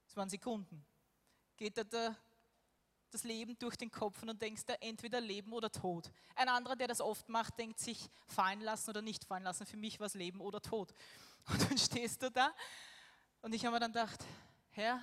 das 0.05 0.17
waren 0.17 0.29
Sekunden, 0.29 0.87
geht 1.57 1.77
da 1.79 2.15
das 3.11 3.25
Leben 3.25 3.59
durch 3.59 3.77
den 3.77 3.91
Kopf 3.91 4.23
und 4.23 4.41
denkst 4.41 4.67
da 4.67 4.75
entweder 4.75 5.21
Leben 5.21 5.53
oder 5.53 5.73
Tod. 5.73 6.13
Ein 6.37 6.49
anderer, 6.49 6.77
der 6.77 6.87
das 6.87 7.01
oft 7.01 7.29
macht, 7.29 7.59
denkt 7.59 7.81
sich 7.81 8.09
fallen 8.29 8.61
lassen 8.61 8.91
oder 8.91 9.03
nicht 9.03 9.25
fallen 9.25 9.43
lassen. 9.43 9.67
Für 9.67 9.79
mich 9.79 9.99
war 9.99 10.07
es 10.07 10.15
Leben 10.15 10.41
oder 10.41 10.63
Tod. 10.63 10.95
Und 11.49 11.71
dann 11.71 11.79
stehst 11.79 12.23
du 12.23 12.31
da 12.31 12.55
und 13.43 13.53
ich 13.53 13.65
habe 13.65 13.75
mir 13.75 13.81
dann 13.81 13.93
gedacht, 13.93 14.25
Herr, 14.77 15.01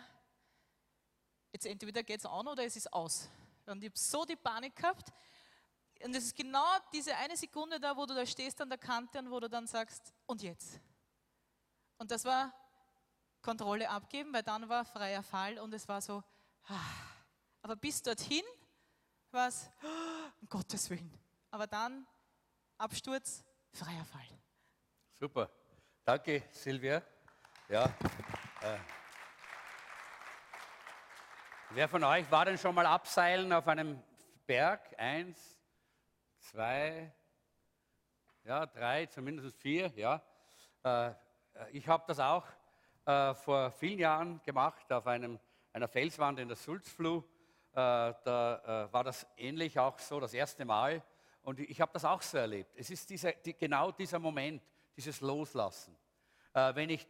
jetzt 1.51 1.65
entweder 1.65 2.03
geht 2.03 2.19
es 2.19 2.27
an 2.27 2.47
oder 2.47 2.63
es 2.63 2.75
ist 2.75 2.93
aus. 2.93 3.27
Und 3.65 3.83
ich 3.83 3.89
habe 3.89 3.97
so 3.97 4.23
die 4.23 4.35
Panik 4.35 4.75
gehabt. 4.75 5.11
Und 6.03 6.13
es 6.13 6.25
ist 6.25 6.35
genau 6.35 6.63
diese 6.93 7.15
eine 7.17 7.35
Sekunde 7.35 7.79
da, 7.79 7.97
wo 7.97 8.05
du 8.05 8.13
da 8.13 8.23
stehst 8.23 8.61
an 8.61 8.69
der 8.69 8.77
Kante 8.77 9.17
und 9.17 9.31
wo 9.31 9.39
du 9.39 9.49
dann 9.49 9.65
sagst, 9.65 10.13
und 10.27 10.43
jetzt? 10.43 10.79
Und 11.97 12.11
das 12.11 12.23
war 12.23 12.53
Kontrolle 13.41 13.89
abgeben, 13.89 14.31
weil 14.31 14.43
dann 14.43 14.69
war 14.69 14.85
freier 14.85 15.23
Fall 15.23 15.57
und 15.57 15.73
es 15.73 15.87
war 15.87 16.01
so, 16.01 16.23
ah. 16.67 16.79
aber 17.63 17.75
bis 17.75 17.99
dorthin 18.03 18.43
war 19.31 19.47
es, 19.47 19.71
um 20.39 20.49
Gottes 20.49 20.87
Willen. 20.91 21.19
Aber 21.49 21.65
dann 21.65 22.05
Absturz, 22.77 23.43
freier 23.71 24.05
Fall. 24.05 24.27
Super. 25.15 25.49
Danke, 26.05 26.43
Silvia. 26.51 27.01
Ja. 27.69 27.85
Äh. 28.61 28.77
Wer 31.75 31.87
von 31.87 32.03
euch 32.03 32.29
war 32.29 32.45
denn 32.45 32.59
schon 32.59 32.75
mal 32.75 32.85
abseilen 32.85 33.51
auf 33.51 33.67
einem 33.67 33.99
Berg? 34.45 34.79
Eins, 34.95 35.59
zwei, 36.37 37.11
ja, 38.43 38.67
drei, 38.67 39.07
zumindest 39.07 39.57
vier, 39.57 39.91
ja. 39.95 40.21
Äh, 40.83 41.13
ich 41.71 41.87
habe 41.87 42.03
das 42.05 42.19
auch 42.19 42.45
äh, 43.05 43.33
vor 43.33 43.71
vielen 43.71 43.97
Jahren 43.97 44.39
gemacht 44.43 44.93
auf 44.93 45.07
einem, 45.07 45.39
einer 45.71 45.87
Felswand 45.87 46.37
in 46.37 46.47
der 46.47 46.57
Sulzfluh. 46.57 47.23
Äh, 47.71 47.73
da 47.73 48.89
war 48.91 49.03
das 49.03 49.25
ähnlich 49.35 49.79
auch 49.79 49.97
so 49.97 50.19
das 50.19 50.35
erste 50.35 50.65
Mal. 50.65 51.01
Und 51.41 51.59
ich 51.59 51.81
habe 51.81 51.91
das 51.91 52.05
auch 52.05 52.21
so 52.21 52.37
erlebt. 52.37 52.71
Es 52.75 52.91
ist 52.91 53.09
dieser, 53.09 53.31
die, 53.31 53.55
genau 53.55 53.91
dieser 53.91 54.19
Moment, 54.19 54.61
dieses 54.95 55.21
Loslassen. 55.21 55.97
wenn 56.53 56.91
ich 56.91 57.07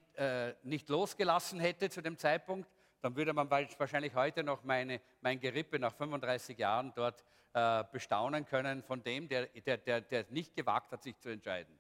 nicht 0.64 0.88
losgelassen 0.88 1.60
hätte 1.60 1.90
zu 1.90 2.02
dem 2.02 2.18
Zeitpunkt, 2.18 2.70
dann 3.04 3.18
würde 3.18 3.34
man 3.34 3.52
wahrscheinlich 3.52 4.16
heute 4.16 4.44
noch 4.44 4.64
meine, 4.64 5.02
mein 5.20 5.38
Gerippe 5.38 5.78
nach 5.78 5.94
35 5.94 6.58
Jahren 6.58 6.94
dort 6.96 7.22
äh, 7.52 7.84
bestaunen 7.92 8.46
können 8.46 8.82
von 8.82 9.04
dem, 9.04 9.28
der, 9.28 9.48
der, 9.48 9.78
der, 9.78 10.00
der 10.00 10.26
nicht 10.30 10.56
gewagt 10.56 10.90
hat, 10.94 11.04
sich 11.04 11.20
zu 11.20 11.28
entscheiden. 11.28 11.78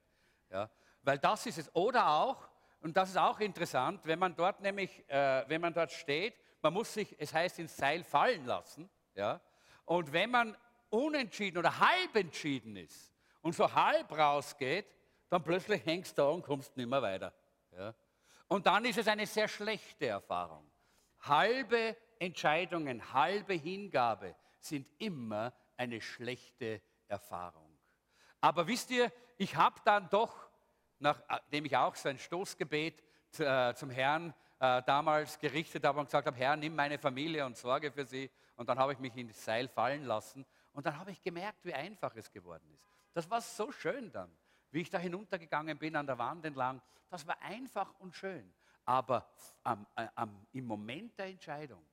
Ja? 0.51 0.69
Weil 1.01 1.17
das 1.19 1.45
ist 1.45 1.59
es. 1.59 1.73
Oder 1.73 2.09
auch, 2.09 2.49
und 2.81 2.97
das 2.97 3.11
ist 3.11 3.17
auch 3.17 3.39
interessant, 3.39 4.01
wenn 4.03 4.19
man 4.19 4.35
dort 4.35 4.59
nämlich, 4.59 5.09
äh, 5.09 5.45
wenn 5.47 5.61
man 5.61 5.73
dort 5.73 5.93
steht, 5.93 6.35
man 6.61 6.73
muss 6.73 6.93
sich, 6.93 7.15
es 7.17 7.33
heißt, 7.33 7.57
ins 7.59 7.77
Seil 7.77 8.03
fallen 8.03 8.45
lassen. 8.45 8.89
Ja? 9.15 9.39
Und 9.85 10.11
wenn 10.11 10.29
man 10.29 10.57
unentschieden 10.89 11.57
oder 11.57 11.79
halb 11.79 12.17
entschieden 12.17 12.75
ist 12.75 13.15
und 13.41 13.55
so 13.55 13.73
halb 13.73 14.11
rausgeht, 14.11 14.93
dann 15.29 15.41
plötzlich 15.41 15.85
hängst 15.85 16.17
du 16.17 16.21
da 16.21 16.27
und 16.27 16.43
kommst 16.43 16.75
nicht 16.75 16.89
mehr 16.89 17.01
weiter. 17.01 17.33
Ja? 17.71 17.95
Und 18.49 18.67
dann 18.67 18.83
ist 18.83 18.97
es 18.97 19.07
eine 19.07 19.25
sehr 19.25 19.47
schlechte 19.47 20.07
Erfahrung. 20.07 20.72
Halbe 21.23 21.95
Entscheidungen, 22.19 23.13
halbe 23.13 23.53
Hingabe 23.53 24.35
sind 24.59 24.87
immer 24.99 25.53
eine 25.77 26.01
schlechte 26.01 26.81
Erfahrung. 27.07 27.77
Aber 28.41 28.67
wisst 28.67 28.91
ihr, 28.91 29.11
ich 29.37 29.55
habe 29.55 29.79
dann 29.85 30.09
doch, 30.09 30.49
nachdem 30.99 31.65
ich 31.65 31.75
auch 31.75 31.95
so 31.95 32.09
ein 32.09 32.17
Stoßgebet 32.17 33.03
äh, 33.39 33.73
zum 33.73 33.89
Herrn 33.89 34.33
äh, 34.59 34.81
damals 34.83 35.39
gerichtet 35.39 35.85
habe 35.85 35.99
und 35.99 36.05
gesagt 36.05 36.27
habe, 36.27 36.37
Herr, 36.37 36.55
nimm 36.55 36.75
meine 36.75 36.97
Familie 36.97 37.45
und 37.45 37.57
sorge 37.57 37.91
für 37.91 38.05
sie. 38.05 38.29
Und 38.55 38.69
dann 38.69 38.77
habe 38.77 38.93
ich 38.93 38.99
mich 38.99 39.15
ins 39.17 39.43
Seil 39.43 39.67
fallen 39.67 40.05
lassen 40.05 40.45
und 40.73 40.85
dann 40.85 40.97
habe 40.97 41.11
ich 41.11 41.21
gemerkt, 41.21 41.63
wie 41.63 41.73
einfach 41.73 42.15
es 42.15 42.31
geworden 42.31 42.69
ist. 42.73 42.87
Das 43.13 43.29
war 43.29 43.41
so 43.41 43.71
schön 43.71 44.11
dann, 44.11 44.31
wie 44.71 44.81
ich 44.81 44.89
da 44.89 44.97
hinuntergegangen 44.97 45.77
bin 45.77 45.95
an 45.95 46.05
der 46.05 46.17
Wand 46.17 46.45
entlang. 46.45 46.81
Das 47.09 47.25
war 47.27 47.39
einfach 47.41 47.93
und 47.99 48.15
schön. 48.15 48.53
Aber 48.85 49.29
am, 49.63 49.85
äh, 49.95 50.07
am, 50.15 50.45
im 50.51 50.65
Moment 50.65 51.17
der 51.17 51.27
Entscheidung 51.27 51.83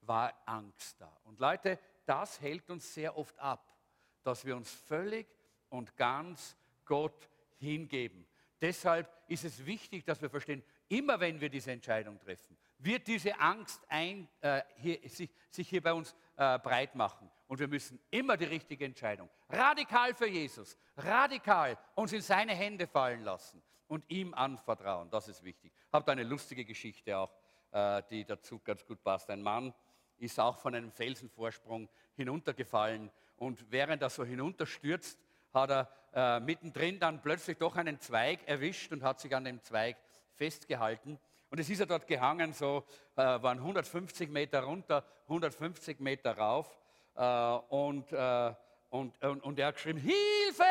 war 0.00 0.34
Angst 0.46 1.00
da. 1.00 1.16
Und 1.24 1.38
Leute, 1.40 1.78
das 2.04 2.40
hält 2.40 2.68
uns 2.70 2.92
sehr 2.92 3.16
oft 3.16 3.38
ab, 3.38 3.76
dass 4.22 4.44
wir 4.44 4.56
uns 4.56 4.70
völlig 4.70 5.26
und 5.68 5.96
ganz 5.96 6.56
Gott 6.84 7.28
hingeben. 7.58 8.26
Deshalb 8.60 9.10
ist 9.28 9.44
es 9.44 9.64
wichtig, 9.64 10.04
dass 10.04 10.20
wir 10.20 10.30
verstehen, 10.30 10.62
immer 10.88 11.18
wenn 11.20 11.40
wir 11.40 11.48
diese 11.48 11.72
Entscheidung 11.72 12.18
treffen, 12.18 12.56
wird 12.78 13.06
diese 13.06 13.38
Angst 13.38 13.80
ein, 13.88 14.28
äh, 14.40 14.62
hier, 14.76 14.98
sich, 15.08 15.30
sich, 15.50 15.68
hier 15.68 15.82
bei 15.82 15.92
uns 15.92 16.14
äh, 16.36 16.58
breit 16.58 16.94
machen. 16.94 17.30
Und 17.46 17.58
wir 17.58 17.68
müssen 17.68 17.98
immer 18.10 18.36
die 18.36 18.44
richtige 18.44 18.84
Entscheidung, 18.84 19.28
radikal 19.48 20.14
für 20.14 20.26
Jesus, 20.26 20.76
radikal 20.96 21.78
uns 21.94 22.12
in 22.12 22.20
seine 22.20 22.54
Hände 22.54 22.86
fallen 22.86 23.22
lassen 23.22 23.62
und 23.88 24.08
ihm 24.10 24.34
anvertrauen. 24.34 25.10
Das 25.10 25.28
ist 25.28 25.44
wichtig. 25.44 25.72
Da 25.90 26.00
eine 26.06 26.24
lustige 26.24 26.64
Geschichte 26.64 27.16
auch, 27.16 27.30
äh, 27.72 28.02
die 28.10 28.24
dazu 28.24 28.58
ganz 28.58 28.84
gut 28.84 29.02
passt. 29.02 29.30
Ein 29.30 29.42
Mann 29.42 29.74
ist 30.18 30.38
auch 30.40 30.58
von 30.58 30.74
einem 30.74 30.92
Felsenvorsprung 30.92 31.88
hinuntergefallen 32.16 33.10
und 33.36 33.70
während 33.70 34.02
er 34.02 34.10
so 34.10 34.24
hinunterstürzt, 34.24 35.18
hat 35.52 35.70
er 35.70 35.88
äh, 36.14 36.40
mittendrin 36.40 36.98
dann 36.98 37.22
plötzlich 37.22 37.58
doch 37.58 37.76
einen 37.76 38.00
Zweig 38.00 38.40
erwischt 38.46 38.92
und 38.92 39.02
hat 39.02 39.20
sich 39.20 39.34
an 39.34 39.44
dem 39.44 39.62
Zweig 39.62 39.96
festgehalten. 40.34 41.18
Und 41.50 41.60
es 41.60 41.70
ist 41.70 41.80
er 41.80 41.86
dort 41.86 42.06
gehangen, 42.06 42.52
so 42.52 42.84
äh, 43.16 43.22
waren 43.22 43.58
150 43.58 44.28
Meter 44.30 44.62
runter, 44.62 45.04
150 45.24 46.00
Meter 46.00 46.36
rauf. 46.36 46.78
Äh, 47.14 47.22
und, 47.22 48.12
äh, 48.12 48.54
und, 48.90 49.22
und, 49.22 49.42
und 49.42 49.58
er 49.58 49.68
hat 49.68 49.76
geschrieben, 49.76 50.00
Hilfe, 50.00 50.64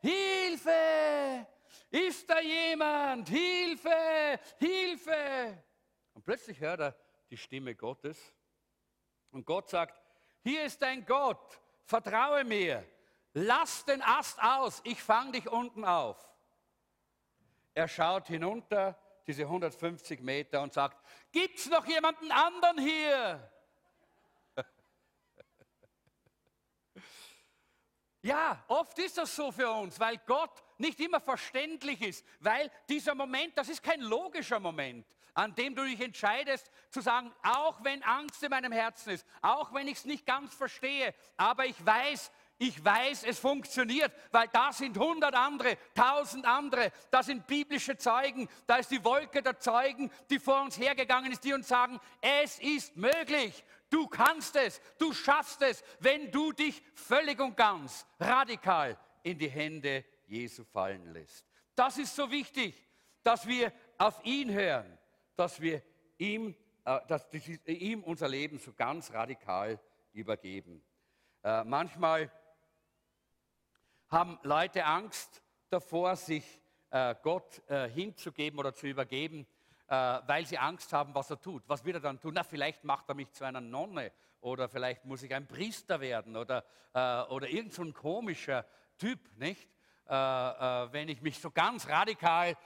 Hilfe, 0.00 1.46
ist 1.90 2.28
da 2.28 2.40
jemand, 2.40 3.28
Hilfe, 3.28 4.40
Hilfe. 4.58 5.62
Und 6.14 6.24
plötzlich 6.24 6.60
hört 6.60 6.80
er 6.80 6.96
die 7.30 7.36
Stimme 7.36 7.74
Gottes. 7.74 8.34
Und 9.30 9.44
Gott 9.46 9.68
sagt, 9.68 10.00
hier 10.42 10.64
ist 10.64 10.80
dein 10.80 11.04
Gott, 11.04 11.60
vertraue 11.84 12.44
mir, 12.44 12.84
lass 13.34 13.84
den 13.84 14.02
Ast 14.02 14.42
aus, 14.42 14.80
ich 14.84 15.02
fange 15.02 15.32
dich 15.32 15.48
unten 15.48 15.84
auf. 15.84 16.16
Er 17.74 17.88
schaut 17.88 18.26
hinunter, 18.28 18.98
diese 19.26 19.42
150 19.42 20.20
Meter, 20.20 20.62
und 20.62 20.72
sagt, 20.72 21.04
gibt 21.30 21.58
es 21.58 21.68
noch 21.68 21.84
jemanden 21.86 22.32
anderen 22.32 22.78
hier? 22.78 23.52
ja, 28.22 28.64
oft 28.68 28.98
ist 28.98 29.18
das 29.18 29.36
so 29.36 29.52
für 29.52 29.70
uns, 29.70 30.00
weil 30.00 30.18
Gott 30.26 30.64
nicht 30.78 31.00
immer 31.00 31.20
verständlich 31.20 32.02
ist, 32.02 32.24
weil 32.40 32.70
dieser 32.88 33.14
Moment, 33.14 33.56
das 33.56 33.68
ist 33.68 33.82
kein 33.82 34.00
logischer 34.00 34.60
Moment, 34.60 35.06
an 35.34 35.54
dem 35.54 35.74
du 35.74 35.84
dich 35.84 36.00
entscheidest 36.00 36.70
zu 36.90 37.00
sagen, 37.00 37.32
auch 37.42 37.82
wenn 37.84 38.02
Angst 38.02 38.42
in 38.42 38.50
meinem 38.50 38.72
Herzen 38.72 39.10
ist, 39.10 39.26
auch 39.40 39.72
wenn 39.72 39.86
ich 39.86 39.98
es 39.98 40.04
nicht 40.04 40.26
ganz 40.26 40.54
verstehe, 40.54 41.14
aber 41.36 41.66
ich 41.66 41.84
weiß, 41.84 42.32
ich 42.58 42.84
weiß, 42.84 43.22
es 43.22 43.38
funktioniert, 43.38 44.12
weil 44.32 44.48
da 44.48 44.72
sind 44.72 44.98
hundert 44.98 45.34
andere, 45.34 45.78
tausend 45.94 46.44
andere, 46.44 46.90
da 47.10 47.22
sind 47.22 47.46
biblische 47.46 47.96
Zeugen, 47.96 48.48
da 48.66 48.76
ist 48.78 48.90
die 48.90 49.04
Wolke 49.04 49.42
der 49.42 49.60
Zeugen, 49.60 50.10
die 50.28 50.40
vor 50.40 50.62
uns 50.62 50.76
hergegangen 50.76 51.30
ist, 51.30 51.44
die 51.44 51.52
uns 51.52 51.68
sagen, 51.68 52.00
es 52.20 52.58
ist 52.58 52.96
möglich, 52.96 53.64
du 53.90 54.08
kannst 54.08 54.56
es, 54.56 54.80
du 54.98 55.12
schaffst 55.12 55.62
es, 55.62 55.84
wenn 56.00 56.32
du 56.32 56.52
dich 56.52 56.82
völlig 56.94 57.38
und 57.40 57.56
ganz 57.56 58.04
radikal 58.18 58.98
in 59.22 59.38
die 59.38 59.48
Hände 59.48 60.04
Jesu 60.28 60.64
fallen 60.64 61.12
lässt. 61.12 61.46
Das 61.74 61.98
ist 61.98 62.14
so 62.14 62.30
wichtig, 62.30 62.86
dass 63.22 63.46
wir 63.46 63.72
auf 63.98 64.24
ihn 64.24 64.52
hören, 64.52 64.98
dass 65.36 65.60
wir 65.60 65.82
ihm, 66.18 66.54
äh, 66.84 67.00
dass 67.06 67.26
ihm 67.66 68.02
unser 68.02 68.28
Leben 68.28 68.58
so 68.58 68.72
ganz 68.72 69.12
radikal 69.12 69.80
übergeben. 70.12 70.84
Äh, 71.42 71.64
manchmal 71.64 72.30
haben 74.08 74.38
Leute 74.42 74.84
Angst 74.84 75.42
davor, 75.70 76.16
sich 76.16 76.60
äh, 76.90 77.14
Gott 77.22 77.62
hinzugeben 77.92 78.58
oder 78.58 78.72
zu 78.72 78.86
übergeben, 78.86 79.46
weil 79.86 80.46
sie 80.46 80.56
Angst 80.58 80.92
haben, 80.92 81.14
was 81.14 81.30
er 81.30 81.40
tut. 81.40 81.62
Was 81.66 81.84
wird 81.84 81.96
er 81.96 82.00
dann 82.00 82.20
tun? 82.20 82.32
Na, 82.34 82.42
vielleicht 82.42 82.84
macht 82.84 83.08
er 83.08 83.14
mich 83.14 83.30
zu 83.32 83.44
einer 83.44 83.60
Nonne 83.60 84.12
oder 84.40 84.68
vielleicht 84.68 85.04
muss 85.04 85.22
ich 85.22 85.34
ein 85.34 85.46
Priester 85.46 86.00
werden 86.00 86.36
oder, 86.36 86.64
oder 87.30 87.48
irgend 87.48 87.72
so 87.72 87.82
ein 87.82 87.92
komischer 87.92 88.66
Typ, 88.98 89.18
nicht? 89.36 89.68
Äh, 90.08 90.14
äh, 90.14 90.92
wenn 90.92 91.08
ich 91.08 91.20
mich 91.20 91.38
so 91.38 91.50
ganz 91.50 91.86
radikal 91.86 92.56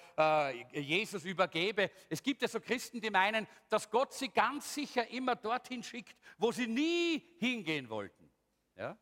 Jesus 0.72 1.24
übergebe. 1.24 1.90
Es 2.08 2.22
gibt 2.22 2.42
ja 2.42 2.48
so 2.48 2.60
Christen, 2.60 3.00
die 3.00 3.10
meinen, 3.10 3.48
dass 3.68 3.90
Gott 3.90 4.12
sie 4.12 4.28
ganz 4.28 4.72
sicher 4.74 5.08
immer 5.08 5.34
dorthin 5.34 5.82
schickt, 5.82 6.16
wo 6.38 6.52
sie 6.52 6.66
nie 6.66 7.26
hingehen 7.38 7.88
wollten. 7.88 8.30
Ja? 8.76 8.96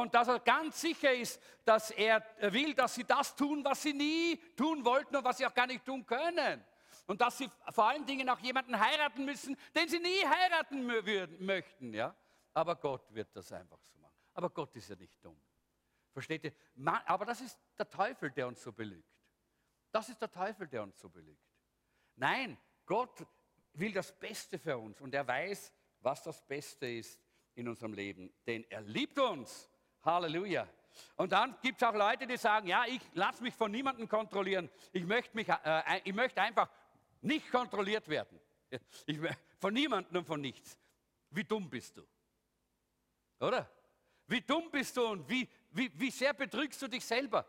und 0.00 0.14
dass 0.14 0.28
er 0.28 0.40
ganz 0.40 0.80
sicher 0.80 1.12
ist, 1.12 1.40
dass 1.64 1.90
er 1.90 2.24
will, 2.40 2.74
dass 2.74 2.94
sie 2.94 3.04
das 3.04 3.34
tun, 3.34 3.64
was 3.64 3.82
sie 3.82 3.92
nie 3.92 4.36
tun 4.56 4.84
wollten 4.84 5.14
und 5.16 5.24
was 5.24 5.38
sie 5.38 5.46
auch 5.46 5.54
gar 5.54 5.66
nicht 5.66 5.84
tun 5.84 6.04
können. 6.04 6.64
Und 7.06 7.20
dass 7.20 7.38
sie 7.38 7.50
vor 7.70 7.88
allen 7.88 8.06
Dingen 8.06 8.28
auch 8.28 8.38
jemanden 8.38 8.78
heiraten 8.78 9.24
müssen, 9.24 9.56
den 9.74 9.88
sie 9.88 9.98
nie 9.98 10.24
heiraten 10.26 10.86
würden, 10.88 11.44
möchten. 11.44 11.92
Ja? 11.92 12.14
Aber 12.54 12.76
Gott 12.76 13.12
wird 13.14 13.34
das 13.36 13.52
einfach 13.52 13.78
so 13.82 13.96
machen. 13.98 14.14
Aber 14.32 14.50
Gott 14.50 14.74
ist 14.76 14.88
ja 14.88 14.96
nicht 14.96 15.22
dumm. 15.24 15.40
Versteht 16.14 16.44
ihr? 16.44 16.52
Aber 17.06 17.26
das 17.26 17.40
ist 17.40 17.58
der 17.76 17.90
Teufel, 17.90 18.30
der 18.30 18.46
uns 18.46 18.62
so 18.62 18.72
belügt. 18.72 19.12
Das 19.90 20.08
ist 20.08 20.22
der 20.22 20.30
Teufel, 20.30 20.68
der 20.68 20.84
uns 20.84 20.98
so 20.98 21.08
belügt. 21.08 21.44
Nein, 22.14 22.56
Gott 22.86 23.26
will 23.72 23.92
das 23.92 24.12
Beste 24.12 24.58
für 24.58 24.78
uns 24.78 25.00
und 25.00 25.12
er 25.12 25.26
weiß, 25.26 25.72
was 26.00 26.22
das 26.22 26.40
Beste 26.46 26.86
ist 26.86 27.20
in 27.56 27.68
unserem 27.68 27.92
Leben. 27.92 28.32
Denn 28.46 28.64
er 28.70 28.82
liebt 28.82 29.18
uns 29.18 29.68
Halleluja. 30.04 30.68
Und 31.16 31.32
dann 31.32 31.56
gibt 31.60 31.82
es 31.82 31.88
auch 31.88 31.94
Leute, 31.94 32.28
die 32.28 32.36
sagen, 32.36 32.68
ja, 32.68 32.84
ich 32.86 33.00
lasse 33.14 33.42
mich 33.42 33.54
von 33.54 33.72
niemandem 33.72 34.08
kontrollieren. 34.08 34.70
Ich 34.92 35.04
möchte, 35.04 35.34
mich, 35.36 35.48
äh, 35.48 36.00
ich 36.04 36.14
möchte 36.14 36.40
einfach 36.40 36.70
nicht 37.22 37.50
kontrolliert 37.50 38.08
werden. 38.08 38.40
Ich, 39.06 39.18
von 39.58 39.74
niemandem 39.74 40.18
und 40.18 40.26
von 40.26 40.40
nichts. 40.40 40.78
Wie 41.30 41.42
dumm 41.42 41.68
bist 41.68 41.96
du? 41.96 42.06
Oder? 43.40 43.68
Wie 44.26 44.40
dumm 44.40 44.70
bist 44.70 44.96
du 44.96 45.06
und 45.06 45.28
wie, 45.28 45.48
wie, 45.74 45.90
wie 45.94 46.10
sehr 46.10 46.32
betrügst 46.32 46.80
du 46.82 46.88
dich 46.88 47.04
selber? 47.04 47.46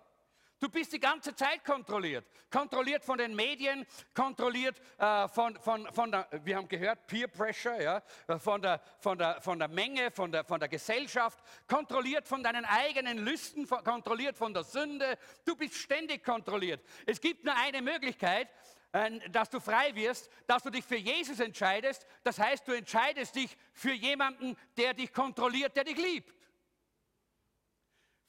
Du 0.59 0.69
bist 0.69 0.93
die 0.93 0.99
ganze 0.99 1.35
Zeit 1.35 1.65
kontrolliert. 1.65 2.25
Kontrolliert 2.49 3.03
von 3.03 3.17
den 3.17 3.35
Medien, 3.35 3.85
kontrolliert 4.13 4.79
äh, 4.97 5.27
von, 5.27 5.59
von, 5.59 5.91
von 5.93 6.11
der, 6.11 6.27
wir 6.43 6.55
haben 6.55 6.67
gehört, 6.69 7.07
Peer 7.07 7.27
Pressure, 7.27 7.81
ja, 7.81 8.01
von, 8.39 8.61
der, 8.61 8.81
von, 8.99 9.17
der, 9.17 9.41
von 9.41 9.59
der 9.59 9.67
Menge, 9.67 10.11
von 10.11 10.31
der, 10.31 10.45
von 10.45 10.59
der 10.59 10.69
Gesellschaft, 10.69 11.43
kontrolliert 11.67 12.25
von 12.25 12.41
deinen 12.41 12.63
eigenen 12.63 13.17
Lüsten, 13.17 13.67
von, 13.67 13.83
kontrolliert 13.83 14.38
von 14.38 14.53
der 14.53 14.63
Sünde. 14.63 15.17
Du 15.43 15.57
bist 15.57 15.75
ständig 15.75 16.23
kontrolliert. 16.23 16.81
Es 17.05 17.19
gibt 17.19 17.43
nur 17.43 17.55
eine 17.57 17.81
Möglichkeit, 17.81 18.47
äh, 18.93 19.19
dass 19.29 19.49
du 19.49 19.59
frei 19.59 19.93
wirst, 19.93 20.29
dass 20.47 20.63
du 20.63 20.69
dich 20.69 20.85
für 20.85 20.95
Jesus 20.95 21.41
entscheidest. 21.41 22.07
Das 22.23 22.39
heißt, 22.39 22.65
du 22.65 22.71
entscheidest 22.71 23.35
dich 23.35 23.57
für 23.73 23.93
jemanden, 23.93 24.55
der 24.77 24.93
dich 24.93 25.11
kontrolliert, 25.11 25.75
der 25.75 25.83
dich 25.83 25.97
liebt. 25.97 26.33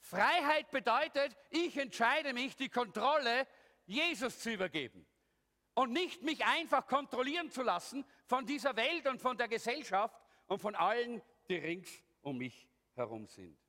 Freiheit 0.07 0.71
bedeutet, 0.71 1.35
ich 1.49 1.77
entscheide 1.77 2.31
mich, 2.31 2.55
die 2.55 2.69
Kontrolle 2.69 3.45
Jesus 3.85 4.39
zu 4.39 4.51
übergeben 4.51 5.05
und 5.73 5.91
nicht 5.91 6.21
mich 6.21 6.45
einfach 6.45 6.87
kontrollieren 6.87 7.51
zu 7.51 7.61
lassen 7.61 8.05
von 8.25 8.45
dieser 8.45 8.77
Welt 8.77 9.05
und 9.05 9.21
von 9.21 9.37
der 9.37 9.49
Gesellschaft 9.49 10.17
und 10.45 10.59
von 10.59 10.75
allen, 10.75 11.21
die 11.49 11.57
rings 11.57 11.89
um 12.21 12.37
mich 12.37 12.69
herum 12.93 13.27
sind. 13.27 13.59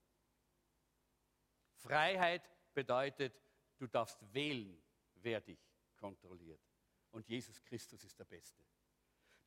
Freiheit 1.74 2.48
bedeutet, 2.72 3.35
du 3.77 3.88
darfst 3.88 4.18
wählen, 4.33 4.81
wer 5.14 5.40
dich 5.40 5.59
kontrolliert. 5.96 6.61
Und 7.11 7.29
Jesus 7.29 7.61
Christus 7.64 8.05
ist 8.05 8.16
der 8.16 8.27
Beste. 8.27 8.62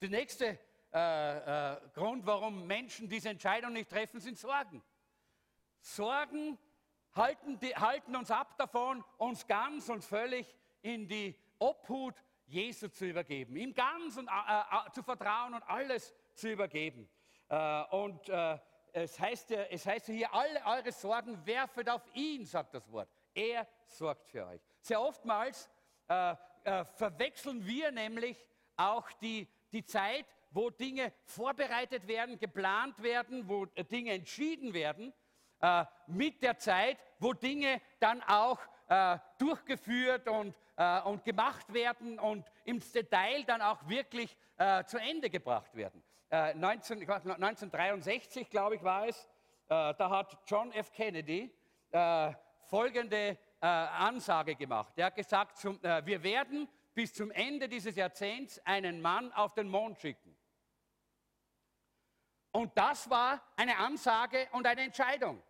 Der 0.02 0.10
nächste 0.10 0.60
äh, 0.94 1.74
äh, 1.74 1.90
Grund, 1.94 2.26
warum 2.26 2.68
Menschen 2.68 3.08
diese 3.08 3.30
Entscheidung 3.30 3.72
nicht 3.72 3.90
treffen, 3.90 4.20
sind 4.20 4.38
Sorgen. 4.38 4.84
Sorgen 5.80 6.60
halten, 7.15 7.60
die, 7.60 7.76
halten 7.76 8.15
uns 8.15 8.32
ab 8.32 8.58
davon, 8.58 9.04
uns 9.17 9.45
ganz 9.47 9.89
und 9.89 10.04
völlig 10.04 10.56
in 10.82 11.08
die 11.08 11.36
Obhut 11.60 12.15
Jesu 12.47 12.89
zu 12.89 13.06
übergeben, 13.06 13.56
ihm 13.56 13.74
ganz 13.74 14.17
und, 14.17 14.28
äh, 14.28 14.32
äh, 14.32 14.91
zu 14.91 15.04
vertrauen 15.04 15.54
und 15.54 15.63
alles 15.63 16.13
zu 16.34 16.52
übergeben. 16.52 17.10
Äh, 17.47 17.84
und 17.91 18.28
äh, 18.30 18.58
es, 18.93 19.19
heißt 19.19 19.52
es 19.52 19.86
heißt 19.86 20.08
hier, 20.08 20.34
alle 20.34 20.62
eure 20.65 20.91
Sorgen 20.91 21.45
werfet 21.45 21.89
auf 21.89 22.04
ihn, 22.13 22.45
sagt 22.45 22.74
das 22.74 22.91
Wort. 22.91 23.10
Er 23.34 23.67
sorgt 23.86 24.28
für 24.28 24.45
euch. 24.45 24.62
Sehr 24.82 25.02
oftmals 25.02 25.69
äh, 26.10 26.36
äh, 26.63 26.84
verwechseln 26.84 27.65
wir 27.65 27.91
nämlich 27.91 28.45
auch 28.76 29.10
die, 29.13 29.47
die 29.71 29.84
Zeit, 29.86 30.26
wo 30.52 30.69
Dinge 30.69 31.13
vorbereitet 31.24 32.08
werden, 32.08 32.38
geplant 32.38 33.02
werden, 33.02 33.47
wo 33.47 33.65
äh, 33.76 33.86
Dinge 33.86 34.12
entschieden 34.12 34.74
werden, 34.74 35.13
äh, 35.62 35.86
mit 36.08 36.41
der 36.41 36.58
Zeit, 36.58 36.97
wo 37.19 37.34
Dinge 37.34 37.82
dann 38.00 38.21
auch 38.24 38.60
äh, 38.91 39.19
durchgeführt 39.38 40.28
und, 40.28 40.54
äh, 40.76 41.02
und 41.04 41.24
gemacht 41.24 41.71
werden 41.74 42.19
und 42.19 42.45
ins 42.65 42.91
Detail 42.91 43.43
dann 43.45 43.62
auch 43.62 43.88
wirklich 43.88 44.36
äh, 44.58 44.84
zu 44.84 44.97
Ende 44.97 45.30
gebracht 45.30 45.74
werden. 45.76 46.04
19, 46.30 47.02
1963, 47.02 48.50
glaube 48.50 48.76
ich, 48.76 48.84
war 48.84 49.06
es, 49.06 49.28
da 49.67 50.10
hat 50.10 50.38
John 50.47 50.71
F. 50.71 50.89
Kennedy 50.93 51.54
folgende 52.69 53.38
Ansage 53.60 54.56
gemacht. 54.56 54.93
Er 54.95 55.08
hat 55.08 55.15
gesagt, 55.15 55.58
zum, 55.58 55.78
wir 55.84 56.24
werden 56.24 56.69
bis 56.93 57.13
zum 57.13 57.32
Ende 57.32 57.67
dieses 57.67 57.97
Jahrzehnts 57.97 58.65
einen 58.65 59.02
Mann 59.02 59.34
auf 59.34 59.56
den 59.56 59.67
Mond 59.67 60.00
schicken. 60.00 60.38
Und 62.52 62.78
das 62.78 63.10
war 63.10 63.41
eine 63.58 63.78
Ansage 63.78 64.47
und 64.54 64.65
eine 64.65 64.84
Entscheidung. 64.84 65.43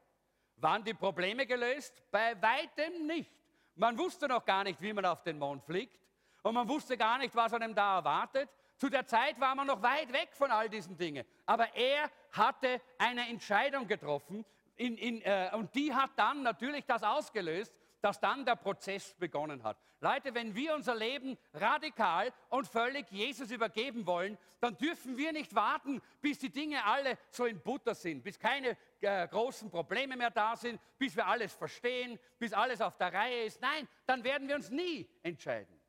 Waren 0.61 0.83
die 0.83 0.93
Probleme 0.93 1.45
gelöst? 1.47 2.03
Bei 2.11 2.39
weitem 2.39 3.07
nicht. 3.07 3.31
Man 3.75 3.97
wusste 3.97 4.27
noch 4.27 4.45
gar 4.45 4.63
nicht, 4.63 4.79
wie 4.79 4.93
man 4.93 5.05
auf 5.05 5.23
den 5.23 5.39
Mond 5.39 5.63
fliegt. 5.63 5.99
Und 6.43 6.53
man 6.53 6.67
wusste 6.67 6.97
gar 6.97 7.17
nicht, 7.17 7.35
was 7.35 7.53
einem 7.53 7.73
da 7.73 7.97
erwartet. 7.97 8.47
Zu 8.77 8.89
der 8.89 9.05
Zeit 9.05 9.39
war 9.39 9.55
man 9.55 9.67
noch 9.67 9.81
weit 9.81 10.13
weg 10.13 10.29
von 10.33 10.51
all 10.51 10.69
diesen 10.69 10.97
Dingen. 10.97 11.25
Aber 11.45 11.75
er 11.75 12.09
hatte 12.31 12.79
eine 12.97 13.27
Entscheidung 13.27 13.87
getroffen 13.87 14.45
in, 14.75 14.97
in, 14.97 15.21
äh, 15.21 15.49
und 15.53 15.73
die 15.75 15.93
hat 15.93 16.11
dann 16.15 16.43
natürlich 16.43 16.85
das 16.85 17.03
ausgelöst, 17.03 17.73
dass 18.01 18.19
dann 18.19 18.45
der 18.45 18.55
Prozess 18.55 19.13
begonnen 19.13 19.63
hat. 19.63 19.77
Leute, 19.99 20.33
wenn 20.33 20.55
wir 20.55 20.73
unser 20.73 20.95
Leben 20.95 21.37
radikal 21.53 22.33
und 22.49 22.67
völlig 22.67 23.09
Jesus 23.11 23.51
übergeben 23.51 24.05
wollen, 24.07 24.37
dann 24.59 24.77
dürfen 24.77 25.17
wir 25.17 25.31
nicht 25.31 25.53
warten, 25.53 26.01
bis 26.19 26.39
die 26.39 26.49
Dinge 26.49 26.83
alle 26.83 27.17
so 27.29 27.45
in 27.45 27.61
Butter 27.61 27.93
sind, 27.93 28.23
bis 28.23 28.39
keine 28.39 28.77
äh, 28.99 29.27
großen 29.27 29.69
Probleme 29.69 30.17
mehr 30.17 30.31
da 30.31 30.55
sind, 30.55 30.81
bis 30.97 31.15
wir 31.15 31.27
alles 31.27 31.53
verstehen, 31.53 32.19
bis 32.39 32.53
alles 32.53 32.81
auf 32.81 32.97
der 32.97 33.13
Reihe 33.13 33.45
ist. 33.45 33.61
Nein, 33.61 33.87
dann 34.05 34.23
werden 34.23 34.47
wir 34.47 34.55
uns 34.55 34.69
nie 34.69 35.07
entscheiden. 35.21 35.79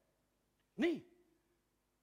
Nie. 0.77 1.05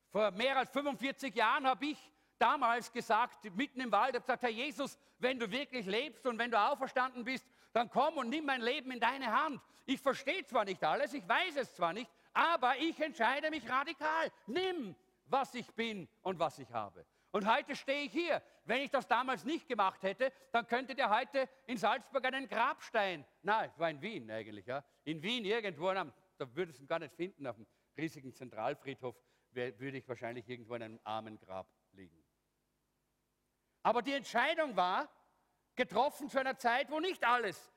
Vor 0.10 0.32
mehr 0.32 0.58
als 0.58 0.70
45 0.72 1.36
Jahren 1.36 1.68
habe 1.68 1.86
ich 1.86 2.12
damals 2.40 2.92
gesagt, 2.92 3.44
mitten 3.56 3.82
im 3.82 3.92
Wald, 3.92 4.16
habe 4.16 4.22
gesagt, 4.22 4.42
Herr 4.42 4.50
Jesus, 4.50 4.98
wenn 5.20 5.38
du 5.38 5.52
wirklich 5.52 5.86
lebst 5.86 6.26
und 6.26 6.40
wenn 6.40 6.50
du 6.50 6.60
auferstanden 6.60 7.24
bist, 7.24 7.46
dann 7.74 7.90
komm 7.90 8.18
und 8.18 8.30
nimm 8.30 8.46
mein 8.46 8.62
Leben 8.62 8.92
in 8.92 9.00
deine 9.00 9.32
Hand. 9.32 9.62
Ich 9.90 10.00
verstehe 10.00 10.46
zwar 10.46 10.66
nicht 10.66 10.84
alles, 10.84 11.16
ich 11.16 11.28
weiß 11.28 11.56
es 11.56 11.74
zwar 11.74 11.94
nicht, 11.94 12.12
aber 12.32 12.78
ich 12.78 13.00
entscheide 13.00 13.50
mich 13.50 13.68
radikal. 13.68 14.32
Nimm, 14.46 14.96
was 15.26 15.56
ich 15.56 15.66
bin 15.74 16.08
und 16.22 16.38
was 16.38 16.60
ich 16.60 16.72
habe. 16.72 17.08
Und 17.32 17.52
heute 17.52 17.76
stehe 17.76 18.04
ich 18.04 18.12
hier. 18.12 18.40
Wenn 18.66 18.84
ich 18.84 18.92
das 18.92 19.08
damals 19.08 19.46
nicht 19.46 19.68
gemacht 19.68 20.04
hätte, 20.04 20.32
dann 20.52 20.68
könntet 20.68 21.00
ihr 21.00 21.10
heute 21.10 21.50
in 21.66 21.78
Salzburg 21.78 22.24
einen 22.24 22.48
Grabstein, 22.48 23.26
nein, 23.42 23.72
war 23.78 23.90
in 23.90 24.00
Wien 24.00 24.30
eigentlich, 24.30 24.68
ja, 24.68 24.84
in 25.06 25.24
Wien 25.24 25.44
irgendwo, 25.44 25.92
da 25.92 26.06
würdest 26.54 26.78
du 26.78 26.84
ihn 26.84 26.88
gar 26.88 27.00
nicht 27.00 27.16
finden, 27.16 27.48
auf 27.48 27.56
dem 27.56 27.66
riesigen 27.98 28.32
Zentralfriedhof 28.32 29.16
würde 29.50 29.98
ich 29.98 30.08
wahrscheinlich 30.08 30.48
irgendwo 30.48 30.76
in 30.76 30.84
einem 30.84 31.00
armen 31.04 31.40
Grab 31.40 31.68
liegen. 31.94 32.24
Aber 33.82 34.04
die 34.04 34.14
Entscheidung 34.14 34.76
war, 34.76 35.10
getroffen 35.74 36.30
zu 36.30 36.40
einer 36.40 36.60
Zeit, 36.60 36.92
wo 36.92 37.00
nicht 37.00 37.26
alles, 37.26 37.72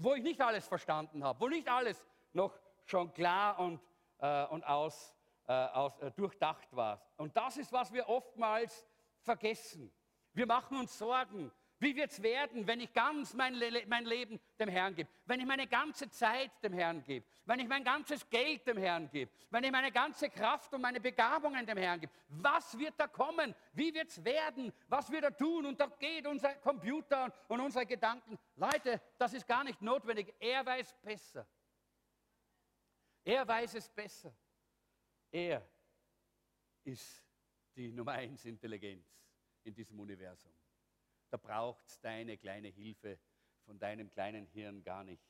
wo 0.00 0.14
ich 0.14 0.22
nicht 0.22 0.40
alles 0.40 0.66
verstanden 0.66 1.22
habe, 1.22 1.40
wo 1.40 1.48
nicht 1.48 1.68
alles 1.68 2.04
noch 2.32 2.58
schon 2.86 3.12
klar 3.12 3.58
und, 3.58 3.80
äh, 4.18 4.46
und 4.46 4.64
aus, 4.64 5.14
äh, 5.46 5.52
aus, 5.52 5.98
äh, 6.00 6.10
durchdacht 6.12 6.74
war. 6.74 7.00
Und 7.16 7.36
das 7.36 7.58
ist, 7.58 7.72
was 7.72 7.92
wir 7.92 8.08
oftmals 8.08 8.86
vergessen. 9.20 9.92
Wir 10.32 10.46
machen 10.46 10.78
uns 10.78 10.96
Sorgen 10.96 11.52
wie 11.80 11.96
wird 11.96 12.10
es 12.10 12.22
werden, 12.22 12.66
wenn 12.66 12.80
ich 12.80 12.92
ganz 12.92 13.32
mein, 13.32 13.54
Le 13.54 13.86
mein 13.86 14.04
Leben 14.04 14.38
dem 14.58 14.68
Herrn 14.68 14.94
gebe? 14.94 15.08
Wenn 15.24 15.40
ich 15.40 15.46
meine 15.46 15.66
ganze 15.66 16.10
Zeit 16.10 16.50
dem 16.62 16.74
Herrn 16.74 17.02
gebe? 17.02 17.24
Wenn 17.46 17.58
ich 17.58 17.68
mein 17.68 17.82
ganzes 17.82 18.28
Geld 18.28 18.66
dem 18.66 18.76
Herrn 18.76 19.08
gebe? 19.10 19.32
Wenn 19.48 19.64
ich 19.64 19.72
meine 19.72 19.90
ganze 19.90 20.28
Kraft 20.28 20.74
und 20.74 20.82
meine 20.82 21.00
Begabungen 21.00 21.64
dem 21.64 21.78
Herrn 21.78 21.98
gebe? 21.98 22.12
Was 22.28 22.78
wird 22.78 22.94
da 22.98 23.06
kommen? 23.06 23.54
Wie 23.72 23.94
wird 23.94 24.08
es 24.08 24.22
werden? 24.22 24.70
Was 24.88 25.10
wird 25.10 25.24
er 25.24 25.34
tun? 25.34 25.64
Und 25.64 25.80
da 25.80 25.86
geht 25.86 26.26
unser 26.26 26.54
Computer 26.56 27.32
und 27.48 27.60
unsere 27.60 27.86
Gedanken. 27.86 28.38
Leute, 28.56 29.00
das 29.16 29.32
ist 29.32 29.46
gar 29.46 29.64
nicht 29.64 29.80
notwendig. 29.80 30.34
Er 30.38 30.64
weiß 30.66 30.94
besser. 31.02 31.46
Er 33.24 33.48
weiß 33.48 33.74
es 33.74 33.88
besser. 33.88 34.34
Er 35.30 35.66
ist 36.84 37.24
die 37.74 37.90
Nummer 37.90 38.12
eins 38.12 38.44
Intelligenz 38.44 39.18
in 39.64 39.74
diesem 39.74 39.98
Universum 39.98 40.52
da 41.30 41.36
braucht 41.36 41.86
es 41.86 42.00
deine 42.00 42.36
kleine 42.36 42.68
Hilfe 42.68 43.18
von 43.64 43.78
deinem 43.78 44.10
kleinen 44.10 44.46
Hirn 44.46 44.82
gar 44.82 45.04
nicht. 45.04 45.22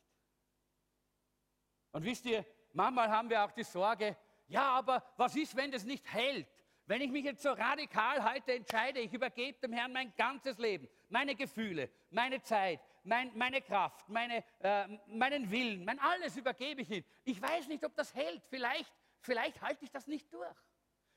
Und 1.93 2.05
wisst 2.05 2.25
ihr, 2.25 2.45
manchmal 2.73 3.09
haben 3.11 3.29
wir 3.29 3.45
auch 3.45 3.53
die 3.53 3.65
Sorge, 3.65 4.17
ja, 4.49 4.71
aber 4.71 5.05
was 5.17 5.37
ist, 5.37 5.55
wenn 5.57 5.71
das 5.71 5.85
nicht 5.85 6.11
hält? 6.13 6.49
Wenn 6.87 7.03
ich 7.03 7.11
mich 7.11 7.25
jetzt 7.25 7.43
so 7.43 7.53
radikal 7.53 8.33
heute 8.33 8.55
entscheide, 8.55 9.01
ich 9.01 9.13
übergebe 9.13 9.59
dem 9.61 9.73
Herrn 9.73 9.93
mein 9.93 10.13
ganzes 10.17 10.59
Leben, 10.59 10.89
meine 11.09 11.37
Gefühle, 11.37 11.89
meine 12.11 12.43
Zeit, 12.43 12.81
mein, 13.05 13.31
meine 13.37 13.61
Kraft, 13.61 14.09
meine, 14.09 14.43
äh, 14.61 14.89
meinen 15.07 15.51
Willen, 15.51 15.85
mein 15.85 15.99
alles 16.01 16.37
übergebe 16.37 16.83
ich 16.83 16.91
ihm. 16.91 17.05
Ich 17.25 17.41
weiß 17.41 17.69
nicht, 17.69 17.85
ob 17.85 17.95
das 17.95 18.15
hält. 18.15 18.43
Vielleicht, 18.49 18.93
vielleicht 19.21 19.61
halte 19.61 19.85
ich 19.85 19.91
das 19.91 20.07
nicht 20.07 20.33
durch. 20.33 20.57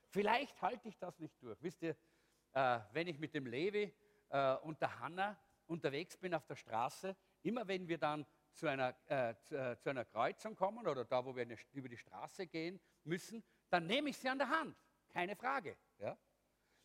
Vielleicht 0.10 0.62
halte 0.62 0.88
ich 0.88 0.98
das 1.00 1.18
nicht 1.18 1.42
durch. 1.42 1.58
Wisst 1.62 1.82
ihr, 1.82 1.96
äh, 2.54 2.80
wenn 2.92 3.08
ich 3.08 3.18
mit 3.18 3.34
dem 3.34 3.48
Levi 3.48 3.92
äh, 4.34 4.56
und 4.64 4.82
der 4.82 5.00
Hanna 5.00 5.38
unterwegs 5.68 6.18
bin 6.18 6.34
auf 6.34 6.46
der 6.46 6.56
Straße, 6.56 7.16
immer 7.44 7.68
wenn 7.68 7.88
wir 7.88 8.00
dann 8.00 8.26
zu 8.54 8.68
einer, 8.68 8.96
äh, 9.06 9.36
zu, 9.44 9.56
äh, 9.56 9.78
zu, 9.80 9.90
einer 9.92 10.06
Kreuzung 10.06 10.56
kommen 10.56 10.88
oder 10.88 11.06
da, 11.06 11.24
wo 11.24 11.36
wir 11.36 11.44
eine, 11.44 11.58
über 11.72 11.88
die 11.88 11.98
Straße 11.98 12.48
gehen 12.48 12.80
müssen, 13.04 13.44
dann 13.70 13.86
nehme 13.86 14.10
ich 14.10 14.18
sie 14.18 14.30
an 14.30 14.40
der 14.40 14.50
Hand. 14.50 14.76
Keine 15.10 15.36
Frage. 15.36 15.78
Ja? 16.00 16.18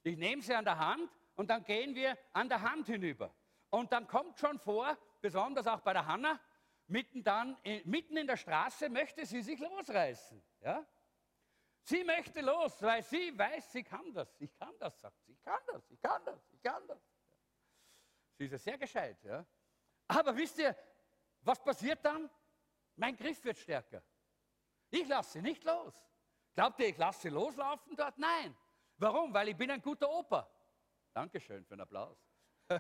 Ich 0.03 0.17
nehme 0.17 0.43
sie 0.43 0.55
an 0.55 0.65
der 0.65 0.79
Hand 0.79 1.11
und 1.37 1.49
dann 1.49 1.65
gehen 1.65 1.95
wir 1.95 2.17
an 2.33 2.49
der 2.49 2.61
Hand 2.61 2.87
hinüber. 2.87 3.35
Und 3.71 3.93
dann 3.93 4.07
kommt 4.07 4.39
schon 4.39 4.59
vor, 4.59 4.97
besonders 5.21 5.67
auch 5.67 5.81
bei 5.81 5.95
der 5.95 6.07
Hanna, 6.07 6.39
mitten, 6.87 7.23
dann, 7.23 7.57
mitten 7.85 8.17
in 8.17 8.27
der 8.27 8.37
Straße 8.37 8.89
möchte 8.89 9.25
sie 9.25 9.43
sich 9.43 9.59
losreißen. 9.59 10.43
Ja? 10.61 10.87
Sie 11.83 12.05
möchte 12.05 12.43
los, 12.43 12.83
weil 12.83 13.03
sie 13.03 13.37
weiß, 13.39 13.73
sie 13.73 13.83
kann 13.83 14.13
das. 14.13 14.37
Ich 14.39 14.55
kann 14.55 14.75
das, 14.79 15.01
sagt 15.01 15.23
sie. 15.25 15.33
Ich 15.33 15.43
kann 15.43 15.61
das, 15.67 15.91
ich 15.91 16.01
kann 16.01 16.23
das, 16.25 16.47
ich 16.53 16.63
kann 16.63 16.87
das. 16.87 16.99
Sie 18.39 18.45
ist 18.45 18.53
ja 18.53 18.59
sehr 18.59 18.79
gescheit. 18.79 19.23
Ja? 19.25 19.45
Aber 20.07 20.37
wisst 20.37 20.59
ihr, 20.59 20.75
was 21.41 21.63
passiert 21.63 22.05
dann? 22.05 22.31
Mein 22.97 23.17
Griff 23.17 23.45
wird 23.45 23.59
stärker. 23.59 24.03
Ich 24.91 25.07
lasse 25.09 25.33
sie 25.33 25.43
nicht 25.43 25.65
los. 25.65 25.95
Glaubt 26.55 26.79
ihr, 26.81 26.89
ich 26.89 26.97
lasse 26.97 27.23
sie 27.23 27.29
loslaufen 27.29 27.97
dort? 27.97 28.17
Nein. 28.17 28.57
Warum? 28.97 29.35
Weil 29.35 29.49
ich 29.49 29.57
bin 29.57 29.71
ein 29.71 29.83
guter 29.83 30.09
Opa. 30.09 30.49
Dankeschön 31.13 31.65
für 31.65 31.75
den 31.75 31.81
Applaus. 31.81 32.17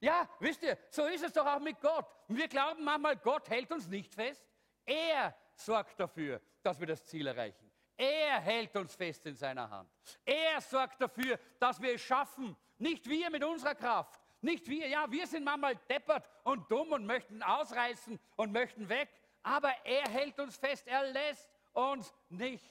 ja, 0.00 0.28
wisst 0.38 0.62
ihr, 0.62 0.76
so 0.90 1.04
ist 1.06 1.24
es 1.24 1.32
doch 1.32 1.46
auch 1.46 1.60
mit 1.60 1.80
Gott. 1.80 2.06
wir 2.28 2.48
glauben 2.48 2.84
manchmal, 2.84 3.16
Gott 3.16 3.48
hält 3.48 3.70
uns 3.72 3.86
nicht 3.88 4.14
fest. 4.14 4.44
Er 4.84 5.34
sorgt 5.54 5.98
dafür, 5.98 6.40
dass 6.62 6.78
wir 6.78 6.86
das 6.86 7.04
Ziel 7.04 7.26
erreichen. 7.26 7.70
Er 7.96 8.40
hält 8.40 8.74
uns 8.76 8.94
fest 8.94 9.26
in 9.26 9.34
seiner 9.34 9.68
Hand. 9.68 9.90
Er 10.24 10.60
sorgt 10.60 11.00
dafür, 11.00 11.38
dass 11.58 11.80
wir 11.80 11.94
es 11.94 12.00
schaffen, 12.00 12.56
nicht 12.78 13.08
wir 13.08 13.30
mit 13.30 13.44
unserer 13.44 13.74
Kraft. 13.74 14.20
Nicht 14.40 14.68
wir. 14.68 14.86
Ja, 14.88 15.10
wir 15.10 15.26
sind 15.26 15.44
manchmal 15.44 15.76
deppert 15.88 16.28
und 16.44 16.70
dumm 16.70 16.92
und 16.92 17.04
möchten 17.04 17.42
ausreißen 17.42 18.18
und 18.36 18.52
möchten 18.52 18.88
weg. 18.88 19.08
Aber 19.42 19.72
er 19.84 20.08
hält 20.08 20.38
uns 20.38 20.56
fest. 20.56 20.86
Er 20.86 21.10
lässt 21.10 21.50
uns 21.72 22.14
nicht 22.28 22.64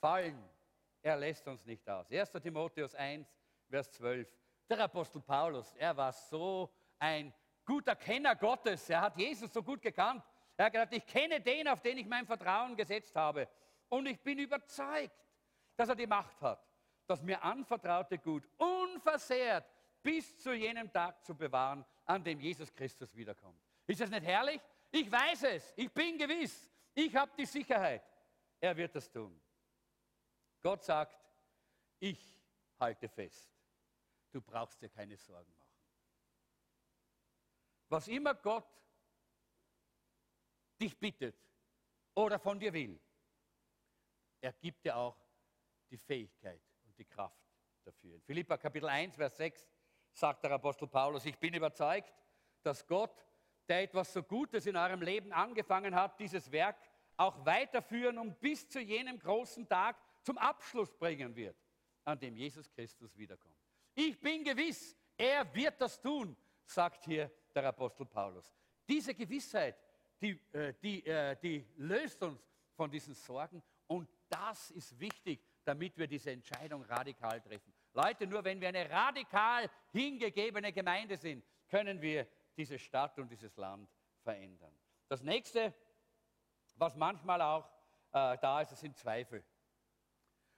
fallen. 0.00 0.42
Er 1.02 1.16
lässt 1.16 1.46
uns 1.48 1.64
nicht 1.64 1.88
aus. 1.88 2.10
1. 2.10 2.32
Timotheus 2.32 2.94
1, 2.94 3.26
Vers 3.68 3.90
12. 3.92 4.28
Der 4.68 4.80
Apostel 4.80 5.20
Paulus, 5.20 5.74
er 5.74 5.96
war 5.96 6.12
so 6.12 6.70
ein 6.98 7.32
guter 7.64 7.96
Kenner 7.96 8.34
Gottes. 8.34 8.88
Er 8.90 9.02
hat 9.02 9.16
Jesus 9.16 9.52
so 9.52 9.62
gut 9.62 9.80
gekannt. 9.80 10.22
Er 10.56 10.66
hat 10.66 10.72
gesagt, 10.72 10.94
ich 10.94 11.06
kenne 11.06 11.40
den, 11.40 11.68
auf 11.68 11.80
den 11.80 11.98
ich 11.98 12.06
mein 12.06 12.26
Vertrauen 12.26 12.76
gesetzt 12.76 13.14
habe. 13.16 13.48
Und 13.88 14.06
ich 14.06 14.20
bin 14.20 14.38
überzeugt, 14.38 15.14
dass 15.76 15.88
er 15.88 15.96
die 15.96 16.06
Macht 16.06 16.40
hat 16.42 16.62
das 17.06 17.22
mir 17.22 17.42
anvertraute 17.42 18.18
Gut 18.18 18.48
unversehrt 18.56 19.64
bis 20.02 20.38
zu 20.38 20.52
jenem 20.52 20.92
Tag 20.92 21.24
zu 21.24 21.34
bewahren, 21.34 21.84
an 22.04 22.22
dem 22.22 22.38
Jesus 22.40 22.72
Christus 22.72 23.14
wiederkommt. 23.14 23.58
Ist 23.86 24.00
das 24.00 24.10
nicht 24.10 24.24
herrlich? 24.24 24.60
Ich 24.90 25.10
weiß 25.10 25.44
es, 25.44 25.72
ich 25.76 25.90
bin 25.92 26.18
gewiss, 26.18 26.70
ich 26.94 27.14
habe 27.16 27.32
die 27.36 27.46
Sicherheit, 27.46 28.02
er 28.60 28.76
wird 28.76 28.94
das 28.94 29.10
tun. 29.10 29.40
Gott 30.60 30.84
sagt, 30.84 31.18
ich 31.98 32.18
halte 32.78 33.08
fest, 33.08 33.50
du 34.30 34.40
brauchst 34.40 34.80
dir 34.80 34.88
keine 34.88 35.16
Sorgen 35.16 35.52
machen. 35.56 35.64
Was 37.88 38.08
immer 38.08 38.34
Gott 38.34 38.68
dich 40.80 40.98
bittet 40.98 41.36
oder 42.14 42.38
von 42.38 42.58
dir 42.58 42.72
will, 42.72 43.00
er 44.40 44.52
gibt 44.52 44.84
dir 44.84 44.96
auch 44.96 45.16
die 45.90 45.98
Fähigkeit 45.98 46.60
und 46.94 46.98
die 46.98 47.04
Kraft 47.04 47.40
dafür. 47.84 48.14
In 48.14 48.22
Philippa 48.22 48.56
Kapitel 48.56 48.88
1, 48.88 49.16
Vers 49.16 49.36
6 49.36 49.66
sagt 50.12 50.44
der 50.44 50.52
Apostel 50.52 50.86
Paulus, 50.86 51.26
ich 51.26 51.36
bin 51.38 51.52
überzeugt, 51.54 52.12
dass 52.62 52.86
Gott, 52.86 53.26
der 53.68 53.82
etwas 53.82 54.12
so 54.12 54.22
Gutes 54.22 54.66
in 54.66 54.76
eurem 54.76 55.02
Leben 55.02 55.32
angefangen 55.32 55.94
hat, 55.94 56.18
dieses 56.20 56.50
Werk 56.52 56.76
auch 57.16 57.44
weiterführen 57.44 58.18
und 58.18 58.40
bis 58.40 58.68
zu 58.68 58.80
jenem 58.80 59.18
großen 59.18 59.68
Tag 59.68 59.96
zum 60.22 60.38
Abschluss 60.38 60.92
bringen 60.96 61.34
wird, 61.34 61.56
an 62.04 62.18
dem 62.18 62.36
Jesus 62.36 62.70
Christus 62.70 63.16
wiederkommt. 63.16 63.56
Ich 63.94 64.20
bin 64.20 64.44
gewiss, 64.44 64.96
er 65.16 65.52
wird 65.54 65.80
das 65.80 66.00
tun, 66.00 66.36
sagt 66.64 67.04
hier 67.04 67.30
der 67.54 67.64
Apostel 67.66 68.06
Paulus. 68.06 68.54
Diese 68.88 69.14
Gewissheit, 69.14 69.76
die, 70.20 70.38
äh, 70.52 70.74
die, 70.80 71.04
äh, 71.06 71.36
die 71.42 71.66
löst 71.76 72.22
uns 72.22 72.40
von 72.74 72.90
diesen 72.90 73.14
Sorgen 73.14 73.62
und 73.86 74.08
das 74.28 74.70
ist 74.70 74.98
wichtig, 74.98 75.44
damit 75.64 75.96
wir 75.96 76.06
diese 76.06 76.30
Entscheidung 76.30 76.82
radikal 76.82 77.40
treffen. 77.40 77.72
Leute, 77.92 78.26
nur 78.26 78.44
wenn 78.44 78.60
wir 78.60 78.68
eine 78.68 78.88
radikal 78.90 79.70
hingegebene 79.92 80.72
Gemeinde 80.72 81.16
sind, 81.16 81.44
können 81.68 82.00
wir 82.00 82.26
diese 82.56 82.78
Stadt 82.78 83.18
und 83.18 83.30
dieses 83.30 83.56
Land 83.56 83.88
verändern. 84.22 84.74
Das 85.08 85.22
nächste, 85.22 85.74
was 86.76 86.96
manchmal 86.96 87.40
auch 87.40 87.68
äh, 88.12 88.36
da 88.40 88.60
ist, 88.60 88.76
sind 88.76 88.96
Zweifel. 88.96 89.44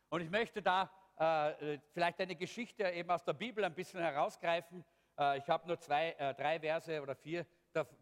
Und 0.09 0.21
ich 0.21 0.31
möchte 0.31 0.63
da 0.63 0.91
äh, 1.17 1.79
vielleicht 1.93 2.21
eine 2.21 2.37
Geschichte 2.37 2.89
eben 2.91 3.11
aus 3.11 3.25
der 3.25 3.33
Bibel 3.33 3.65
ein 3.65 3.75
bisschen 3.75 4.01
herausgreifen. 4.01 4.85
Äh, 5.19 5.39
ich 5.39 5.49
habe 5.49 5.67
nur 5.67 5.79
zwei, 5.79 6.13
äh, 6.13 6.35
drei 6.35 6.61
Verse 6.61 7.03
oder 7.03 7.15
vier 7.15 7.47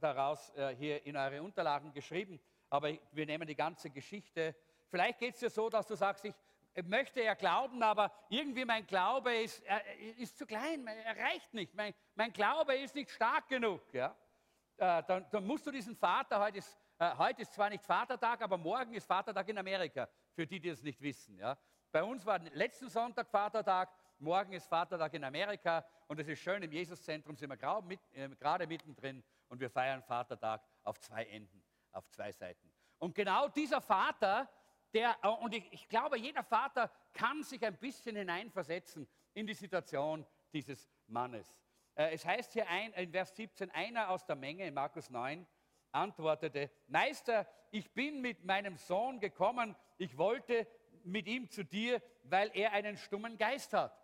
daraus 0.00 0.50
äh, 0.50 0.74
hier 0.76 1.04
in 1.04 1.16
eure 1.16 1.42
Unterlagen 1.42 1.92
geschrieben, 1.92 2.40
aber 2.70 2.92
wir 3.10 3.26
nehmen 3.26 3.46
die 3.46 3.56
ganze 3.56 3.90
Geschichte. 3.90 4.54
Vielleicht 4.88 5.18
geht 5.18 5.34
es 5.34 5.40
dir 5.40 5.50
so, 5.50 5.68
dass 5.68 5.86
du 5.86 5.96
sagst, 5.96 6.24
ich 6.24 6.34
möchte 6.82 7.22
ja 7.22 7.34
glauben, 7.34 7.82
aber 7.82 8.12
irgendwie 8.28 8.64
mein 8.64 8.86
Glaube 8.86 9.34
ist, 9.36 9.62
ist 10.16 10.36
zu 10.36 10.46
klein, 10.46 10.86
er 10.86 11.16
reicht 11.16 11.54
nicht, 11.54 11.74
mein, 11.74 11.94
mein 12.14 12.32
Glaube 12.32 12.74
ist 12.76 12.94
nicht 12.94 13.10
stark 13.10 13.48
genug. 13.48 13.82
Ja? 13.94 14.16
Äh, 14.76 15.02
dann, 15.04 15.26
dann, 15.30 15.46
musst 15.46 15.66
du 15.66 15.70
diesen 15.70 15.94
Vater, 15.94 16.40
heute 16.40 16.58
ist, 16.58 16.76
äh, 16.98 17.16
heute 17.16 17.42
ist 17.42 17.52
zwar 17.52 17.70
nicht 17.70 17.84
Vatertag, 17.84 18.42
aber 18.42 18.58
morgen 18.58 18.92
ist 18.94 19.06
Vatertag 19.06 19.48
in 19.48 19.58
Amerika, 19.58 20.08
für 20.32 20.46
die, 20.46 20.58
die 20.58 20.70
es 20.70 20.82
nicht 20.82 21.00
wissen. 21.00 21.38
Ja? 21.38 21.56
Bei 21.92 22.02
uns 22.02 22.26
war 22.26 22.40
letzten 22.40 22.88
Sonntag 22.88 23.30
Vatertag, 23.30 23.90
morgen 24.18 24.52
ist 24.52 24.66
Vatertag 24.66 25.14
in 25.14 25.22
Amerika 25.22 25.84
und 26.08 26.18
es 26.18 26.26
ist 26.26 26.40
schön, 26.40 26.60
im 26.62 26.72
Jesuszentrum 26.72 27.36
sind 27.36 27.50
wir 27.50 27.82
mit, 27.82 28.00
äh, 28.14 28.28
gerade 28.30 28.66
mittendrin 28.66 29.22
und 29.48 29.60
wir 29.60 29.70
feiern 29.70 30.02
Vatertag 30.02 30.60
auf 30.82 30.98
zwei 30.98 31.24
Enden, 31.26 31.62
auf 31.92 32.08
zwei 32.08 32.32
Seiten. 32.32 32.68
Und 32.98 33.14
genau 33.14 33.48
dieser 33.48 33.80
Vater, 33.80 34.48
der, 34.94 35.16
äh, 35.22 35.28
und 35.28 35.54
ich, 35.54 35.70
ich 35.72 35.88
glaube, 35.88 36.18
jeder 36.18 36.42
Vater 36.42 36.90
kann 37.12 37.42
sich 37.42 37.64
ein 37.64 37.76
bisschen 37.76 38.16
hineinversetzen 38.16 39.06
in 39.34 39.46
die 39.46 39.54
Situation 39.54 40.24
dieses 40.52 40.88
Mannes. 41.08 41.46
Äh, 41.94 42.14
es 42.14 42.24
heißt 42.24 42.52
hier 42.52 42.68
ein, 42.68 42.92
in 42.94 43.10
Vers 43.10 43.34
17, 43.36 43.70
einer 43.72 44.08
aus 44.10 44.24
der 44.24 44.36
Menge 44.36 44.66
in 44.66 44.74
Markus 44.74 45.10
9 45.10 45.46
antwortete, 45.92 46.70
Meister, 46.88 47.46
ich 47.70 47.92
bin 47.92 48.20
mit 48.20 48.44
meinem 48.44 48.76
Sohn 48.76 49.20
gekommen, 49.20 49.76
ich 49.96 50.16
wollte 50.16 50.66
mit 51.04 51.26
ihm 51.26 51.48
zu 51.50 51.64
dir, 51.64 52.02
weil 52.24 52.50
er 52.54 52.72
einen 52.72 52.96
stummen 52.96 53.36
Geist 53.36 53.72
hat. 53.72 53.96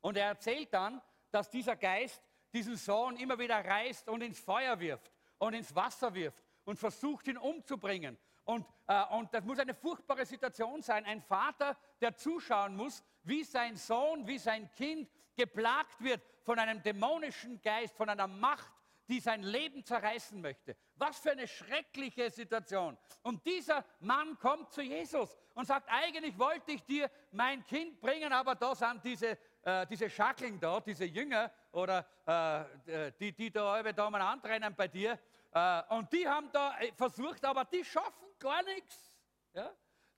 Und 0.00 0.16
er 0.16 0.26
erzählt 0.26 0.72
dann, 0.72 1.00
dass 1.30 1.50
dieser 1.50 1.76
Geist 1.76 2.22
diesen 2.52 2.76
Sohn 2.76 3.16
immer 3.16 3.38
wieder 3.38 3.64
reißt 3.64 4.08
und 4.08 4.22
ins 4.22 4.40
Feuer 4.40 4.78
wirft 4.80 5.12
und 5.38 5.54
ins 5.54 5.74
Wasser 5.74 6.14
wirft 6.14 6.42
und 6.64 6.78
versucht 6.78 7.28
ihn 7.28 7.36
umzubringen. 7.36 8.18
Und, 8.46 8.64
äh, 8.86 9.04
und 9.10 9.34
das 9.34 9.44
muss 9.44 9.58
eine 9.58 9.74
furchtbare 9.74 10.24
Situation 10.24 10.80
sein. 10.80 11.04
Ein 11.04 11.20
Vater, 11.20 11.76
der 12.00 12.16
zuschauen 12.16 12.76
muss, 12.76 13.02
wie 13.24 13.42
sein 13.42 13.76
Sohn, 13.76 14.26
wie 14.26 14.38
sein 14.38 14.70
Kind 14.72 15.10
geplagt 15.36 16.00
wird 16.02 16.22
von 16.44 16.58
einem 16.58 16.80
dämonischen 16.80 17.60
Geist, 17.60 17.96
von 17.96 18.08
einer 18.08 18.28
Macht, 18.28 18.72
die 19.08 19.18
sein 19.18 19.42
Leben 19.42 19.84
zerreißen 19.84 20.40
möchte. 20.40 20.76
Was 20.94 21.18
für 21.18 21.32
eine 21.32 21.46
schreckliche 21.46 22.30
Situation. 22.30 22.96
Und 23.22 23.44
dieser 23.44 23.84
Mann 24.00 24.38
kommt 24.38 24.72
zu 24.72 24.80
Jesus 24.80 25.36
und 25.54 25.66
sagt, 25.66 25.88
eigentlich 25.88 26.38
wollte 26.38 26.72
ich 26.72 26.84
dir 26.84 27.10
mein 27.32 27.64
Kind 27.66 28.00
bringen, 28.00 28.32
aber 28.32 28.54
da 28.54 28.74
sind 28.74 29.04
diese, 29.04 29.36
äh, 29.62 29.86
diese 29.88 30.08
Schackeln 30.08 30.58
da, 30.60 30.80
diese 30.80 31.04
Jünger 31.04 31.50
oder 31.72 32.06
äh, 32.26 33.12
die, 33.18 33.32
die 33.32 33.50
da, 33.50 33.82
da 33.82 34.10
mal 34.10 34.22
antrennen 34.22 34.74
bei 34.74 34.86
dir. 34.86 35.18
Äh, 35.52 35.82
und 35.90 36.12
die 36.12 36.26
haben 36.28 36.48
da 36.52 36.78
äh, 36.78 36.92
versucht, 36.92 37.44
aber 37.44 37.64
die 37.64 37.84
schaffen 37.84 38.25
gar 38.38 38.62
nichts. 38.62 39.12
Ja? 39.52 39.74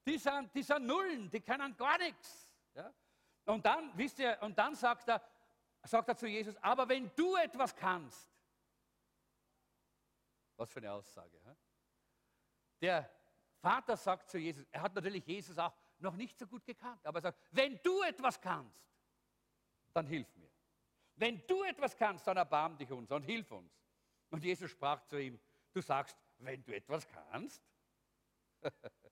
Die, 0.07 0.19
sind, 0.19 0.55
die 0.55 0.63
sind 0.63 0.87
Nullen, 0.87 1.31
die 1.31 1.41
können 1.41 1.77
gar 1.77 1.99
nichts. 1.99 2.49
Ja? 2.75 2.93
Und 3.47 3.65
dann, 3.65 3.97
wisst 3.97 4.19
ihr, 4.19 4.37
und 4.43 4.57
dann 4.59 4.75
sagt 4.75 5.09
er, 5.09 5.23
sagt 5.83 6.09
er 6.09 6.17
zu 6.17 6.27
Jesus, 6.27 6.57
aber 6.57 6.89
wenn 6.89 7.11
du 7.15 7.37
etwas 7.37 7.75
kannst, 7.75 8.29
was 10.57 10.71
für 10.71 10.81
eine 10.81 10.93
Aussage. 10.93 11.39
He? 11.45 11.57
Der 12.81 13.09
Vater 13.61 13.97
sagt 13.97 14.29
zu 14.29 14.39
Jesus, 14.39 14.67
er 14.71 14.83
hat 14.83 14.95
natürlich 14.95 15.25
Jesus 15.27 15.59
auch 15.59 15.73
noch 15.99 16.15
nicht 16.15 16.39
so 16.39 16.47
gut 16.47 16.65
gekannt, 16.65 17.05
aber 17.07 17.19
er 17.19 17.23
sagt, 17.23 17.39
wenn 17.53 17.81
du 17.83 18.03
etwas 18.03 18.41
kannst, 18.41 18.89
dann 19.93 20.07
hilf 20.07 20.35
mir. 20.37 20.51
Wenn 21.17 21.45
du 21.47 21.65
etwas 21.65 21.97
kannst, 21.97 22.27
dann 22.27 22.37
erbarm 22.37 22.77
dich 22.77 22.91
uns 22.93 23.11
und 23.11 23.23
hilf 23.23 23.51
uns. 23.51 23.73
Und 24.31 24.45
Jesus 24.45 24.71
sprach 24.71 25.05
zu 25.07 25.21
ihm, 25.21 25.41
du 25.73 25.81
sagst, 25.81 26.17
wenn 26.39 26.63
du 26.65 26.75
etwas 26.75 27.07
kannst. 27.09 27.63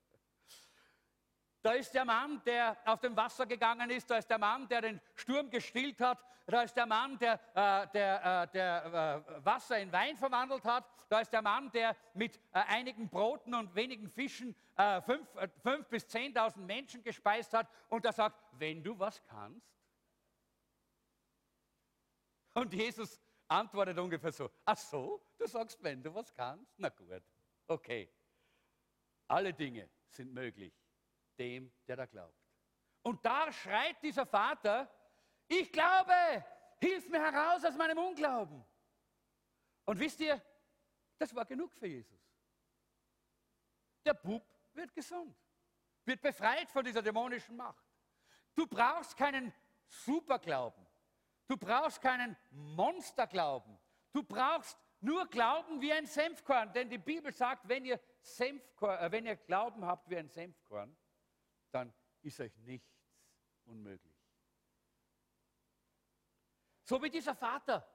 Da 1.67 1.73
ist 1.73 1.93
der 1.93 2.05
Mann, 2.05 2.41
der 2.47 2.77
auf 2.85 3.01
dem 3.01 3.17
Wasser 3.17 3.45
gegangen 3.45 3.91
ist. 3.91 4.09
Da 4.09 4.19
ist 4.19 4.31
der 4.31 4.39
Mann, 4.39 4.69
der 4.69 4.83
den 4.83 5.01
Sturm 5.17 5.51
gestillt 5.51 6.01
hat. 6.01 6.25
Da 6.47 6.63
ist 6.63 6.77
der 6.77 6.87
Mann, 6.87 7.19
der, 7.19 7.41
äh, 7.55 7.89
der, 7.93 8.45
äh, 8.45 8.53
der 8.53 9.25
äh, 9.27 9.45
Wasser 9.45 9.81
in 9.81 9.91
Wein 9.91 10.17
verwandelt 10.17 10.65
hat. 10.65 10.89
Da 11.09 11.19
ist 11.19 11.33
der 11.33 11.43
Mann, 11.43 11.73
der 11.73 11.97
mit 12.15 12.37
äh, 12.37 12.61
einigen 12.69 13.09
Broten 13.09 13.53
und 13.53 13.75
wenigen 13.75 14.09
Fischen 14.09 14.55
äh, 14.77 15.03
fünf, 15.03 15.35
äh, 15.35 15.49
fünf 15.61 15.89
bis 15.89 16.07
zehntausend 16.07 16.65
Menschen 16.67 17.03
gespeist 17.03 17.53
hat. 17.53 17.69
Und 17.89 18.05
der 18.05 18.13
sagt, 18.13 18.41
wenn 18.53 18.85
du 18.85 18.97
was 18.97 19.21
kannst. 19.25 19.67
Und 22.55 22.73
Jesus 22.73 23.21
antwortet 23.49 23.99
ungefähr 23.99 24.31
so, 24.31 24.49
ach 24.65 24.79
so, 24.79 25.21
du 25.37 25.49
sagst, 25.49 25.83
wenn 25.83 26.01
du 26.01 26.15
was 26.15 26.33
kannst. 26.33 26.79
Na 26.79 26.91
gut, 26.91 27.25
okay. 27.67 28.09
Alle 29.29 29.53
Dinge 29.53 29.89
sind 30.09 30.33
möglich 30.33 30.73
dem, 31.39 31.73
der 31.87 31.97
da 31.97 32.07
glaubt. 32.07 32.39
Und 33.03 33.25
da 33.25 33.53
schreit 33.53 34.03
dieser 34.03 34.27
Vater, 34.27 34.91
ich 35.49 35.71
glaube, 35.71 36.45
hilf 36.81 37.09
mir 37.09 37.21
heraus 37.21 37.65
aus 37.65 37.77
meinem 37.77 37.99
Unglauben. 37.99 38.65
Und 39.85 39.99
wisst 39.99 40.21
ihr, 40.21 40.43
das 41.19 41.35
war 41.35 41.45
genug 41.45 41.73
für 41.75 41.87
Jesus. 41.87 42.21
Der 44.05 44.15
Bub 44.15 44.45
wird 44.75 44.95
gesund, 44.95 45.37
wird 46.05 46.21
befreit 46.21 46.71
von 46.71 46.85
dieser 46.85 47.03
dämonischen 47.03 47.57
Macht. 47.57 47.85
Du 48.55 48.67
brauchst 48.67 49.17
keinen 49.17 49.53
Superglauben. 49.87 50.87
Du 51.49 51.57
brauchst 51.57 52.01
keinen 52.01 52.37
Monsterglauben. 52.51 53.79
Du 54.13 54.23
brauchst 54.23 54.79
nur 55.01 55.27
Glauben 55.29 55.81
wie 55.81 55.93
ein 55.93 56.07
Senfkorn. 56.07 56.73
Denn 56.73 56.89
die 56.89 56.99
Bibel 56.99 57.33
sagt, 57.33 57.69
wenn 57.69 57.85
ihr, 57.85 58.01
Senfkorn, 58.27 58.99
äh, 58.99 59.13
wenn 59.13 59.27
ihr 59.27 59.37
Glauben 59.37 59.85
habt 59.85 60.11
wie 60.11 60.17
ein 60.17 60.29
Senfkorn, 60.29 60.97
dann 61.71 61.93
ist 62.23 62.41
euch 62.41 62.57
nichts 62.59 63.01
unmöglich. 63.65 64.15
So 66.83 67.03
wie 67.03 67.11
dieser 67.11 67.35
Vater. 67.35 67.87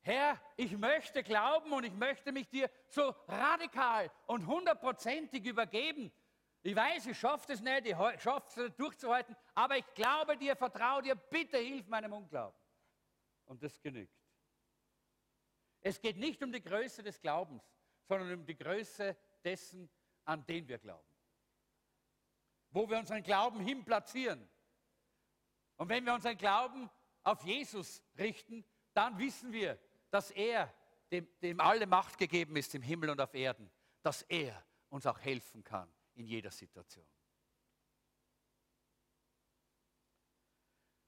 Herr, 0.00 0.40
ich 0.56 0.76
möchte 0.76 1.22
glauben 1.22 1.72
und 1.72 1.84
ich 1.84 1.92
möchte 1.92 2.32
mich 2.32 2.48
dir 2.48 2.68
so 2.88 3.14
radikal 3.28 4.10
und 4.26 4.46
hundertprozentig 4.46 5.44
übergeben. 5.44 6.12
Ich 6.62 6.74
weiß, 6.74 7.06
ich 7.06 7.18
schaffe 7.18 7.52
es 7.52 7.60
nicht, 7.60 7.86
ich 7.86 7.96
schaffe 8.22 8.46
es 8.48 8.56
nicht 8.56 8.80
durchzuhalten, 8.80 9.36
aber 9.54 9.76
ich 9.76 9.94
glaube 9.94 10.36
dir, 10.36 10.56
vertraue 10.56 11.02
dir, 11.02 11.14
bitte 11.14 11.58
hilf 11.58 11.86
meinem 11.88 12.12
Unglauben. 12.12 12.58
Und 13.44 13.62
das 13.62 13.80
genügt. 13.80 14.16
Es 15.80 16.00
geht 16.00 16.16
nicht 16.16 16.42
um 16.42 16.52
die 16.52 16.62
Größe 16.62 17.02
des 17.02 17.20
Glaubens, 17.20 17.62
sondern 18.04 18.32
um 18.40 18.46
die 18.46 18.56
Größe 18.56 19.16
dessen, 19.44 19.90
an 20.24 20.44
den 20.46 20.68
wir 20.68 20.78
glauben 20.78 21.12
wo 22.72 22.88
wir 22.88 22.98
unseren 22.98 23.22
Glauben 23.22 23.60
hin 23.60 23.84
platzieren. 23.84 24.48
Und 25.76 25.88
wenn 25.88 26.04
wir 26.04 26.14
unseren 26.14 26.36
Glauben 26.36 26.90
auf 27.22 27.44
Jesus 27.44 28.02
richten, 28.18 28.64
dann 28.94 29.18
wissen 29.18 29.52
wir, 29.52 29.78
dass 30.10 30.30
er, 30.30 30.72
dem, 31.10 31.28
dem 31.40 31.60
alle 31.60 31.86
Macht 31.86 32.18
gegeben 32.18 32.56
ist 32.56 32.74
im 32.74 32.82
Himmel 32.82 33.10
und 33.10 33.20
auf 33.20 33.34
Erden, 33.34 33.70
dass 34.02 34.22
er 34.22 34.64
uns 34.88 35.06
auch 35.06 35.18
helfen 35.18 35.62
kann 35.62 35.92
in 36.14 36.26
jeder 36.26 36.50
Situation. 36.50 37.06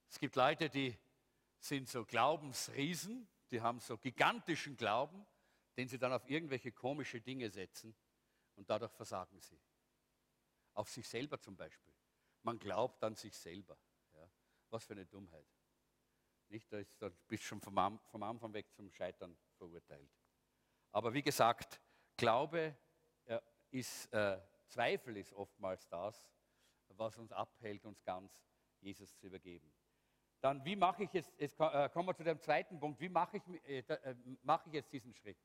Es 0.08 0.18
gibt 0.18 0.36
Leute, 0.36 0.70
die 0.70 0.96
sind 1.58 1.88
so 1.88 2.04
Glaubensriesen, 2.04 3.28
die 3.50 3.60
haben 3.60 3.80
so 3.80 3.98
gigantischen 3.98 4.76
Glauben, 4.76 5.26
den 5.76 5.88
sie 5.88 5.98
dann 5.98 6.12
auf 6.12 6.28
irgendwelche 6.28 6.72
komische 6.72 7.20
Dinge 7.20 7.50
setzen 7.50 7.94
und 8.54 8.68
dadurch 8.70 8.92
versagen 8.92 9.40
sie. 9.40 9.60
Auf 10.74 10.88
sich 10.88 11.08
selber 11.08 11.40
zum 11.40 11.56
Beispiel. 11.56 11.92
Man 12.42 12.58
glaubt 12.58 13.02
an 13.02 13.14
sich 13.14 13.36
selber. 13.36 13.76
Ja. 14.14 14.28
Was 14.70 14.84
für 14.84 14.92
eine 14.92 15.06
Dummheit. 15.06 15.46
Nicht, 16.48 16.72
da, 16.72 16.78
ist, 16.78 17.00
da 17.00 17.08
bist 17.26 17.42
du 17.44 17.46
schon 17.48 17.60
vom, 17.60 18.00
vom 18.04 18.22
Anfang 18.22 18.52
weg 18.52 18.72
zum 18.72 18.90
Scheitern 18.90 19.36
verurteilt. 19.56 20.10
Aber 20.92 21.12
wie 21.12 21.22
gesagt, 21.22 21.80
Glaube 22.16 22.76
äh, 23.24 23.40
ist, 23.70 24.12
äh, 24.12 24.40
Zweifel 24.68 25.16
ist 25.16 25.32
oftmals 25.32 25.88
das, 25.88 26.32
was 26.88 27.18
uns 27.18 27.32
abhält, 27.32 27.84
uns 27.84 28.02
ganz 28.04 28.32
Jesus 28.80 29.16
zu 29.16 29.26
übergeben. 29.26 29.72
Dann, 30.40 30.64
wie 30.64 30.76
mache 30.76 31.04
ich 31.04 31.12
jetzt, 31.12 31.32
jetzt 31.38 31.58
äh, 31.58 31.88
kommen 31.88 32.08
wir 32.08 32.14
zu 32.14 32.22
dem 32.22 32.38
zweiten 32.38 32.78
Punkt, 32.78 33.00
wie 33.00 33.08
mache 33.08 33.38
ich, 33.38 33.68
äh, 33.68 33.78
äh, 33.78 34.14
mache 34.42 34.68
ich 34.68 34.74
jetzt 34.74 34.92
diesen 34.92 35.14
Schritt, 35.14 35.38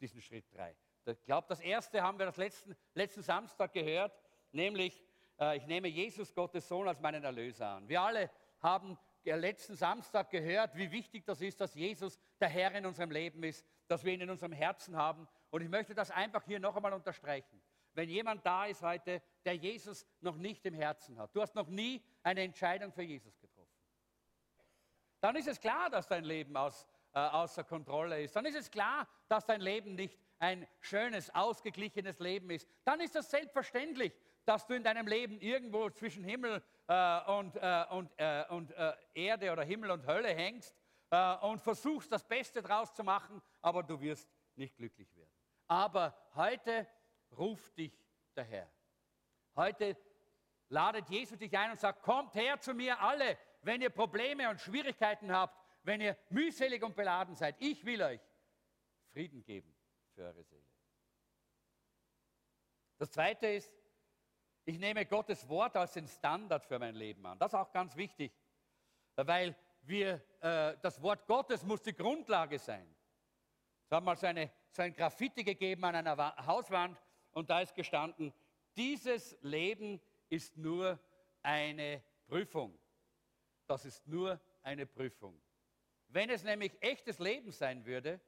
diesen 0.00 0.20
Schritt 0.20 0.46
drei? 0.52 0.76
Ich 1.06 1.24
glaube, 1.24 1.46
das 1.48 1.60
erste 1.60 2.02
haben 2.02 2.18
wir 2.18 2.26
das 2.26 2.36
letzten, 2.36 2.76
letzten 2.94 3.22
Samstag 3.22 3.72
gehört, 3.72 4.18
nämlich 4.52 5.02
äh, 5.40 5.56
ich 5.56 5.66
nehme 5.66 5.88
Jesus, 5.88 6.34
Gottes 6.34 6.68
Sohn, 6.68 6.86
als 6.86 7.00
meinen 7.00 7.24
Erlöser 7.24 7.68
an. 7.68 7.88
Wir 7.88 8.00
alle 8.02 8.30
haben 8.60 8.98
letzten 9.24 9.76
Samstag 9.76 10.30
gehört, 10.30 10.74
wie 10.76 10.90
wichtig 10.90 11.24
das 11.24 11.40
ist, 11.40 11.60
dass 11.60 11.74
Jesus 11.74 12.18
der 12.40 12.48
Herr 12.48 12.74
in 12.74 12.86
unserem 12.86 13.10
Leben 13.10 13.42
ist, 13.42 13.66
dass 13.86 14.04
wir 14.04 14.12
ihn 14.12 14.22
in 14.22 14.30
unserem 14.30 14.52
Herzen 14.52 14.96
haben. 14.96 15.28
Und 15.50 15.62
ich 15.62 15.68
möchte 15.68 15.94
das 15.94 16.10
einfach 16.10 16.44
hier 16.44 16.60
noch 16.60 16.76
einmal 16.76 16.92
unterstreichen. 16.92 17.60
Wenn 17.92 18.08
jemand 18.08 18.46
da 18.46 18.66
ist 18.66 18.82
heute, 18.82 19.20
der 19.44 19.56
Jesus 19.56 20.06
noch 20.20 20.36
nicht 20.36 20.64
im 20.64 20.74
Herzen 20.74 21.18
hat, 21.18 21.34
du 21.34 21.42
hast 21.42 21.54
noch 21.54 21.68
nie 21.68 22.02
eine 22.22 22.42
Entscheidung 22.42 22.92
für 22.92 23.02
Jesus 23.02 23.38
getroffen, 23.40 23.68
dann 25.20 25.36
ist 25.36 25.48
es 25.48 25.60
klar, 25.60 25.90
dass 25.90 26.06
dein 26.06 26.24
Leben 26.24 26.56
aus, 26.56 26.86
äh, 27.12 27.18
außer 27.18 27.64
Kontrolle 27.64 28.22
ist. 28.22 28.34
Dann 28.36 28.46
ist 28.46 28.56
es 28.56 28.70
klar, 28.70 29.06
dass 29.30 29.46
dein 29.46 29.60
Leben 29.60 29.94
nicht 29.94 30.18
ein 30.38 30.66
schönes, 30.80 31.32
ausgeglichenes 31.34 32.18
Leben 32.18 32.50
ist. 32.50 32.68
Dann 32.84 33.00
ist 33.00 33.14
es 33.14 33.30
selbstverständlich, 33.30 34.12
dass 34.44 34.66
du 34.66 34.74
in 34.74 34.82
deinem 34.82 35.06
Leben 35.06 35.38
irgendwo 35.40 35.90
zwischen 35.90 36.24
Himmel 36.24 36.62
äh, 36.88 37.30
und, 37.30 37.56
äh, 37.56 37.84
und, 37.90 38.10
äh, 38.16 38.44
und 38.48 38.72
äh, 38.72 38.94
Erde 39.14 39.52
oder 39.52 39.62
Himmel 39.62 39.90
und 39.90 40.06
Hölle 40.06 40.28
hängst 40.28 40.74
äh, 41.10 41.36
und 41.36 41.60
versuchst 41.60 42.10
das 42.10 42.24
Beste 42.24 42.62
draus 42.62 42.92
zu 42.94 43.04
machen, 43.04 43.40
aber 43.60 43.82
du 43.82 44.00
wirst 44.00 44.28
nicht 44.56 44.76
glücklich 44.76 45.14
werden. 45.14 45.30
Aber 45.68 46.16
heute 46.34 46.86
ruft 47.36 47.76
dich 47.76 47.92
der 48.34 48.44
Herr. 48.44 48.70
Heute 49.54 49.96
ladet 50.68 51.08
Jesus 51.10 51.38
dich 51.38 51.56
ein 51.56 51.70
und 51.70 51.78
sagt, 51.78 52.02
kommt 52.02 52.34
her 52.34 52.58
zu 52.58 52.74
mir 52.74 52.98
alle, 53.00 53.38
wenn 53.62 53.82
ihr 53.82 53.90
Probleme 53.90 54.48
und 54.48 54.60
Schwierigkeiten 54.60 55.30
habt, 55.30 55.56
wenn 55.82 56.00
ihr 56.00 56.16
mühselig 56.30 56.82
und 56.82 56.96
beladen 56.96 57.36
seid. 57.36 57.56
Ich 57.58 57.84
will 57.84 58.02
euch 58.02 58.20
Frieden 59.20 59.44
geben 59.44 59.76
für 60.14 60.22
eure 60.22 60.42
Seele. 60.42 60.64
Das 62.96 63.10
Zweite 63.10 63.48
ist, 63.48 63.70
ich 64.64 64.78
nehme 64.78 65.04
Gottes 65.04 65.46
Wort 65.46 65.76
als 65.76 65.92
den 65.92 66.08
Standard 66.08 66.64
für 66.64 66.78
mein 66.78 66.94
Leben 66.94 67.26
an. 67.26 67.38
Das 67.38 67.52
ist 67.52 67.58
auch 67.58 67.70
ganz 67.70 67.94
wichtig, 67.96 68.32
weil 69.16 69.54
wir, 69.82 70.22
äh, 70.40 70.78
das 70.80 71.02
Wort 71.02 71.26
Gottes 71.26 71.62
muss 71.64 71.82
die 71.82 71.92
Grundlage 71.92 72.58
sein. 72.58 72.96
Es 73.84 73.90
hat 73.90 74.02
mal 74.02 74.16
so, 74.16 74.26
eine, 74.26 74.50
so 74.70 74.80
ein 74.80 74.94
Graffiti 74.94 75.44
gegeben 75.44 75.84
an 75.84 75.96
einer 75.96 76.46
Hauswand 76.46 76.98
und 77.32 77.50
da 77.50 77.60
ist 77.60 77.74
gestanden, 77.74 78.32
dieses 78.74 79.36
Leben 79.42 80.00
ist 80.30 80.56
nur 80.56 80.98
eine 81.42 82.02
Prüfung. 82.26 82.78
Das 83.66 83.84
ist 83.84 84.06
nur 84.06 84.40
eine 84.62 84.86
Prüfung. 84.86 85.38
Wenn 86.08 86.30
es 86.30 86.42
nämlich 86.42 86.72
echtes 86.80 87.18
Leben 87.18 87.52
sein 87.52 87.84
würde, 87.84 88.18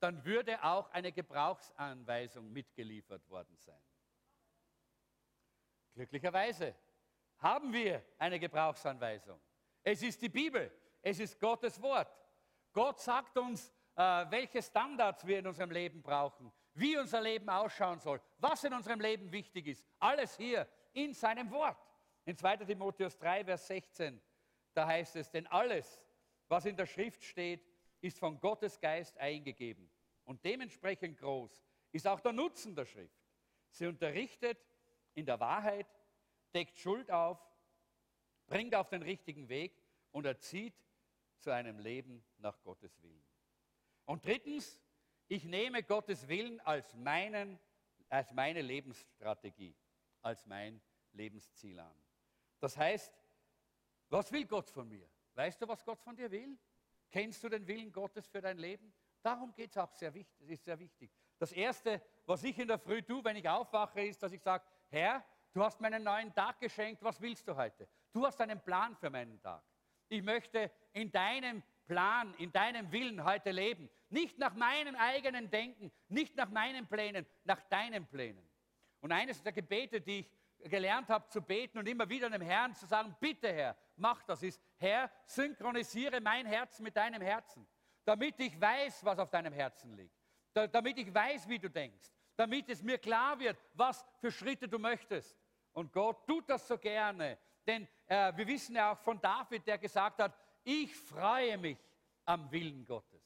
dann 0.00 0.24
würde 0.24 0.62
auch 0.64 0.90
eine 0.90 1.12
Gebrauchsanweisung 1.12 2.50
mitgeliefert 2.50 3.28
worden 3.28 3.56
sein. 3.56 3.80
Glücklicherweise 5.94 6.74
haben 7.38 7.72
wir 7.72 8.02
eine 8.18 8.38
Gebrauchsanweisung. 8.38 9.40
Es 9.82 10.02
ist 10.02 10.20
die 10.22 10.28
Bibel, 10.28 10.72
es 11.02 11.18
ist 11.20 11.38
Gottes 11.38 11.80
Wort. 11.80 12.10
Gott 12.72 13.00
sagt 13.00 13.36
uns, 13.36 13.72
äh, 13.96 14.02
welche 14.30 14.62
Standards 14.62 15.26
wir 15.26 15.38
in 15.40 15.46
unserem 15.46 15.70
Leben 15.70 16.02
brauchen, 16.02 16.52
wie 16.74 16.96
unser 16.96 17.20
Leben 17.20 17.48
ausschauen 17.48 17.98
soll, 17.98 18.20
was 18.38 18.64
in 18.64 18.72
unserem 18.72 19.00
Leben 19.00 19.30
wichtig 19.32 19.66
ist. 19.66 19.86
Alles 19.98 20.36
hier 20.36 20.66
in 20.92 21.12
seinem 21.12 21.50
Wort. 21.50 21.78
In 22.24 22.36
2 22.36 22.58
Timotheus 22.58 23.18
3, 23.18 23.44
Vers 23.44 23.66
16, 23.66 24.20
da 24.74 24.86
heißt 24.86 25.16
es, 25.16 25.30
denn 25.30 25.46
alles, 25.48 26.06
was 26.48 26.64
in 26.64 26.76
der 26.76 26.86
Schrift 26.86 27.24
steht, 27.24 27.69
ist 28.00 28.18
von 28.18 28.40
Gottes 28.40 28.80
Geist 28.80 29.16
eingegeben. 29.18 29.90
Und 30.24 30.44
dementsprechend 30.44 31.18
groß 31.18 31.62
ist 31.92 32.06
auch 32.06 32.20
der 32.20 32.32
Nutzen 32.32 32.74
der 32.74 32.84
Schrift. 32.84 33.20
Sie 33.70 33.86
unterrichtet 33.86 34.58
in 35.14 35.26
der 35.26 35.40
Wahrheit, 35.40 35.86
deckt 36.54 36.78
Schuld 36.78 37.10
auf, 37.10 37.38
bringt 38.46 38.74
auf 38.74 38.88
den 38.88 39.02
richtigen 39.02 39.48
Weg 39.48 39.80
und 40.12 40.26
erzieht 40.26 40.74
zu 41.38 41.50
einem 41.50 41.78
Leben 41.78 42.24
nach 42.38 42.60
Gottes 42.62 43.00
Willen. 43.02 43.24
Und 44.04 44.24
drittens, 44.24 44.80
ich 45.28 45.44
nehme 45.44 45.82
Gottes 45.82 46.26
Willen 46.28 46.60
als, 46.60 46.94
meinen, 46.96 47.58
als 48.08 48.32
meine 48.32 48.60
Lebensstrategie, 48.60 49.76
als 50.22 50.44
mein 50.46 50.80
Lebensziel 51.12 51.78
an. 51.78 51.96
Das 52.58 52.76
heißt, 52.76 53.12
was 54.08 54.32
will 54.32 54.44
Gott 54.46 54.68
von 54.68 54.88
mir? 54.88 55.08
Weißt 55.34 55.62
du, 55.62 55.68
was 55.68 55.84
Gott 55.84 56.00
von 56.00 56.16
dir 56.16 56.30
will? 56.30 56.58
Kennst 57.10 57.42
du 57.42 57.48
den 57.48 57.66
Willen 57.66 57.92
Gottes 57.92 58.26
für 58.26 58.40
dein 58.40 58.58
Leben? 58.58 58.92
Darum 59.22 59.52
geht 59.54 59.70
es 59.70 59.78
auch 59.78 59.92
sehr 59.92 60.14
wichtig, 60.14 60.48
ist 60.48 60.64
sehr 60.64 60.78
wichtig. 60.78 61.10
Das 61.38 61.52
Erste, 61.52 62.00
was 62.26 62.42
ich 62.44 62.58
in 62.58 62.68
der 62.68 62.78
Früh 62.78 63.02
tue, 63.02 63.24
wenn 63.24 63.36
ich 63.36 63.48
aufwache, 63.48 64.02
ist, 64.02 64.22
dass 64.22 64.32
ich 64.32 64.42
sage, 64.42 64.64
Herr, 64.88 65.24
du 65.52 65.62
hast 65.62 65.80
mir 65.80 65.88
einen 65.88 66.04
neuen 66.04 66.32
Tag 66.34 66.60
geschenkt, 66.60 67.02
was 67.02 67.20
willst 67.20 67.46
du 67.48 67.56
heute? 67.56 67.88
Du 68.12 68.24
hast 68.24 68.40
einen 68.40 68.60
Plan 68.60 68.96
für 68.96 69.10
meinen 69.10 69.40
Tag. 69.40 69.62
Ich 70.08 70.22
möchte 70.22 70.70
in 70.92 71.10
deinem 71.10 71.62
Plan, 71.86 72.34
in 72.38 72.52
deinem 72.52 72.90
Willen 72.92 73.24
heute 73.24 73.50
leben. 73.50 73.90
Nicht 74.08 74.38
nach 74.38 74.54
meinem 74.54 74.96
eigenen 74.96 75.50
Denken, 75.50 75.92
nicht 76.08 76.36
nach 76.36 76.50
meinen 76.50 76.86
Plänen, 76.86 77.26
nach 77.44 77.60
deinen 77.62 78.06
Plänen. 78.06 78.48
Und 79.00 79.12
eines 79.12 79.42
der 79.42 79.52
Gebete, 79.52 80.00
die 80.00 80.20
ich 80.20 80.30
gelernt 80.64 81.08
habe 81.08 81.28
zu 81.28 81.42
beten 81.42 81.78
und 81.78 81.88
immer 81.88 82.08
wieder 82.08 82.28
dem 82.30 82.42
Herrn 82.42 82.74
zu 82.74 82.86
sagen, 82.86 83.14
bitte 83.20 83.52
Herr, 83.52 83.76
mach 83.96 84.22
das, 84.22 84.42
ist, 84.42 84.60
Herr, 84.76 85.10
synchronisiere 85.24 86.20
mein 86.20 86.46
Herz 86.46 86.80
mit 86.80 86.96
deinem 86.96 87.22
Herzen, 87.22 87.66
damit 88.04 88.38
ich 88.40 88.60
weiß, 88.60 89.04
was 89.04 89.18
auf 89.18 89.30
deinem 89.30 89.52
Herzen 89.52 89.94
liegt, 89.94 90.14
da, 90.52 90.66
damit 90.66 90.98
ich 90.98 91.12
weiß, 91.12 91.48
wie 91.48 91.58
du 91.58 91.68
denkst, 91.68 92.10
damit 92.36 92.68
es 92.68 92.82
mir 92.82 92.98
klar 92.98 93.38
wird, 93.38 93.58
was 93.74 94.04
für 94.20 94.30
Schritte 94.30 94.68
du 94.68 94.78
möchtest. 94.78 95.36
Und 95.72 95.92
Gott 95.92 96.26
tut 96.26 96.48
das 96.48 96.66
so 96.66 96.76
gerne, 96.78 97.38
denn 97.66 97.86
äh, 98.06 98.32
wir 98.36 98.46
wissen 98.46 98.74
ja 98.74 98.92
auch 98.92 98.98
von 98.98 99.20
David, 99.20 99.66
der 99.66 99.78
gesagt 99.78 100.20
hat, 100.20 100.34
ich 100.64 100.94
freue 100.94 101.56
mich 101.58 101.78
am 102.24 102.50
Willen 102.50 102.84
Gottes. 102.84 103.22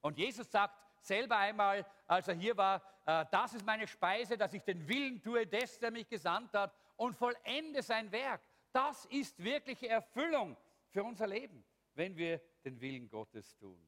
Und 0.00 0.16
Jesus 0.16 0.50
sagt 0.50 0.74
selber 1.00 1.36
einmal, 1.36 1.84
als 2.06 2.28
er 2.28 2.34
hier 2.34 2.56
war, 2.56 2.82
äh, 3.06 3.24
das 3.30 3.54
ist 3.54 3.64
meine 3.64 3.86
Speise, 3.86 4.36
dass 4.36 4.52
ich 4.52 4.62
den 4.62 4.86
Willen 4.88 5.22
tue 5.22 5.46
des, 5.46 5.78
der 5.78 5.90
mich 5.90 6.08
gesandt 6.08 6.52
hat 6.54 6.74
und 6.96 7.14
vollende 7.14 7.82
sein 7.82 8.10
Werk. 8.12 8.40
Das 8.72 9.04
ist 9.06 9.42
wirkliche 9.42 9.88
Erfüllung 9.88 10.56
für 10.88 11.02
unser 11.02 11.26
Leben, 11.26 11.64
wenn 11.94 12.16
wir 12.16 12.40
den 12.64 12.80
Willen 12.80 13.08
Gottes 13.08 13.56
tun. 13.56 13.80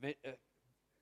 Äh, 0.00 0.14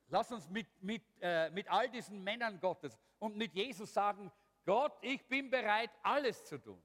lass 0.09 0.31
uns 0.33 0.49
mit, 0.49 0.67
mit, 0.83 1.03
äh, 1.21 1.51
mit 1.51 1.69
all 1.71 1.89
diesen 1.91 2.23
Männern 2.23 2.61
Gottes 2.61 2.99
und 3.19 3.37
mit 3.37 3.55
Jesus 3.55 3.93
sagen, 3.93 4.31
Gott, 4.65 4.99
ich 5.01 5.27
bin 5.27 5.51
bereit, 5.51 5.91
alles 6.03 6.45
zu 6.45 6.59
tun. 6.59 6.83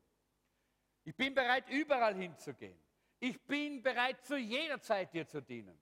Ich 1.03 1.16
bin 1.16 1.34
bereit, 1.34 1.68
überall 1.70 2.16
hinzugehen. 2.16 2.80
Ich 3.20 3.41
bin 3.45 3.82
bereit, 3.82 4.24
zu 4.24 4.38
jeder 4.38 4.80
Zeit 4.80 5.14
dir 5.14 5.28
zu 5.28 5.41
dienen. 5.41 5.78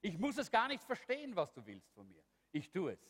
Ich 0.00 0.18
muss 0.18 0.38
es 0.38 0.50
gar 0.50 0.68
nicht 0.68 0.82
verstehen, 0.82 1.34
was 1.36 1.52
du 1.52 1.64
willst 1.66 1.92
von 1.92 2.08
mir. 2.08 2.22
Ich 2.52 2.70
tue 2.70 2.92
es, 2.92 3.00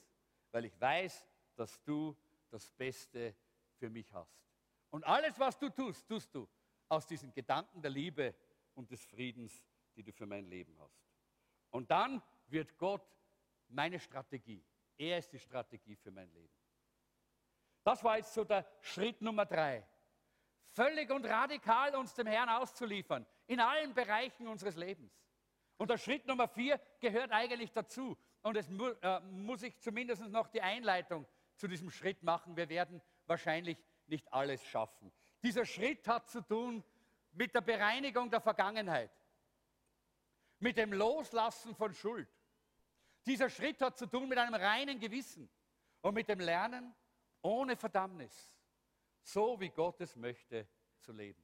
weil 0.51 0.64
ich 0.64 0.80
weiß, 0.80 1.26
dass 1.57 1.82
du 1.82 2.16
das 2.51 2.70
Beste 2.72 3.34
für 3.76 3.90
mich 3.90 4.12
hast. 4.12 4.40
Und 4.90 5.05
alles, 5.05 5.38
was 5.38 5.59
du 5.59 5.68
tust, 5.68 6.07
tust 6.09 6.34
du 6.34 6.49
aus 6.88 7.07
diesen 7.07 7.32
Gedanken 7.32 7.82
der 7.82 7.90
Liebe 7.90 8.34
und 8.74 8.90
des 8.90 9.05
Friedens, 9.05 9.62
die 9.94 10.03
du 10.03 10.12
für 10.12 10.26
mein 10.26 10.46
Leben 10.46 10.78
hast. 10.80 11.05
Und 11.70 11.90
dann 11.90 12.22
wird 12.46 12.78
Gott 12.78 13.07
meine 13.68 13.99
Strategie. 13.99 14.64
Er 14.96 15.18
ist 15.18 15.32
die 15.32 15.38
Strategie 15.38 15.96
für 15.96 16.11
mein 16.11 16.32
Leben. 16.32 16.55
Das 17.84 18.03
war 18.03 18.16
jetzt 18.16 18.32
so 18.32 18.44
der 18.44 18.66
Schritt 18.80 19.20
Nummer 19.20 19.44
drei 19.44 19.86
völlig 20.78 21.11
und 21.11 21.24
radikal 21.26 21.96
uns 21.96 22.14
dem 22.14 22.26
Herrn 22.26 22.49
auszuliefern, 22.49 23.26
in 23.46 23.61
allen 23.61 23.94
Bereichen 23.94 24.46
unseres 24.46 24.76
Lebens. 24.76 25.12
Und 25.76 25.90
der 25.90 25.99
Schritt 25.99 26.26
Nummer 26.26 26.46
vier 26.49 26.80
gehört 27.01 27.32
eigentlich 27.32 27.72
dazu. 27.72 28.16
Und 28.43 28.57
es 28.57 28.68
mu 28.68 28.89
äh, 28.89 29.20
muss 29.20 29.62
ich 29.62 29.78
zumindest 29.80 30.22
noch 30.28 30.49
die 30.49 30.62
Einleitung 30.62 31.26
zu 31.57 31.66
diesem 31.68 31.91
Schritt 31.91 32.22
machen. 32.22 32.57
Wir 32.57 32.68
werden 32.68 33.01
wahrscheinlich 33.26 33.78
nicht 34.07 34.32
alles 34.32 34.64
schaffen. 34.64 35.12
Dieser 35.43 35.64
Schritt 35.64 36.07
hat 36.09 36.28
zu 36.28 36.41
tun 36.41 36.82
mit 37.32 37.55
der 37.55 37.61
Bereinigung 37.61 38.30
der 38.30 38.41
Vergangenheit. 38.41 39.11
mit 40.61 40.76
dem 40.76 40.93
Loslassen 40.93 41.74
von 41.74 41.95
Schuld. 41.95 42.28
Dieser 43.26 43.51
Schritt 43.51 43.80
hat 43.80 43.97
zu 43.97 44.07
tun 44.07 44.28
mit 44.28 44.39
einem 44.39 44.55
reinen 44.55 44.99
Gewissen 44.99 45.49
und 46.01 46.14
mit 46.14 46.28
dem 46.28 46.41
Lernen 46.41 46.95
ohne 47.43 47.76
Verdammnis, 47.76 48.57
so 49.22 49.61
wie 49.61 49.68
Gott 49.68 50.01
es 50.01 50.16
möchte, 50.16 50.66
zu 51.01 51.12
leben. 51.12 51.43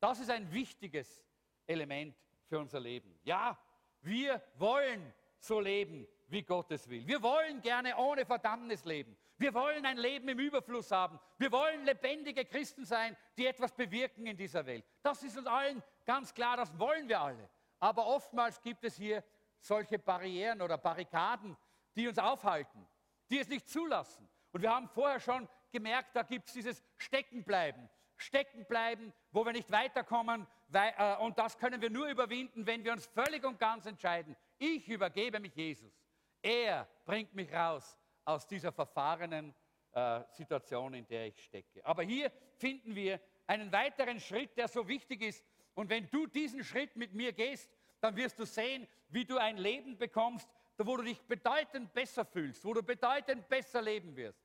Das 0.00 0.20
ist 0.20 0.30
ein 0.30 0.50
wichtiges 0.52 1.24
Element 1.66 2.16
für 2.46 2.58
unser 2.58 2.80
Leben. 2.80 3.18
Ja, 3.22 3.58
wir 4.02 4.42
wollen 4.56 5.14
so 5.46 5.60
leben, 5.60 6.06
wie 6.28 6.42
Gott 6.42 6.70
es 6.70 6.88
will. 6.88 7.06
Wir 7.06 7.22
wollen 7.22 7.60
gerne 7.60 7.96
ohne 7.96 8.24
Verdammnis 8.24 8.84
leben. 8.84 9.16
Wir 9.36 9.52
wollen 9.52 9.84
ein 9.84 9.98
Leben 9.98 10.28
im 10.28 10.38
Überfluss 10.38 10.90
haben. 10.90 11.18
Wir 11.38 11.50
wollen 11.50 11.84
lebendige 11.84 12.44
Christen 12.44 12.84
sein, 12.84 13.16
die 13.36 13.46
etwas 13.46 13.72
bewirken 13.72 14.26
in 14.26 14.36
dieser 14.36 14.64
Welt. 14.64 14.84
Das 15.02 15.22
ist 15.22 15.36
uns 15.36 15.46
allen 15.46 15.82
ganz 16.04 16.32
klar, 16.32 16.56
das 16.56 16.76
wollen 16.78 17.08
wir 17.08 17.20
alle. 17.20 17.50
Aber 17.80 18.06
oftmals 18.06 18.60
gibt 18.60 18.84
es 18.84 18.96
hier 18.96 19.24
solche 19.58 19.98
Barrieren 19.98 20.62
oder 20.62 20.78
Barrikaden, 20.78 21.56
die 21.96 22.08
uns 22.08 22.18
aufhalten, 22.18 22.86
die 23.30 23.38
es 23.38 23.48
nicht 23.48 23.68
zulassen. 23.68 24.28
Und 24.52 24.62
wir 24.62 24.70
haben 24.70 24.88
vorher 24.88 25.20
schon 25.20 25.48
gemerkt, 25.72 26.14
da 26.14 26.22
gibt 26.22 26.48
es 26.48 26.54
dieses 26.54 26.82
Steckenbleiben. 26.96 27.88
Steckenbleiben, 28.16 29.12
wo 29.32 29.44
wir 29.44 29.52
nicht 29.52 29.70
weiterkommen. 29.70 30.46
Weil, 30.68 30.94
äh, 30.96 31.16
und 31.16 31.38
das 31.38 31.58
können 31.58 31.80
wir 31.80 31.90
nur 31.90 32.06
überwinden, 32.06 32.66
wenn 32.66 32.84
wir 32.84 32.92
uns 32.92 33.06
völlig 33.06 33.44
und 33.44 33.58
ganz 33.58 33.86
entscheiden. 33.86 34.36
Ich 34.66 34.88
übergebe 34.88 35.38
mich 35.40 35.54
Jesus. 35.54 35.92
Er 36.40 36.88
bringt 37.04 37.34
mich 37.34 37.52
raus 37.52 37.98
aus 38.24 38.46
dieser 38.46 38.72
verfahrenen 38.72 39.54
äh, 39.92 40.22
Situation, 40.30 40.94
in 40.94 41.06
der 41.06 41.26
ich 41.26 41.44
stecke. 41.44 41.84
Aber 41.84 42.02
hier 42.02 42.32
finden 42.56 42.94
wir 42.94 43.20
einen 43.46 43.70
weiteren 43.70 44.18
Schritt, 44.18 44.56
der 44.56 44.68
so 44.68 44.88
wichtig 44.88 45.20
ist. 45.20 45.44
Und 45.74 45.90
wenn 45.90 46.08
du 46.08 46.26
diesen 46.26 46.64
Schritt 46.64 46.96
mit 46.96 47.12
mir 47.12 47.34
gehst, 47.34 47.70
dann 48.00 48.16
wirst 48.16 48.38
du 48.38 48.46
sehen, 48.46 48.88
wie 49.08 49.26
du 49.26 49.36
ein 49.36 49.58
Leben 49.58 49.98
bekommst, 49.98 50.48
wo 50.78 50.96
du 50.96 51.02
dich 51.02 51.20
bedeutend 51.20 51.92
besser 51.92 52.24
fühlst, 52.24 52.64
wo 52.64 52.72
du 52.72 52.82
bedeutend 52.82 53.46
besser 53.46 53.82
leben 53.82 54.16
wirst, 54.16 54.42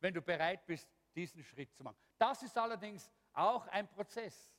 wenn 0.00 0.14
du 0.14 0.20
bereit 0.20 0.66
bist, 0.66 0.90
diesen 1.14 1.44
Schritt 1.44 1.72
zu 1.76 1.84
machen. 1.84 1.96
Das 2.18 2.42
ist 2.42 2.58
allerdings 2.58 3.08
auch 3.34 3.68
ein 3.68 3.86
Prozess, 3.86 4.52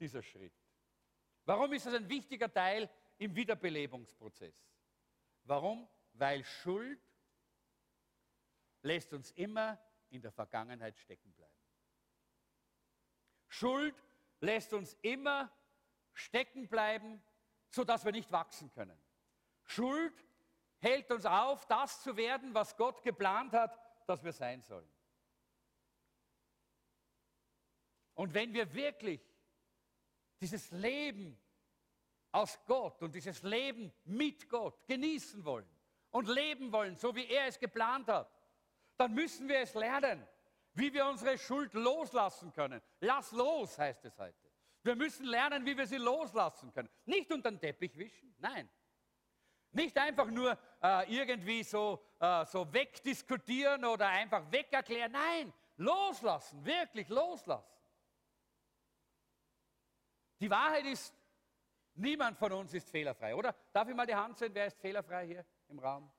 dieser 0.00 0.22
Schritt. 0.22 0.54
Warum 1.44 1.70
ist 1.74 1.84
das 1.84 1.92
ein 1.92 2.08
wichtiger 2.08 2.50
Teil 2.50 2.88
im 3.22 3.34
Wiederbelebungsprozess? 3.34 4.54
Warum? 5.44 5.88
Weil 6.12 6.44
Schuld 6.44 7.00
lässt 8.82 9.12
uns 9.12 9.30
immer 9.32 9.78
in 10.10 10.20
der 10.20 10.32
Vergangenheit 10.32 10.98
stecken 10.98 11.32
bleiben. 11.32 11.52
Schuld 13.48 13.94
lässt 14.40 14.72
uns 14.72 14.96
immer 15.02 15.50
stecken 16.12 16.68
bleiben, 16.68 17.22
sodass 17.68 18.04
wir 18.04 18.12
nicht 18.12 18.30
wachsen 18.32 18.70
können. 18.72 18.98
Schuld 19.64 20.12
hält 20.78 21.10
uns 21.10 21.24
auf, 21.24 21.66
das 21.66 22.02
zu 22.02 22.16
werden, 22.16 22.54
was 22.54 22.76
Gott 22.76 23.02
geplant 23.02 23.52
hat, 23.52 23.78
dass 24.06 24.22
wir 24.24 24.32
sein 24.32 24.62
sollen. 24.62 24.90
Und 28.14 28.34
wenn 28.34 28.52
wir 28.52 28.72
wirklich 28.74 29.20
dieses 30.40 30.70
Leben 30.72 31.38
aus 32.32 32.58
Gott 32.66 33.02
und 33.02 33.14
dieses 33.14 33.42
Leben 33.42 33.92
mit 34.04 34.48
Gott 34.48 34.86
genießen 34.86 35.44
wollen 35.44 35.68
und 36.10 36.28
leben 36.28 36.72
wollen, 36.72 36.96
so 36.96 37.14
wie 37.14 37.26
er 37.26 37.46
es 37.46 37.58
geplant 37.58 38.08
hat, 38.08 38.30
dann 38.96 39.14
müssen 39.14 39.48
wir 39.48 39.60
es 39.60 39.74
lernen, 39.74 40.26
wie 40.74 40.92
wir 40.92 41.06
unsere 41.06 41.36
Schuld 41.38 41.74
loslassen 41.74 42.52
können. 42.52 42.80
Lass 43.00 43.32
los, 43.32 43.78
heißt 43.78 44.04
es 44.06 44.18
heute. 44.18 44.50
Wir 44.82 44.96
müssen 44.96 45.26
lernen, 45.26 45.64
wie 45.64 45.76
wir 45.76 45.86
sie 45.86 45.96
loslassen 45.96 46.72
können. 46.72 46.88
Nicht 47.04 47.30
unter 47.32 47.50
den 47.50 47.60
Teppich 47.60 47.96
wischen, 47.96 48.34
nein. 48.38 48.68
Nicht 49.70 49.96
einfach 49.96 50.26
nur 50.26 50.58
äh, 50.82 51.14
irgendwie 51.14 51.62
so, 51.62 52.04
äh, 52.18 52.44
so 52.46 52.70
wegdiskutieren 52.72 53.84
oder 53.84 54.08
einfach 54.08 54.50
wegerklären. 54.50 55.12
Nein, 55.12 55.52
loslassen, 55.76 56.64
wirklich 56.64 57.08
loslassen. 57.08 57.72
Die 60.40 60.50
Wahrheit 60.50 60.84
ist, 60.86 61.14
niemand 61.94 62.38
von 62.38 62.52
uns 62.52 62.72
ist 62.74 62.88
fehlerfrei, 62.90 63.34
oder? 63.34 63.54
Darf 63.72 63.88
ich 63.88 63.94
mal 63.94 64.06
die 64.06 64.14
Hand 64.14 64.38
sehen, 64.38 64.54
wer 64.54 64.66
ist 64.66 64.78
fehlerfrei 64.78 65.26
hier 65.26 65.46
im 65.68 65.78
Raum? 65.78 66.10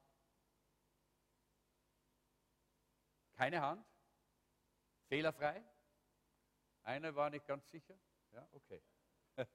Keine 3.34 3.62
Hand? 3.62 3.86
Fehlerfrei? 5.08 5.64
Einer 6.84 7.16
war 7.16 7.30
nicht 7.30 7.46
ganz 7.46 7.70
sicher? 7.70 7.96
Ja, 8.32 8.48
okay. 8.52 8.82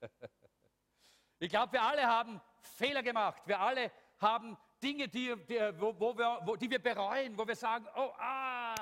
ich 1.38 1.50
glaube, 1.50 1.72
wir 1.72 1.82
alle 1.82 2.06
haben 2.06 2.40
Fehler 2.60 3.02
gemacht. 3.02 3.42
Wir 3.46 3.60
alle 3.60 3.92
haben 4.18 4.56
Dinge, 4.82 5.08
die, 5.08 5.34
die, 5.46 5.58
wo, 5.80 5.98
wo 5.98 6.16
wir, 6.16 6.40
wo, 6.44 6.56
die 6.56 6.70
wir 6.70 6.78
bereuen, 6.78 7.36
wo 7.36 7.46
wir 7.46 7.56
sagen, 7.56 7.86
oh, 7.96 8.12
ah, 8.18 8.74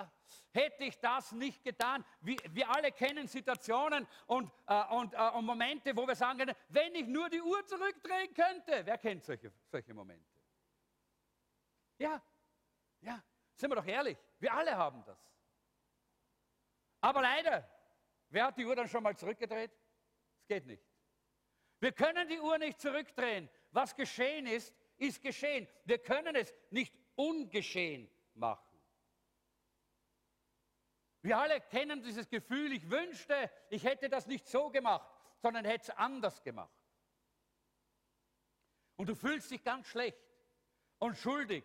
hätte 0.53 0.85
ich 0.85 0.99
das 0.99 1.33
nicht 1.33 1.63
getan. 1.63 2.05
Wir, 2.21 2.37
wir 2.51 2.69
alle 2.71 2.93
kennen 2.93 3.27
Situationen 3.27 4.07
und, 4.27 4.51
äh, 4.67 4.85
und, 4.95 5.15
äh, 5.15 5.31
und, 5.31 5.45
Momente, 5.45 5.97
wo 5.97 6.07
wir 6.07 6.15
sagen 6.15 6.53
wenn 6.69 6.95
ich 6.95 7.07
nur 7.07 7.29
die 7.29 7.41
Uhr 7.41 7.65
zurückdrehen 7.67 8.33
könnte. 8.35 8.85
Wer 8.85 8.99
kennt 8.99 9.25
solche, 9.25 9.53
solche 9.71 9.95
Momente? 9.95 10.27
Ja, 11.99 12.23
ja, 13.01 13.23
sind 13.55 13.71
wir 13.71 13.77
doch 13.77 13.87
ehrlich, 13.87 14.19
wir 14.39 14.53
alle 14.53 14.77
haben 14.77 15.03
das. 15.05 15.19
Aber 17.01 17.23
leider, 17.23 17.69
wer 18.29 18.47
hat 18.47 18.59
die 18.59 18.67
Uhr 18.67 18.75
dann 18.75 18.89
schon 18.89 19.03
mal 19.03 19.17
zurückgedreht? 19.17 19.71
Es 20.41 20.47
geht 20.47 20.67
nicht. 20.67 20.83
Wir 21.79 21.93
können 21.93 22.29
die 22.29 22.41
Uhr 22.41 22.59
nicht 22.59 22.81
zurückdrehen. 22.81 23.49
Was 23.71 23.95
geschehen 23.95 24.47
ist, 24.47 24.75
ist 24.99 25.23
geschehen. 25.23 25.67
Wir 25.85 25.99
können 25.99 26.37
es 26.37 26.53
nicht 26.71 26.95
ungeschehen 27.15 28.11
machen. 28.35 28.63
Wir 31.23 31.39
alle 31.39 31.61
kennen 31.61 32.03
dieses 32.03 32.29
Gefühl, 32.29 32.73
ich 32.73 32.89
wünschte, 32.89 33.51
ich 33.69 33.85
hätte 33.85 34.09
das 34.09 34.27
nicht 34.27 34.47
so 34.47 34.71
gemacht, 34.71 35.11
sondern 35.43 35.65
hätte 35.65 35.91
es 35.91 35.97
anders 35.97 36.43
gemacht. 36.43 36.73
Und 38.97 39.09
du 39.09 39.15
fühlst 39.15 39.51
dich 39.51 39.63
ganz 39.63 39.89
schlecht 39.89 40.19
und 40.99 41.17
schuldig. 41.17 41.65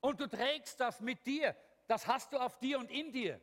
Und 0.00 0.20
du 0.20 0.26
trägst 0.26 0.80
das 0.80 1.00
mit 1.00 1.26
dir. 1.26 1.54
Das 1.86 2.06
hast 2.06 2.32
du 2.32 2.38
auf 2.38 2.58
dir 2.58 2.78
und 2.78 2.90
in 2.90 3.12
dir. 3.12 3.40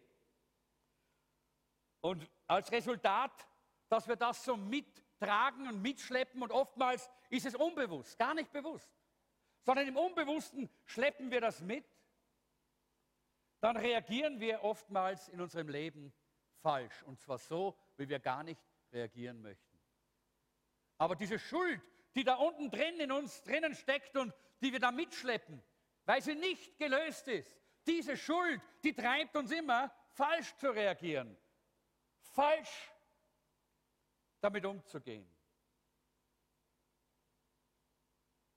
Und 2.02 2.28
als 2.48 2.72
Resultat, 2.72 3.48
dass 3.88 4.08
wir 4.08 4.16
das 4.16 4.44
so 4.44 4.58
mittragen 4.58 5.68
und 5.68 5.82
mitschleppen 5.82 6.42
und 6.42 6.52
oftmals 6.52 7.10
ist 7.30 7.46
es 7.46 7.56
unbewusst, 7.56 8.18
gar 8.18 8.34
nicht 8.34 8.52
bewusst 8.52 8.90
sondern 9.64 9.88
im 9.88 9.98
Unbewussten 9.98 10.70
schleppen 10.86 11.32
wir 11.32 11.42
das 11.42 11.62
mit, 11.62 11.86
dann 13.60 13.78
reagieren 13.78 14.40
wir 14.40 14.64
oftmals 14.64 15.30
in 15.30 15.40
unserem 15.40 15.70
Leben 15.70 16.14
falsch. 16.62 17.04
Und 17.04 17.20
zwar 17.20 17.38
so, 17.38 17.78
wie 17.98 18.10
wir 18.10 18.20
gar 18.20 18.44
nicht 18.44 18.62
reagieren 18.92 19.42
möchten. 19.42 19.80
Aber 20.98 21.16
diese 21.16 21.38
Schuld, 21.38 21.82
die 22.16 22.24
da 22.24 22.36
unten 22.36 22.72
drin 22.72 23.00
in 23.00 23.12
uns 23.12 23.44
drinnen 23.44 23.76
steckt 23.76 24.18
und 24.18 24.34
die 24.62 24.72
wir 24.72 24.80
da 24.80 24.92
mitschleppen, 24.92 25.64
weil 26.06 26.22
sie 26.22 26.36
nicht 26.36 26.78
gelöst 26.78 27.28
ist, 27.28 27.56
diese 27.88 28.18
Schuld, 28.18 28.62
die 28.84 28.94
treibt 28.94 29.36
uns 29.36 29.52
immer, 29.52 29.92
falsch 30.10 30.56
zu 30.58 30.70
reagieren, 30.70 31.38
falsch 32.20 32.92
damit 34.40 34.66
umzugehen. 34.66 35.28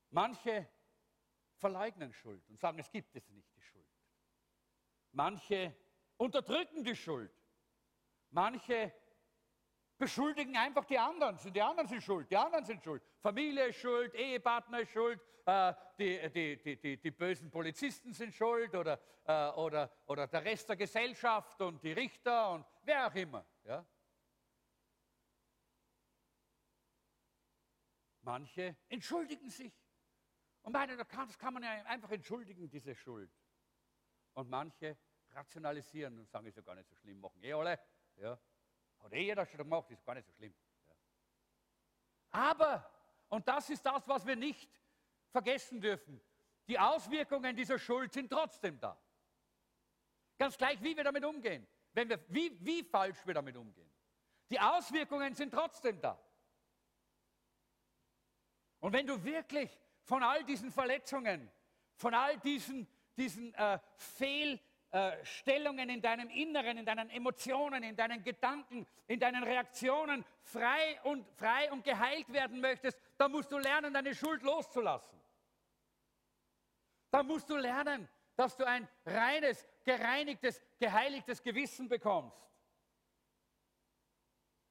Manche 0.09 0.67
verleugnen 1.65 2.13
Schuld 2.13 2.47
und 2.47 2.59
sagen, 2.59 2.77
es 2.77 2.91
gibt 2.91 3.15
es 3.15 3.27
nicht, 3.31 3.49
die 3.55 3.61
Schuld. 3.61 3.87
Manche 5.13 5.75
unterdrücken 6.15 6.83
die 6.83 6.95
Schuld. 6.95 7.31
Manche 8.29 8.93
beschuldigen 9.97 10.55
einfach 10.57 10.85
die 10.85 10.99
anderen. 10.99 11.39
Die 11.51 11.61
anderen 11.61 11.87
sind 11.87 12.03
schuld, 12.03 12.29
die 12.29 12.37
anderen 12.37 12.65
sind 12.65 12.83
schuld. 12.83 13.01
Familie 13.19 13.69
ist 13.69 13.79
schuld, 13.79 14.13
Ehepartner 14.13 14.81
ist 14.81 14.91
schuld, 14.91 15.19
äh, 15.47 15.73
die, 15.97 16.29
die, 16.29 16.57
die, 16.61 16.79
die, 16.79 16.97
die 16.97 17.11
bösen 17.11 17.49
Polizisten 17.49 18.13
sind 18.13 18.31
schuld 18.35 18.75
oder, 18.75 18.99
äh, 19.23 19.49
oder, 19.53 19.91
oder 20.05 20.27
der 20.27 20.45
Rest 20.45 20.69
der 20.69 20.75
Gesellschaft 20.75 21.59
und 21.61 21.81
die 21.81 21.93
Richter 21.93 22.51
und 22.51 22.63
wer 22.83 23.07
auch 23.07 23.15
immer. 23.15 23.43
Ja? 23.63 23.83
Manche 28.21 28.75
entschuldigen 28.87 29.49
sich. 29.49 29.84
Und 30.65 30.71
meinen, 30.71 30.97
das 30.97 31.37
kann 31.37 31.53
man 31.53 31.61
ja 31.61 31.83
einfach 31.83 32.09
entschuldigen, 32.09 32.67
diese 32.67 32.95
Schuld. 32.95 33.31
Und 34.33 34.49
manche 34.49 34.97
rationalisieren 35.29 36.17
und 36.17 36.27
sagen, 36.27 36.47
ist 36.47 36.55
ja 36.55 36.63
gar 36.63 36.73
nicht 36.73 36.89
so 36.89 36.95
schlimm, 36.95 37.19
machen 37.19 37.43
eh 37.43 37.53
alle. 37.53 37.79
Ja. 38.15 38.39
Hat 38.97 39.13
eh 39.13 39.25
jeder 39.25 39.45
schon 39.45 39.59
gemacht, 39.59 39.91
ist 39.91 40.03
gar 40.03 40.15
nicht 40.15 40.25
so 40.25 40.33
schlimm. 40.33 40.55
Ja. 40.87 40.95
Aber, 42.31 42.91
und 43.29 43.47
das 43.47 43.69
ist 43.69 43.85
das, 43.85 44.07
was 44.07 44.25
wir 44.25 44.35
nicht 44.35 44.81
vergessen 45.29 45.79
dürfen, 45.79 46.19
die 46.67 46.79
Auswirkungen 46.79 47.55
dieser 47.55 47.77
Schuld 47.77 48.11
sind 48.11 48.31
trotzdem 48.31 48.79
da. 48.79 48.99
Ganz 50.39 50.57
gleich, 50.57 50.81
wie 50.81 50.97
wir 50.97 51.03
damit 51.03 51.25
umgehen, 51.25 51.67
wenn 51.93 52.09
wir, 52.09 52.25
wie, 52.29 52.57
wie 52.65 52.83
falsch 52.83 53.23
wir 53.27 53.35
damit 53.35 53.55
umgehen. 53.55 53.91
Die 54.49 54.59
Auswirkungen 54.59 55.35
sind 55.35 55.51
trotzdem 55.51 56.01
da. 56.01 56.19
Und 58.79 58.93
wenn 58.93 59.05
du 59.05 59.23
wirklich 59.23 59.84
von 60.05 60.23
all 60.23 60.43
diesen 60.43 60.71
Verletzungen, 60.71 61.51
von 61.95 62.13
all 62.13 62.37
diesen, 62.37 62.87
diesen 63.17 63.53
äh, 63.55 63.79
Fehlstellungen 63.97 65.89
in 65.89 66.01
deinem 66.01 66.29
Inneren, 66.29 66.77
in 66.77 66.85
deinen 66.85 67.09
Emotionen, 67.09 67.83
in 67.83 67.95
deinen 67.95 68.23
Gedanken, 68.23 68.85
in 69.07 69.19
deinen 69.19 69.43
Reaktionen 69.43 70.23
frei 70.41 71.01
und, 71.03 71.27
frei 71.35 71.71
und 71.71 71.83
geheilt 71.83 72.31
werden 72.31 72.61
möchtest, 72.61 72.99
dann 73.17 73.31
musst 73.31 73.51
du 73.51 73.57
lernen, 73.57 73.91
deine 73.93 74.13
Schuld 74.13 74.43
loszulassen. 74.43 75.19
Dann 77.09 77.25
musst 77.27 77.49
du 77.49 77.57
lernen, 77.57 78.07
dass 78.35 78.55
du 78.55 78.63
ein 78.65 78.87
reines, 79.05 79.67
gereinigtes, 79.83 80.61
geheiligtes 80.77 81.41
Gewissen 81.41 81.89
bekommst. 81.89 82.37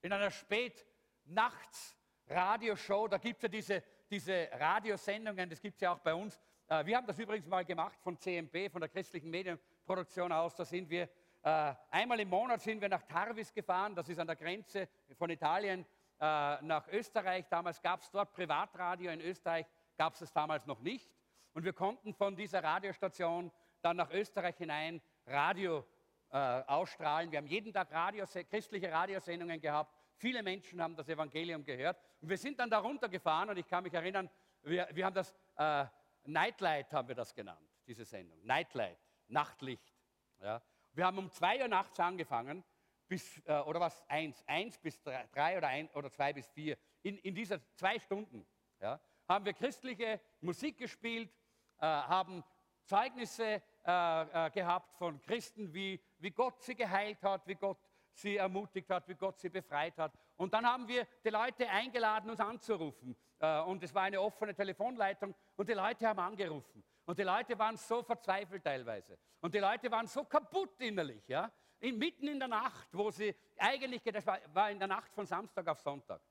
In 0.03 0.12
einer 0.12 0.30
Spät-Nachts-Radioshow, 0.30 3.09
da 3.09 3.16
gibt 3.16 3.39
es 3.39 3.43
ja 3.43 3.49
diese, 3.49 3.82
diese 4.15 4.49
Radiosendungen, 4.53 5.51
das 5.51 5.61
gibt 5.61 5.75
es 5.75 5.81
ja 5.81 5.93
auch 5.93 5.99
bei 5.99 6.15
uns. 6.15 6.41
Äh, 6.69 6.87
wir 6.87 6.97
haben 6.97 7.07
das 7.07 7.19
übrigens 7.19 7.49
mal 7.49 7.65
gemacht 7.65 7.99
von 8.01 8.17
CMP, 8.17 8.71
von 8.71 8.81
der 8.81 8.89
christlichen 8.89 9.29
Medienproduktion 9.29 10.31
aus. 10.31 10.55
Da 10.55 10.65
sind 10.65 10.89
wir 10.89 11.09
äh, 11.43 11.75
einmal 11.91 12.21
im 12.21 12.29
Monat 12.29 12.61
sind 12.61 12.81
wir 12.81 12.89
nach 12.89 13.03
Tarvis 13.03 13.53
gefahren, 13.53 13.93
das 13.97 14.09
ist 14.09 14.21
an 14.21 14.29
der 14.29 14.37
Grenze 14.37 14.89
von 15.19 15.31
Italien 15.31 15.85
äh, 16.21 16.62
nach 16.62 16.87
Österreich. 16.93 17.47
Damals 17.51 17.83
gab 17.83 18.03
es 18.03 18.11
dort 18.12 18.33
Privatradio, 18.33 19.11
in 19.11 19.21
Österreich 19.21 19.67
gab 19.99 20.15
es 20.15 20.21
es 20.21 20.33
damals 20.33 20.65
noch 20.65 20.79
nicht. 20.79 21.11
Und 21.53 21.65
wir 21.65 21.73
konnten 21.73 22.15
von 22.15 22.37
dieser 22.37 22.62
Radiostation 22.62 23.51
dann 23.83 23.97
nach 23.97 24.12
Österreich 24.12 24.57
hinein 24.57 25.03
Radio 25.27 25.85
äh, 26.31 26.37
ausstrahlen. 26.37 27.33
Wir 27.33 27.39
haben 27.39 27.49
jeden 27.49 27.73
Tag 27.73 27.91
Radio, 27.91 28.27
christliche 28.49 28.93
Radiosendungen 28.93 29.61
gehabt. 29.61 29.93
Viele 30.17 30.43
Menschen 30.43 30.81
haben 30.81 30.97
das 30.97 31.09
Evangelium 31.09 31.65
gehört. 31.65 31.99
Und 32.21 32.29
wir 32.29 32.39
sind 32.39 32.59
dann 32.59 32.71
da 32.71 32.79
runtergefahren 32.79 33.51
und 33.51 33.57
ich 33.57 33.67
kann 33.67 33.85
mich 33.85 33.95
erinnern, 33.95 34.31
wir, 34.62 34.89
wir 34.93 35.05
haben 35.05 35.15
das 35.15 35.35
äh, 35.57 35.85
Nightlight, 36.25 36.93
haben 36.93 37.09
wir 37.09 37.15
das 37.15 37.35
genannt, 37.35 37.69
diese 37.87 38.05
Sendung. 38.05 38.39
Nightlight, 38.45 38.99
Nachtlicht. 39.29 39.95
Ja. 40.41 40.62
Wir 40.93 41.07
haben 41.07 41.19
um 41.19 41.31
zwei 41.31 41.61
Uhr 41.61 41.69
nachts 41.69 41.99
angefangen, 42.01 42.65
bis, 43.09 43.43
äh, 43.47 43.59
oder 43.61 43.81
was, 43.81 44.03
eins, 44.09 44.43
eins 44.47 44.79
bis 44.79 45.03
drei, 45.03 45.29
drei 45.33 45.59
oder, 45.59 45.69
ein, 45.69 45.89
oder 45.91 46.11
zwei 46.11 46.33
bis 46.33 46.49
vier. 46.49 46.79
In, 47.03 47.19
in 47.19 47.35
dieser 47.35 47.61
zwei 47.75 47.99
Stunden 47.99 48.47
ja, 48.81 49.01
haben 49.29 49.45
wir 49.45 49.53
christliche 49.53 50.21
Musik 50.41 50.79
gespielt, 50.79 51.31
äh, 51.79 51.87
haben 51.87 52.43
Zeugnisse 52.85 53.62
äh, 53.87 54.47
äh, 54.47 54.51
gehabt 54.51 54.95
von 54.97 55.21
Christen, 55.21 55.73
wie, 55.73 56.01
wie 56.19 56.31
Gott 56.31 56.61
sie 56.62 56.75
geheilt 56.75 57.23
hat, 57.23 57.47
wie 57.47 57.55
Gott 57.55 57.79
sie 58.15 58.37
ermutigt 58.37 58.89
hat, 58.91 59.09
wie 59.09 59.15
Gott 59.15 59.39
sie 59.39 59.49
befreit 59.49 59.99
hat. 59.99 60.12
Und 60.37 60.53
dann 60.55 60.67
haben 60.67 60.87
wir 60.87 61.07
die 61.25 61.31
Leute 61.31 61.69
eingeladen, 61.69 62.31
uns 62.31 62.41
anzurufen. 62.41 63.17
Äh, 63.39 63.61
und 63.62 63.83
es 63.83 63.95
war 63.95 64.03
eine 64.03 64.21
offene 64.21 64.55
Telefonleitung 64.55 65.35
und 65.57 65.69
die 65.69 65.75
Leute 65.75 66.07
haben 66.07 66.21
angerufen. 66.21 66.83
Und 67.05 67.19
die 67.19 67.23
Leute 67.23 67.59
waren 67.59 67.77
so 67.77 68.03
verzweifelt 68.03 68.65
teilweise. 68.65 69.19
Und 69.41 69.55
die 69.55 69.59
Leute 69.59 69.91
waren 69.91 70.07
so 70.07 70.25
kaputt 70.25 70.81
innerlich, 70.81 71.27
ja. 71.29 71.51
Mitten 71.81 72.29
in 72.29 72.39
der 72.39 72.49
Nacht, 72.49 72.89
wo 72.93 73.11
sie 73.11 73.35
eigentlich, 73.59 74.03
das 74.05 74.25
war, 74.27 74.39
war 74.55 74.71
in 74.71 74.79
der 74.79 74.89
Nacht 74.89 75.12
von 75.12 75.27
Samstag 75.27 75.69
auf 75.69 75.81
Sonntag. 75.81 76.23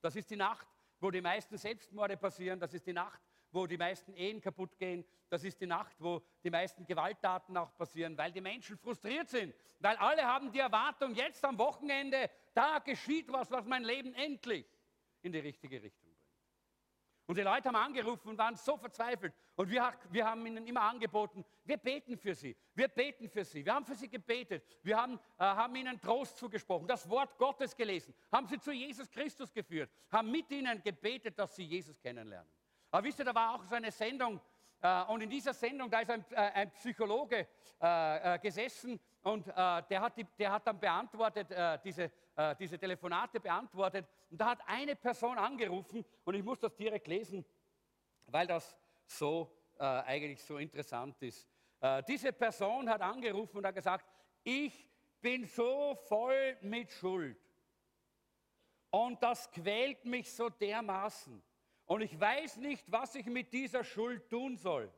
Das 0.00 0.16
ist 0.16 0.30
die 0.30 0.36
Nacht, 0.36 0.66
wo 0.98 1.10
die 1.10 1.20
meisten 1.20 1.58
Selbstmorde 1.58 2.16
passieren. 2.16 2.58
Das 2.58 2.72
ist 2.72 2.86
die 2.86 2.92
Nacht, 2.94 3.20
wo 3.54 3.66
die 3.66 3.78
meisten 3.78 4.12
Ehen 4.14 4.40
kaputt 4.40 4.76
gehen. 4.78 5.04
Das 5.28 5.44
ist 5.44 5.60
die 5.60 5.66
Nacht, 5.66 5.96
wo 6.00 6.22
die 6.42 6.50
meisten 6.50 6.84
Gewalttaten 6.84 7.56
auch 7.56 7.74
passieren, 7.76 8.18
weil 8.18 8.32
die 8.32 8.40
Menschen 8.40 8.76
frustriert 8.76 9.28
sind. 9.28 9.54
Weil 9.78 9.96
alle 9.96 10.24
haben 10.24 10.50
die 10.50 10.58
Erwartung, 10.58 11.14
jetzt 11.14 11.44
am 11.44 11.58
Wochenende, 11.58 12.30
da 12.52 12.78
geschieht 12.80 13.32
was, 13.32 13.50
was 13.50 13.64
mein 13.64 13.84
Leben 13.84 14.14
endlich 14.14 14.66
in 15.22 15.32
die 15.32 15.38
richtige 15.38 15.82
Richtung 15.82 16.10
bringt. 16.10 16.14
Und 17.26 17.38
die 17.38 17.42
Leute 17.42 17.68
haben 17.68 17.76
angerufen 17.76 18.28
und 18.28 18.38
waren 18.38 18.56
so 18.56 18.76
verzweifelt. 18.76 19.32
Und 19.56 19.70
wir, 19.70 19.94
wir 20.10 20.26
haben 20.26 20.44
ihnen 20.44 20.66
immer 20.66 20.82
angeboten, 20.82 21.44
wir 21.64 21.78
beten 21.78 22.18
für 22.18 22.34
sie. 22.34 22.54
Wir 22.74 22.88
beten 22.88 23.28
für 23.30 23.44
sie. 23.44 23.64
Wir 23.64 23.72
haben 23.72 23.86
für 23.86 23.94
sie 23.94 24.08
gebetet. 24.08 24.62
Wir 24.82 24.96
haben, 24.96 25.14
äh, 25.38 25.44
haben 25.44 25.74
ihnen 25.76 25.98
Trost 26.00 26.36
zugesprochen, 26.36 26.86
das 26.86 27.08
Wort 27.08 27.38
Gottes 27.38 27.74
gelesen, 27.74 28.14
haben 28.30 28.46
sie 28.46 28.58
zu 28.58 28.72
Jesus 28.72 29.10
Christus 29.10 29.52
geführt, 29.52 29.90
haben 30.10 30.30
mit 30.30 30.50
ihnen 30.50 30.82
gebetet, 30.82 31.38
dass 31.38 31.56
sie 31.56 31.64
Jesus 31.64 31.98
kennenlernen. 32.00 32.50
Aber 32.94 33.08
wisst 33.08 33.18
ihr, 33.18 33.24
da 33.24 33.34
war 33.34 33.56
auch 33.56 33.64
so 33.64 33.74
eine 33.74 33.90
Sendung, 33.90 34.40
äh, 34.80 35.02
und 35.06 35.20
in 35.20 35.28
dieser 35.28 35.52
Sendung, 35.52 35.90
da 35.90 35.98
ist 35.98 36.10
ein, 36.10 36.24
äh, 36.30 36.36
ein 36.36 36.70
Psychologe 36.70 37.48
äh, 37.82 38.34
äh 38.34 38.38
gesessen 38.38 39.00
und 39.22 39.48
äh, 39.48 39.52
der 39.90 40.00
hat, 40.00 40.16
die, 40.16 40.24
der, 40.38 40.52
hat, 40.52 40.64
dann 40.64 40.78
beantwortet, 40.78 41.50
äh, 41.50 41.76
diese, 41.82 42.12
diese 42.58 42.78
Telefonate 42.78 43.40
beantwortet. 43.40 44.06
Und 44.30 44.40
da 44.40 44.50
hat 44.50 44.60
eine 44.66 44.94
Person 44.94 45.38
angerufen, 45.38 46.04
und 46.24 46.34
ich 46.34 46.44
muss 46.44 46.60
das 46.60 46.76
direkt 46.76 47.08
lesen, 47.08 47.44
weil 48.26 48.46
das 48.46 48.76
so 49.06 49.52
eigentlich 49.76 50.42
so 50.42 50.58
interessant 50.58 51.20
ist. 51.22 51.48
diese 52.08 52.32
Person 52.32 52.88
hat 52.88 53.02
angerufen 53.02 53.58
und 53.58 53.66
hat 53.66 53.74
gesagt, 53.74 54.06
ich 54.42 54.88
bin 55.20 55.44
so 55.46 55.96
voll 56.08 56.56
mit 56.62 56.90
Schuld. 56.90 57.38
Und 58.90 59.22
das 59.22 59.50
quält 59.50 60.04
mich 60.04 60.32
so 60.32 60.48
dermaßen. 60.48 61.42
Und 61.86 62.00
ich 62.00 62.18
weiß 62.18 62.56
nicht, 62.58 62.90
was 62.90 63.14
ich 63.14 63.26
mit 63.26 63.52
dieser 63.52 63.84
Schuld 63.84 64.28
tun 64.30 64.56
soll. 64.56 64.92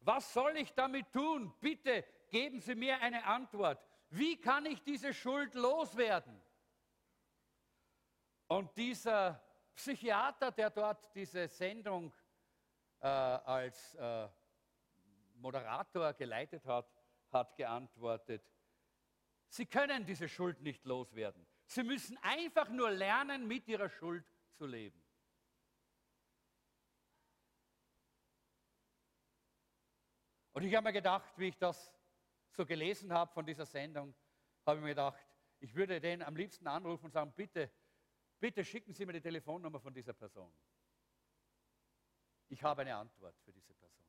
Was 0.00 0.32
soll 0.32 0.56
ich 0.56 0.72
damit 0.74 1.12
tun? 1.12 1.52
Bitte 1.60 2.04
geben 2.28 2.60
Sie 2.60 2.74
mir 2.74 3.00
eine 3.00 3.24
Antwort. 3.24 3.82
Wie 4.10 4.40
kann 4.40 4.66
ich 4.66 4.82
diese 4.82 5.12
Schuld 5.12 5.54
loswerden? 5.54 6.40
Und 8.46 8.76
dieser 8.76 9.42
Psychiater, 9.74 10.52
der 10.52 10.70
dort 10.70 11.14
diese 11.14 11.48
Sendung 11.48 12.12
äh, 13.00 13.06
als 13.06 13.94
äh, 13.94 14.28
Moderator 15.34 16.12
geleitet 16.12 16.64
hat, 16.66 16.88
hat 17.32 17.56
geantwortet, 17.56 18.42
Sie 19.48 19.66
können 19.66 20.04
diese 20.04 20.28
Schuld 20.28 20.60
nicht 20.62 20.84
loswerden. 20.84 21.46
Sie 21.66 21.82
müssen 21.82 22.16
einfach 22.18 22.68
nur 22.68 22.90
lernen, 22.90 23.46
mit 23.46 23.68
Ihrer 23.68 23.88
Schuld 23.88 24.24
zu 24.52 24.66
leben. 24.66 25.03
Und 30.54 30.62
ich 30.62 30.74
habe 30.74 30.84
mir 30.84 30.92
gedacht, 30.92 31.36
wie 31.36 31.48
ich 31.48 31.58
das 31.58 31.92
so 32.52 32.64
gelesen 32.64 33.12
habe 33.12 33.32
von 33.32 33.44
dieser 33.44 33.66
Sendung, 33.66 34.14
habe 34.64 34.78
ich 34.78 34.82
mir 34.82 34.90
gedacht, 34.90 35.26
ich 35.58 35.74
würde 35.74 36.00
den 36.00 36.22
am 36.22 36.36
liebsten 36.36 36.66
anrufen 36.68 37.06
und 37.06 37.10
sagen, 37.10 37.32
bitte, 37.34 37.70
bitte 38.38 38.64
schicken 38.64 38.94
Sie 38.94 39.04
mir 39.04 39.14
die 39.14 39.20
Telefonnummer 39.20 39.80
von 39.80 39.92
dieser 39.92 40.12
Person. 40.12 40.52
Ich 42.48 42.62
habe 42.62 42.82
eine 42.82 42.94
Antwort 42.94 43.36
für 43.44 43.52
diese 43.52 43.74
Person. 43.74 44.06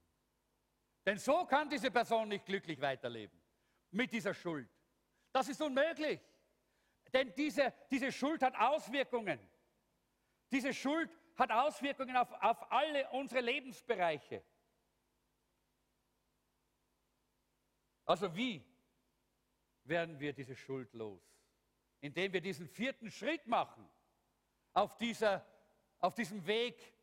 Denn 1.06 1.18
so 1.18 1.46
kann 1.46 1.70
diese 1.70 1.90
Person 1.90 2.30
nicht 2.30 2.46
glücklich 2.46 2.80
weiterleben 2.80 3.42
mit 3.92 4.12
dieser 4.12 4.34
Schuld. 4.34 4.70
Das 5.32 5.50
ist 5.50 5.62
unmöglich. 5.62 6.22
Denn 7.12 7.34
diese, 7.36 7.74
diese 7.90 8.12
Schuld 8.12 8.44
hat 8.44 8.56
Auswirkungen. 8.56 9.40
Diese 10.52 10.74
Schuld 10.74 11.10
hat 11.38 11.52
Auswirkungen 11.52 12.16
auf, 12.16 12.32
auf 12.34 12.72
alle 12.72 13.10
unsere 13.12 13.42
Lebensbereiche. 13.42 14.44
Also 18.06 18.36
wie 18.36 18.64
werden 19.84 20.20
wir 20.20 20.34
diese 20.34 20.56
Schuld 20.56 20.94
los? 20.94 21.22
Indem 22.02 22.34
wir 22.34 22.42
diesen 22.42 22.68
vierten 22.68 23.10
Schritt 23.10 23.48
machen 23.48 23.90
auf, 24.74 24.96
dieser, 24.98 25.46
auf 26.00 26.14
diesem 26.14 26.46
Weg 26.46 26.94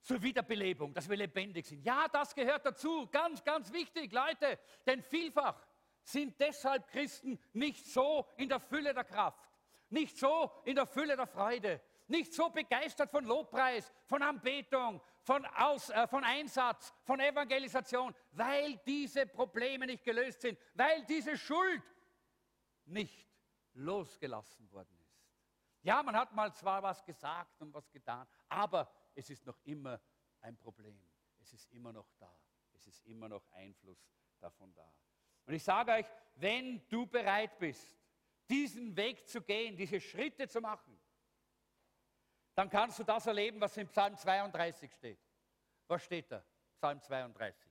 zur 0.00 0.22
Wiederbelebung, 0.22 0.92
dass 0.92 1.08
wir 1.08 1.16
lebendig 1.16 1.66
sind. 1.66 1.84
Ja, 1.84 2.06
das 2.12 2.34
gehört 2.34 2.64
dazu, 2.64 3.08
ganz, 3.08 3.42
ganz 3.42 3.72
wichtig, 3.72 4.12
Leute, 4.12 4.58
denn 4.86 5.02
vielfach 5.02 5.66
sind 6.04 6.38
deshalb 6.38 6.86
Christen 6.88 7.40
nicht 7.54 7.86
so 7.86 8.28
in 8.36 8.50
der 8.50 8.60
Fülle 8.60 8.92
der 8.92 9.04
Kraft, 9.04 9.48
nicht 9.88 10.18
so 10.18 10.52
in 10.64 10.76
der 10.76 10.86
Fülle 10.86 11.16
der 11.16 11.26
Freude, 11.26 11.80
nicht 12.06 12.34
so 12.34 12.50
begeistert 12.50 13.10
von 13.10 13.24
Lobpreis, 13.24 13.90
von 14.04 14.22
Anbetung, 14.22 15.00
von, 15.24 15.44
Aus, 15.46 15.90
äh, 15.90 16.06
von 16.06 16.22
Einsatz, 16.22 16.94
von 17.02 17.18
Evangelisation, 17.18 18.14
weil 18.32 18.76
diese 18.86 19.26
Probleme 19.26 19.86
nicht 19.86 20.04
gelöst 20.04 20.42
sind, 20.42 20.58
weil 20.74 21.04
diese 21.06 21.36
Schuld 21.36 21.82
nicht 22.84 23.26
losgelassen 23.72 24.70
worden 24.70 24.96
ist. 25.00 25.24
Ja, 25.82 26.02
man 26.02 26.16
hat 26.16 26.32
mal 26.32 26.52
zwar 26.54 26.82
was 26.82 27.04
gesagt 27.04 27.60
und 27.60 27.72
was 27.72 27.90
getan, 27.90 28.26
aber 28.48 28.90
es 29.14 29.30
ist 29.30 29.44
noch 29.44 29.58
immer 29.64 30.00
ein 30.40 30.56
Problem. 30.56 31.02
Es 31.40 31.52
ist 31.52 31.70
immer 31.72 31.92
noch 31.92 32.10
da. 32.18 32.34
Es 32.72 32.86
ist 32.86 33.04
immer 33.06 33.28
noch 33.28 33.46
Einfluss 33.52 34.06
davon 34.38 34.72
da. 34.74 34.92
Und 35.46 35.54
ich 35.54 35.62
sage 35.62 35.92
euch, 35.92 36.06
wenn 36.36 36.86
du 36.88 37.06
bereit 37.06 37.58
bist, 37.58 37.98
diesen 38.48 38.96
Weg 38.96 39.26
zu 39.26 39.40
gehen, 39.40 39.76
diese 39.76 40.00
Schritte 40.00 40.48
zu 40.48 40.60
machen, 40.60 40.98
dann 42.54 42.70
kannst 42.70 42.98
du 42.98 43.04
das 43.04 43.26
erleben, 43.26 43.60
was 43.60 43.76
in 43.76 43.88
Psalm 43.88 44.16
32 44.16 44.92
steht. 44.92 45.18
Was 45.86 46.04
steht 46.04 46.30
da? 46.30 46.44
Psalm 46.76 47.00
32. 47.00 47.70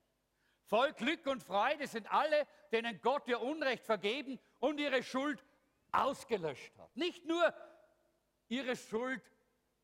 Voll 0.65 0.93
Glück 0.93 1.25
und 1.27 1.43
Freude 1.43 1.87
sind 1.87 2.11
alle, 2.11 2.47
denen 2.71 2.99
Gott 3.01 3.27
ihr 3.27 3.41
Unrecht 3.41 3.85
vergeben 3.85 4.39
und 4.59 4.79
ihre 4.79 5.03
Schuld 5.03 5.43
ausgelöscht 5.91 6.77
hat. 6.77 6.95
Nicht 6.95 7.25
nur 7.25 7.53
ihre 8.47 8.75
Schuld 8.75 9.21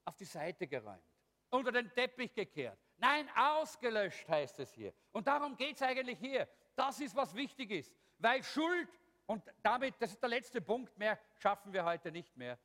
auf 0.06 0.16
die 0.16 0.26
Seite 0.26 0.68
geräumt. 0.68 1.04
unter 1.52 1.72
den 1.72 1.92
Teppich 1.92 2.34
gekehrt. 2.34 2.78
Nein, 2.98 3.28
ausgelöscht 3.36 4.28
heißt 4.28 4.60
es 4.60 4.74
hier. 4.74 4.94
Und 5.12 5.28
darum 5.28 5.56
geht 5.56 5.76
es 5.76 5.82
eigentlich 5.82 6.20
hier. 6.20 6.48
Das 6.76 7.00
ist, 7.00 7.16
was 7.16 7.34
wichtig 7.34 7.72
ist. 7.72 7.92
Weil 8.18 8.44
Schuld, 8.44 8.88
und 9.26 9.44
damit, 9.64 9.96
das 10.00 10.12
ist 10.12 10.22
der 10.22 10.30
letzte 10.30 10.62
Punkt, 10.62 10.98
mehr 10.98 11.18
schaffen 11.38 11.74
wir 11.74 11.84
heute 11.84 12.12
nicht 12.12 12.36
mehr. 12.38 12.60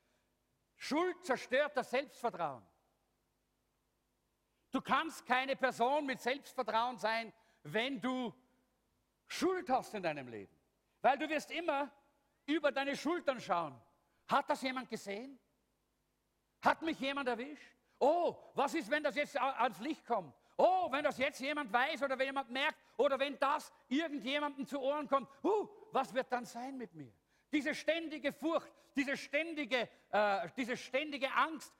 Schuld 0.77 1.23
zerstört 1.25 1.75
das 1.75 1.89
Selbstvertrauen. 1.89 2.65
Du 4.71 4.81
kannst 4.81 5.25
keine 5.25 5.55
Person 5.55 6.05
mit 6.05 6.19
Selbstvertrauen 6.19 6.97
sein, 6.97 7.31
wenn 7.63 8.01
du 8.01 8.33
Schuld 9.27 9.69
hast 9.69 9.93
in 9.93 10.03
deinem 10.03 10.27
Leben. 10.27 10.53
Weil 11.01 11.17
du 11.17 11.29
wirst 11.29 11.49
immer 11.51 11.91
über 12.45 12.71
deine 12.71 12.95
Schultern 12.95 13.39
schauen. 13.39 13.79
Hat 14.27 14.49
das 14.49 14.61
jemand 14.61 14.89
gesehen? 14.89 15.39
Hat 16.61 16.81
mich 16.81 16.99
jemand 16.99 17.29
erwischt? 17.29 17.71
Oh, 17.99 18.35
was 18.53 18.73
ist, 18.73 18.89
wenn 18.89 19.03
das 19.03 19.15
jetzt 19.15 19.39
ans 19.39 19.79
Licht 19.79 20.05
kommt? 20.05 20.35
Oh, 20.57 20.91
wenn 20.91 21.03
das 21.03 21.17
jetzt 21.17 21.39
jemand 21.39 21.71
weiß 21.71 22.03
oder 22.03 22.17
wenn 22.17 22.27
jemand 22.27 22.49
merkt 22.49 22.77
oder 22.97 23.19
wenn 23.19 23.37
das 23.39 23.71
irgendjemandem 23.87 24.65
zu 24.65 24.79
Ohren 24.79 25.07
kommt, 25.07 25.29
uh, 25.43 25.67
was 25.91 26.13
wird 26.13 26.31
dann 26.31 26.45
sein 26.45 26.77
mit 26.77 26.93
mir? 26.93 27.13
Diese 27.55 27.73
ständige 27.73 28.33
Furcht, 28.33 28.69
diese 28.97 29.15
ständige, 29.15 29.87
äh, 30.11 30.49
diese 30.57 30.75
ständige 30.75 31.31
Angst 31.31 31.73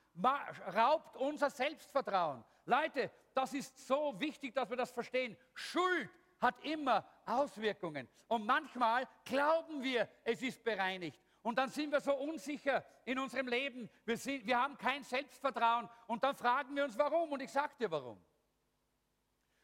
raubt 0.73 1.17
unser 1.17 1.49
Selbstvertrauen. 1.49 2.45
Leute, 2.63 3.11
das 3.33 3.53
ist 3.53 3.85
so 3.85 4.17
wichtig, 4.17 4.53
dass 4.55 4.69
wir 4.69 4.77
das 4.77 4.93
verstehen. 4.93 5.35
Schuld 5.53 6.09
hat 6.39 6.63
immer 6.63 7.05
Auswirkungen. 7.25 8.07
Und 8.29 8.45
manchmal 8.45 9.05
glauben 9.25 9.83
wir, 9.83 10.07
es 10.23 10.41
ist 10.41 10.63
bereinigt. 10.63 11.19
Und 11.41 11.57
dann 11.57 11.67
sind 11.67 11.91
wir 11.91 11.99
so 11.99 12.15
unsicher 12.15 12.85
in 13.03 13.19
unserem 13.19 13.49
Leben. 13.49 13.89
Wir, 14.05 14.15
sind, 14.15 14.47
wir 14.47 14.57
haben 14.57 14.77
kein 14.77 15.03
Selbstvertrauen. 15.03 15.89
Und 16.07 16.23
dann 16.23 16.37
fragen 16.37 16.73
wir 16.73 16.85
uns, 16.85 16.97
warum. 16.97 17.33
Und 17.33 17.41
ich 17.41 17.51
sage 17.51 17.73
dir 17.77 17.91
warum. 17.91 18.23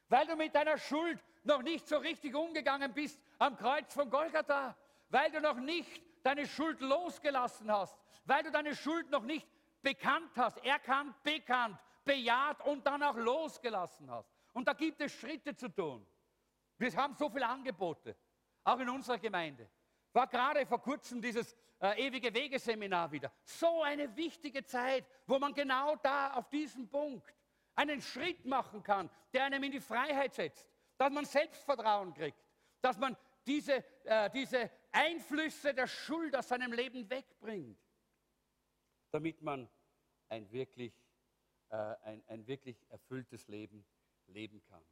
Weil 0.09 0.27
du 0.27 0.35
mit 0.35 0.53
deiner 0.53 0.77
Schuld 0.77 1.23
noch 1.43 1.61
nicht 1.61 1.87
so 1.87 1.95
richtig 1.99 2.35
umgegangen 2.35 2.93
bist 2.93 3.17
am 3.39 3.55
Kreuz 3.55 3.93
von 3.93 4.09
Golgatha. 4.09 4.75
Weil 5.11 5.29
du 5.29 5.41
noch 5.41 5.59
nicht 5.59 6.01
deine 6.23 6.47
Schuld 6.47 6.81
losgelassen 6.81 7.71
hast. 7.71 7.97
Weil 8.25 8.43
du 8.43 8.51
deine 8.51 8.75
Schuld 8.75 9.09
noch 9.11 9.23
nicht 9.23 9.47
bekannt 9.81 10.31
hast, 10.35 10.57
erkannt, 10.65 11.21
bekannt, 11.23 11.77
bejaht 12.03 12.65
und 12.65 12.85
dann 12.85 13.03
auch 13.03 13.17
losgelassen 13.17 14.09
hast. 14.09 14.31
Und 14.53 14.67
da 14.67 14.73
gibt 14.73 15.01
es 15.01 15.11
Schritte 15.11 15.55
zu 15.55 15.69
tun. 15.69 16.05
Wir 16.77 16.91
haben 16.95 17.15
so 17.15 17.29
viele 17.29 17.47
Angebote, 17.47 18.15
auch 18.63 18.79
in 18.79 18.89
unserer 18.89 19.19
Gemeinde. 19.19 19.69
War 20.13 20.27
gerade 20.27 20.65
vor 20.65 20.81
kurzem 20.81 21.21
dieses 21.21 21.55
äh, 21.79 22.07
ewige 22.07 22.33
Wegeseminar 22.33 23.11
wieder. 23.11 23.31
So 23.43 23.83
eine 23.83 24.15
wichtige 24.15 24.63
Zeit, 24.63 25.05
wo 25.25 25.39
man 25.39 25.53
genau 25.53 25.95
da 25.97 26.33
auf 26.33 26.49
diesen 26.49 26.89
Punkt 26.89 27.33
einen 27.75 28.01
Schritt 28.01 28.45
machen 28.45 28.83
kann, 28.83 29.09
der 29.33 29.45
einem 29.45 29.63
in 29.63 29.71
die 29.71 29.79
Freiheit 29.79 30.33
setzt, 30.33 30.67
dass 30.97 31.11
man 31.11 31.25
Selbstvertrauen 31.25 32.13
kriegt, 32.13 32.37
dass 32.81 32.97
man 32.97 33.15
diese, 33.45 33.83
äh, 34.03 34.29
diese 34.29 34.69
Einflüsse 34.91 35.73
der 35.73 35.87
Schuld 35.87 36.35
aus 36.35 36.49
seinem 36.49 36.73
Leben 36.73 37.09
wegbringt, 37.09 37.79
damit 39.11 39.41
man 39.41 39.69
ein 40.29 40.51
wirklich, 40.51 40.93
äh, 41.69 41.75
ein, 41.75 42.23
ein 42.27 42.47
wirklich 42.47 42.85
erfülltes 42.89 43.47
Leben 43.47 43.85
leben 44.27 44.61
kann. 44.63 44.83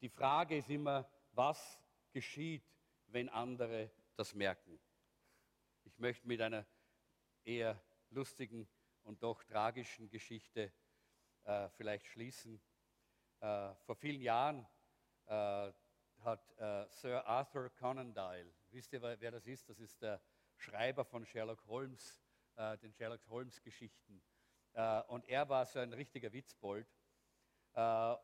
Die 0.00 0.08
Frage 0.08 0.58
ist 0.58 0.70
immer, 0.70 1.10
was 1.32 1.80
geschieht, 2.12 2.64
wenn 3.06 3.28
andere 3.28 3.90
das 4.16 4.34
merken. 4.34 4.78
Ich 5.84 5.98
möchte 5.98 6.26
mit 6.26 6.40
einer 6.40 6.66
eher 7.44 7.80
lustigen 8.10 8.68
und 9.04 9.22
doch 9.22 9.42
tragischen 9.44 10.08
Geschichte 10.10 10.72
äh, 11.44 11.68
vielleicht 11.70 12.06
schließen. 12.06 12.60
Äh, 13.40 13.74
vor 13.86 13.96
vielen 13.96 14.20
Jahren 14.20 14.66
äh, 15.26 15.72
hat 16.24 16.50
äh, 16.58 16.86
Sir 16.90 17.26
Arthur 17.26 17.70
Conan 17.70 18.12
Doyle, 18.14 18.52
wisst 18.70 18.92
ihr, 18.92 19.02
wer 19.02 19.30
das 19.30 19.46
ist? 19.46 19.68
Das 19.68 19.78
ist 19.78 20.00
der 20.02 20.20
Schreiber 20.56 21.04
von 21.04 21.24
Sherlock 21.24 21.64
Holmes, 21.66 22.22
äh, 22.56 22.76
den 22.78 22.92
Sherlock 22.92 23.20
Holmes 23.28 23.62
Geschichten. 23.62 24.22
Äh, 24.72 25.02
und 25.02 25.28
er 25.28 25.48
war 25.48 25.66
so 25.66 25.78
ein 25.78 25.92
richtiger 25.92 26.32
Witzbold. 26.32 26.86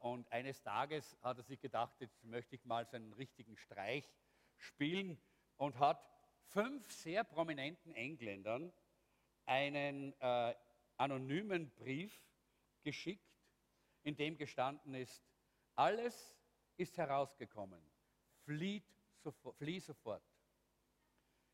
und 0.01 0.33
eines 0.33 0.63
Tages 0.63 1.17
hat 1.23 1.39
er 1.39 1.45
sich 1.45 1.61
gedacht, 1.61 2.01
jetzt 2.01 2.25
möchte 2.25 2.57
ich 2.57 2.65
mal 2.65 2.85
so 2.87 2.97
einen 2.97 3.13
richtigen 3.13 3.57
Streich 3.57 4.11
spielen 4.57 5.21
und 5.57 5.79
hat 5.79 6.03
fünf 6.47 6.91
sehr 6.91 7.23
prominenten 7.23 7.95
Engländern 7.95 8.73
einen 9.47 10.13
äh, 10.21 10.55
anonymen 10.97 11.71
Brief 11.75 12.21
geschickt, 12.83 13.29
in 14.03 14.17
dem 14.17 14.37
gestanden 14.37 14.95
ist, 14.95 15.23
alles 15.75 16.37
ist 16.77 16.97
herausgekommen, 16.99 17.81
flieht 18.45 18.87
sofort, 19.17 19.57
flieh 19.57 19.81
sofort. 19.81 20.23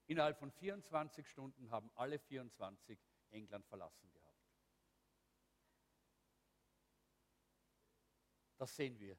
Innerhalb 0.07 0.39
von 0.39 0.51
24 0.51 1.27
Stunden 1.29 1.71
haben 1.71 1.91
alle 1.95 2.19
24 2.19 2.99
England 3.31 3.65
verlassen 3.67 4.11
gehabt. 4.11 4.31
Das 8.57 8.75
sehen 8.75 8.99
wir, 8.99 9.17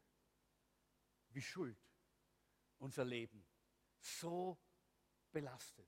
wie 1.29 1.41
Schuld 1.41 1.79
unser 2.77 3.05
Leben 3.05 3.45
so 3.99 4.57
belastet, 5.31 5.87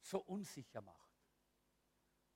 so 0.00 0.20
unsicher 0.20 0.82
macht. 0.82 1.10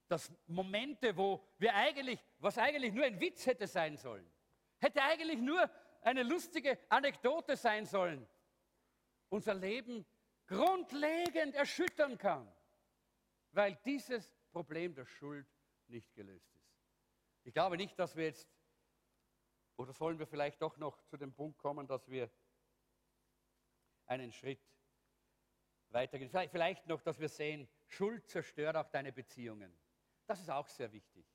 Dass 0.08 0.32
Momente, 0.46 1.16
wo 1.16 1.44
wir 1.58 1.74
eigentlich, 1.74 2.18
was 2.38 2.58
eigentlich 2.58 2.92
nur 2.92 3.04
ein 3.04 3.20
Witz 3.20 3.46
hätte 3.46 3.66
sein 3.66 3.96
sollen, 3.96 4.28
hätte 4.78 5.02
eigentlich 5.02 5.38
nur 5.38 5.70
eine 6.00 6.22
lustige 6.22 6.78
Anekdote 6.88 7.56
sein 7.56 7.86
sollen, 7.86 8.26
unser 9.28 9.54
Leben 9.54 10.06
grundlegend 10.46 11.54
erschüttern 11.54 12.18
kann, 12.18 12.50
weil 13.52 13.76
dieses 13.84 14.34
Problem 14.50 14.94
der 14.94 15.06
Schuld 15.06 15.46
nicht 15.86 16.12
gelöst 16.14 16.54
ist. 16.54 16.70
Ich 17.44 17.54
glaube 17.54 17.76
nicht, 17.76 17.98
dass 17.98 18.16
wir 18.16 18.24
jetzt, 18.24 18.48
oder 19.76 19.92
sollen 19.92 20.18
wir 20.18 20.26
vielleicht 20.26 20.60
doch 20.60 20.76
noch 20.76 21.02
zu 21.04 21.16
dem 21.16 21.32
Punkt 21.32 21.58
kommen, 21.58 21.86
dass 21.86 22.08
wir 22.08 22.30
einen 24.06 24.32
Schritt 24.32 24.60
weitergehen. 25.90 26.30
Vielleicht 26.30 26.86
noch, 26.86 27.00
dass 27.00 27.18
wir 27.18 27.28
sehen, 27.28 27.68
Schuld 27.86 28.28
zerstört 28.28 28.76
auch 28.76 28.88
deine 28.88 29.12
Beziehungen. 29.12 29.76
Das 30.26 30.40
ist 30.40 30.50
auch 30.50 30.68
sehr 30.68 30.92
wichtig. 30.92 31.26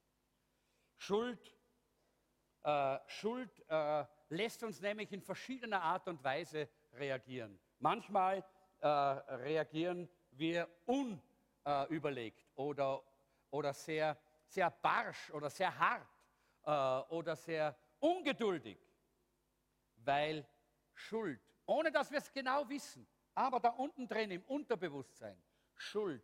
Schuld, 0.98 1.54
äh, 2.66 3.00
Schuld 3.08 3.64
äh, 3.70 4.06
lässt 4.30 4.64
uns 4.64 4.82
nämlich 4.82 5.12
in 5.12 5.22
verschiedener 5.22 5.82
Art 5.82 6.08
und 6.08 6.24
Weise 6.24 6.68
reagieren. 6.94 7.60
Manchmal 7.78 8.44
äh, 8.80 8.88
reagieren 8.88 10.10
wir 10.32 10.68
unüberlegt 10.86 12.50
oder, 12.56 13.04
oder 13.52 13.72
sehr, 13.72 14.18
sehr 14.48 14.72
barsch 14.72 15.30
oder 15.32 15.50
sehr 15.50 15.78
hart 15.78 16.08
äh, 16.64 17.14
oder 17.14 17.36
sehr 17.36 17.76
ungeduldig, 18.00 18.80
weil 19.98 20.48
Schuld, 20.94 21.42
ohne 21.68 21.92
dass 21.92 22.10
wir 22.10 22.18
es 22.18 22.32
genau 22.32 22.68
wissen, 22.68 23.08
aber 23.36 23.60
da 23.60 23.70
unten 23.70 24.08
drin 24.08 24.32
im 24.32 24.44
Unterbewusstsein 24.46 25.40
Schuld 25.76 26.24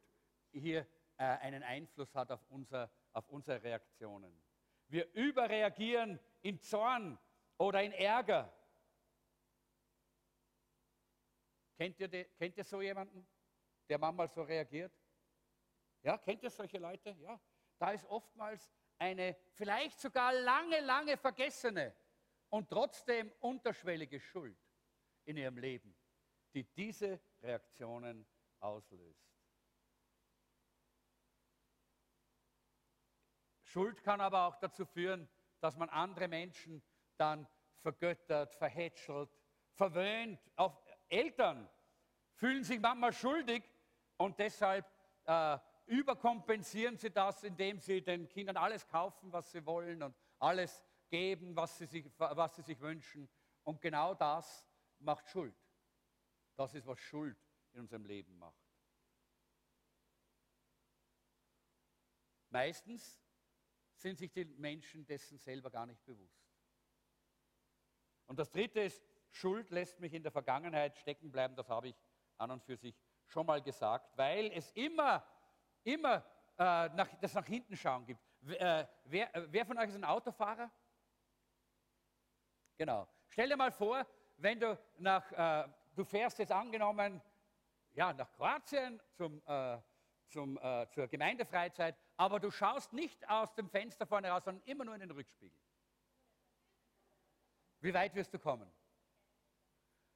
hier 0.51 0.87
äh, 1.17 1.23
einen 1.23 1.61
Einfluss 1.61 2.15
hat 2.15 2.31
auf, 2.31 2.43
unser, 2.49 2.89
auf 3.13 3.29
unsere 3.29 3.61
Reaktionen. 3.61 4.35
Wir 4.87 5.07
überreagieren 5.13 6.19
in 6.41 6.59
Zorn 6.59 7.17
oder 7.57 7.83
in 7.83 7.91
Ärger. 7.91 8.51
Kennt 11.77 11.99
ihr, 11.99 12.07
die, 12.07 12.25
kennt 12.37 12.57
ihr 12.57 12.63
so 12.63 12.81
jemanden, 12.81 13.27
der 13.89 13.97
manchmal 13.97 14.29
so 14.29 14.43
reagiert? 14.43 14.93
Ja, 16.03 16.17
kennt 16.17 16.43
ihr 16.43 16.49
solche 16.49 16.77
Leute? 16.77 17.11
Ja, 17.19 17.39
da 17.77 17.91
ist 17.91 18.05
oftmals 18.05 18.71
eine 18.97 19.35
vielleicht 19.53 19.99
sogar 19.99 20.33
lange, 20.33 20.79
lange 20.81 21.17
vergessene 21.17 21.95
und 22.49 22.69
trotzdem 22.69 23.31
unterschwellige 23.39 24.19
Schuld 24.19 24.57
in 25.25 25.37
ihrem 25.37 25.57
Leben 25.57 25.95
die 26.53 26.63
diese 26.63 27.19
Reaktionen 27.41 28.27
auslöst. 28.59 29.27
Schuld 33.63 34.03
kann 34.03 34.19
aber 34.19 34.47
auch 34.47 34.57
dazu 34.57 34.85
führen, 34.85 35.29
dass 35.61 35.77
man 35.77 35.89
andere 35.89 36.27
Menschen 36.27 36.83
dann 37.17 37.47
vergöttert, 37.79 38.53
verhätschelt, 38.55 39.29
verwöhnt. 39.73 40.39
Auch 40.55 40.81
Eltern 41.07 41.69
fühlen 42.33 42.63
sich 42.63 42.79
manchmal 42.79 43.13
schuldig 43.13 43.63
und 44.17 44.37
deshalb 44.39 44.85
äh, 45.25 45.57
überkompensieren 45.85 46.97
sie 46.97 47.11
das, 47.11 47.43
indem 47.43 47.79
sie 47.79 48.01
den 48.01 48.27
Kindern 48.27 48.57
alles 48.57 48.87
kaufen, 48.87 49.31
was 49.31 49.51
sie 49.51 49.65
wollen 49.65 50.01
und 50.03 50.15
alles 50.39 50.83
geben, 51.09 51.55
was 51.55 51.77
sie 51.77 51.85
sich, 51.85 52.05
was 52.17 52.55
sie 52.55 52.61
sich 52.63 52.79
wünschen. 52.79 53.29
Und 53.63 53.81
genau 53.81 54.13
das 54.15 54.65
macht 54.99 55.27
Schuld. 55.29 55.55
Das 56.55 56.73
ist, 56.73 56.87
was 56.87 56.99
Schuld 56.99 57.37
in 57.73 57.81
unserem 57.81 58.05
Leben 58.05 58.37
macht. 58.37 58.61
Sind 64.01 64.17
sich 64.17 64.31
die 64.31 64.45
Menschen 64.45 65.05
dessen 65.05 65.37
selber 65.37 65.69
gar 65.69 65.85
nicht 65.85 66.03
bewusst. 66.05 66.41
Und 68.25 68.39
das 68.39 68.49
Dritte 68.49 68.81
ist, 68.81 69.03
Schuld 69.29 69.69
lässt 69.69 69.99
mich 69.99 70.13
in 70.13 70.23
der 70.23 70.31
Vergangenheit 70.31 70.97
stecken 70.97 71.31
bleiben. 71.31 71.55
Das 71.55 71.69
habe 71.69 71.89
ich 71.89 71.95
an 72.37 72.51
und 72.51 72.63
für 72.63 72.75
sich 72.75 72.95
schon 73.27 73.45
mal 73.45 73.61
gesagt, 73.61 74.17
weil 74.17 74.51
es 74.53 74.71
immer, 74.71 75.23
immer 75.83 76.25
äh, 76.57 76.89
nach, 76.89 77.07
das 77.21 77.33
nach 77.33 77.45
hinten 77.45 77.77
schauen 77.77 78.05
gibt. 78.05 78.21
Äh, 78.47 78.85
wer, 79.05 79.35
äh, 79.35 79.47
wer 79.51 79.65
von 79.65 79.77
euch 79.77 79.89
ist 79.89 79.95
ein 79.95 80.03
Autofahrer? 80.03 80.69
Genau. 82.77 83.07
Stell 83.29 83.49
dir 83.49 83.57
mal 83.57 83.71
vor, 83.71 84.05
wenn 84.37 84.59
du 84.59 84.77
nach, 84.97 85.31
äh, 85.31 85.69
du 85.95 86.03
fährst 86.03 86.39
jetzt 86.39 86.51
angenommen, 86.51 87.21
ja, 87.93 88.11
nach 88.13 88.31
Kroatien 88.31 88.99
zum, 89.13 89.41
äh, 89.45 89.77
zum, 90.27 90.57
äh, 90.57 90.87
zur 90.89 91.07
Gemeindefreizeit, 91.07 91.95
aber 92.21 92.39
du 92.39 92.51
schaust 92.51 92.93
nicht 92.93 93.27
aus 93.27 93.51
dem 93.55 93.67
Fenster 93.67 94.05
vorne 94.05 94.29
raus, 94.29 94.43
sondern 94.43 94.63
immer 94.67 94.85
nur 94.85 94.93
in 94.93 94.99
den 94.99 95.09
Rückspiegel. 95.09 95.59
Wie 97.79 97.91
weit 97.95 98.13
wirst 98.13 98.31
du 98.31 98.37
kommen? 98.37 98.71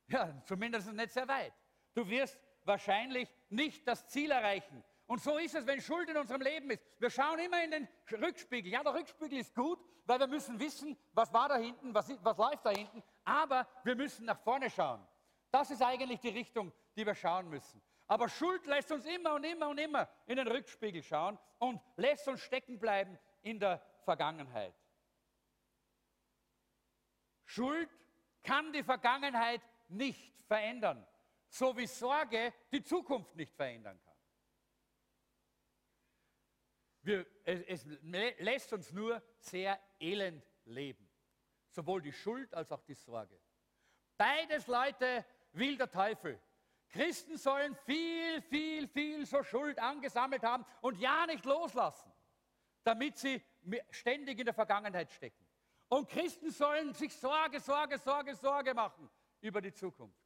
Ja, 0.05 0.39
zumindest 0.45 0.93
nicht 0.93 1.09
sehr 1.09 1.27
weit. 1.27 1.51
Du 1.95 2.07
wirst 2.07 2.39
wahrscheinlich 2.63 3.27
nicht 3.49 3.87
das 3.87 4.07
Ziel 4.07 4.29
erreichen. 4.29 4.83
Und 5.07 5.19
so 5.19 5.39
ist 5.39 5.55
es, 5.55 5.65
wenn 5.65 5.81
Schuld 5.81 6.07
in 6.07 6.17
unserem 6.17 6.41
Leben 6.41 6.69
ist. 6.69 6.83
Wir 6.99 7.09
schauen 7.09 7.39
immer 7.39 7.63
in 7.63 7.71
den 7.71 7.87
Rückspiegel. 8.11 8.71
Ja, 8.71 8.83
der 8.83 8.93
Rückspiegel 8.93 9.39
ist 9.39 9.55
gut, 9.55 9.83
weil 10.05 10.19
wir 10.19 10.27
müssen 10.27 10.59
wissen, 10.59 10.95
was 11.11 11.33
war 11.33 11.49
da 11.49 11.57
hinten, 11.57 11.91
was, 11.91 12.07
was 12.23 12.37
läuft 12.37 12.67
da 12.67 12.69
hinten. 12.69 13.01
Aber 13.23 13.67
wir 13.83 13.95
müssen 13.95 14.27
nach 14.27 14.39
vorne 14.41 14.69
schauen. 14.69 15.03
Das 15.49 15.71
ist 15.71 15.81
eigentlich 15.81 16.19
die 16.19 16.29
Richtung, 16.29 16.71
die 16.95 17.03
wir 17.03 17.15
schauen 17.15 17.49
müssen. 17.49 17.81
Aber 18.07 18.29
Schuld 18.29 18.65
lässt 18.67 18.91
uns 18.91 19.05
immer 19.05 19.33
und 19.33 19.43
immer 19.43 19.69
und 19.69 19.79
immer 19.79 20.07
in 20.27 20.37
den 20.37 20.47
Rückspiegel 20.47 21.01
schauen 21.01 21.39
und 21.57 21.81
lässt 21.95 22.27
uns 22.27 22.41
stecken 22.41 22.79
bleiben 22.79 23.17
in 23.41 23.59
der 23.59 23.81
Vergangenheit. 24.03 24.75
Schuld 27.45 27.89
kann 28.43 28.71
die 28.73 28.83
Vergangenheit 28.83 29.61
nicht 29.87 30.33
verändern, 30.45 31.05
so 31.47 31.75
wie 31.77 31.87
Sorge 31.87 32.53
die 32.71 32.83
Zukunft 32.83 33.35
nicht 33.35 33.53
verändern 33.55 33.99
kann. 34.03 34.15
Wir, 37.01 37.25
es, 37.43 37.85
es 37.85 37.85
lässt 38.39 38.73
uns 38.73 38.91
nur 38.91 39.21
sehr 39.37 39.79
elend 39.99 40.43
leben, 40.65 41.07
sowohl 41.69 42.01
die 42.01 42.13
Schuld 42.13 42.53
als 42.53 42.71
auch 42.71 42.81
die 42.81 42.95
Sorge. 42.95 43.39
Beides, 44.17 44.67
Leute, 44.67 45.25
will 45.53 45.77
der 45.77 45.89
Teufel. 45.89 46.39
Christen 46.89 47.37
sollen 47.37 47.75
viel, 47.85 48.41
viel, 48.43 48.87
viel 48.87 49.25
so 49.25 49.43
Schuld 49.43 49.79
angesammelt 49.79 50.43
haben 50.43 50.65
und 50.81 50.97
ja 50.97 51.25
nicht 51.25 51.45
loslassen, 51.45 52.11
damit 52.83 53.17
sie 53.17 53.41
ständig 53.89 54.39
in 54.39 54.45
der 54.45 54.53
Vergangenheit 54.53 55.11
stecken. 55.11 55.45
Und 55.87 56.09
Christen 56.09 56.51
sollen 56.51 56.93
sich 56.93 57.15
Sorge, 57.15 57.59
Sorge, 57.59 57.97
Sorge, 57.97 58.35
Sorge 58.35 58.73
machen 58.73 59.09
über 59.41 59.61
die 59.61 59.73
Zukunft, 59.73 60.19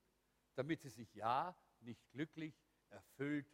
damit 0.55 0.81
sie 0.81 0.89
sich 0.89 1.13
ja 1.15 1.55
nicht 1.79 2.09
glücklich, 2.11 2.53
erfüllt 2.89 3.47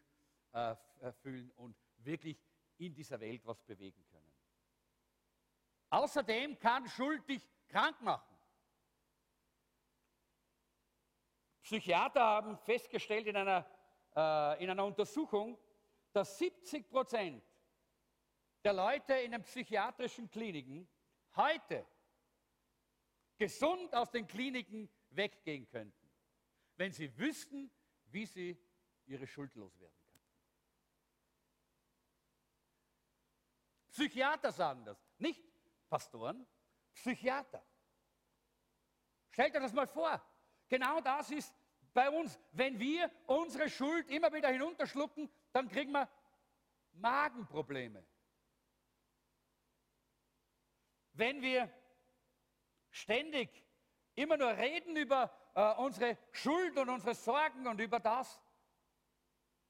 äh, 0.55 0.75
fühlen 1.21 1.51
und 1.51 1.75
wirklich 1.97 2.41
in 2.77 2.93
dieser 2.93 3.19
Welt 3.19 3.45
was 3.45 3.61
bewegen 3.63 4.05
können. 4.05 4.31
Außerdem 5.89 6.57
kann 6.59 6.87
Schuld 6.87 7.27
dich 7.27 7.45
krank 7.67 8.01
machen. 8.01 8.34
Psychiater 11.65 12.21
haben 12.21 12.55
festgestellt 12.57 13.25
in 13.25 13.35
einer, 13.35 13.65
äh, 14.15 14.63
in 14.63 14.69
einer 14.69 14.85
Untersuchung, 14.85 15.57
dass 16.13 16.37
70 16.37 16.87
Prozent 16.87 17.43
der 18.63 18.73
Leute 18.73 19.13
in 19.15 19.31
den 19.31 19.41
psychiatrischen 19.41 20.29
Kliniken 20.29 20.87
heute 21.35 21.87
gesund 23.37 23.95
aus 23.95 24.11
den 24.11 24.27
Kliniken 24.27 24.87
weggehen 25.09 25.67
könnten, 25.67 26.11
wenn 26.75 26.91
sie 26.91 27.17
wüssten, 27.17 27.71
wie 28.11 28.27
sie 28.27 28.63
ihre 29.07 29.25
Schuld 29.25 29.55
loswerden 29.55 29.97
könnten. 30.05 30.23
Psychiater 33.89 34.51
sagen 34.51 34.85
das, 34.85 35.03
nicht 35.17 35.43
Pastoren, 35.89 36.45
Psychiater. 36.93 37.65
Stellt 39.31 39.55
euch 39.55 39.63
das 39.63 39.73
mal 39.73 39.87
vor. 39.87 40.21
Genau 40.67 41.01
das 41.01 41.31
ist 41.31 41.53
bei 41.93 42.09
uns. 42.09 42.39
Wenn 42.51 42.79
wir 42.79 43.11
unsere 43.27 43.69
Schuld 43.69 44.09
immer 44.09 44.31
wieder 44.33 44.49
hinunterschlucken, 44.49 45.29
dann 45.51 45.67
kriegen 45.67 45.91
wir 45.91 46.09
Magenprobleme. 46.93 48.05
Wenn 51.13 51.41
wir 51.41 51.71
ständig 52.89 53.49
immer 54.15 54.37
nur 54.37 54.55
reden 54.57 54.95
über 54.95 55.31
äh, 55.55 55.73
unsere 55.75 56.17
Schuld 56.31 56.77
und 56.77 56.89
unsere 56.89 57.15
Sorgen 57.15 57.67
und 57.67 57.79
über 57.79 57.99
das, 57.99 58.41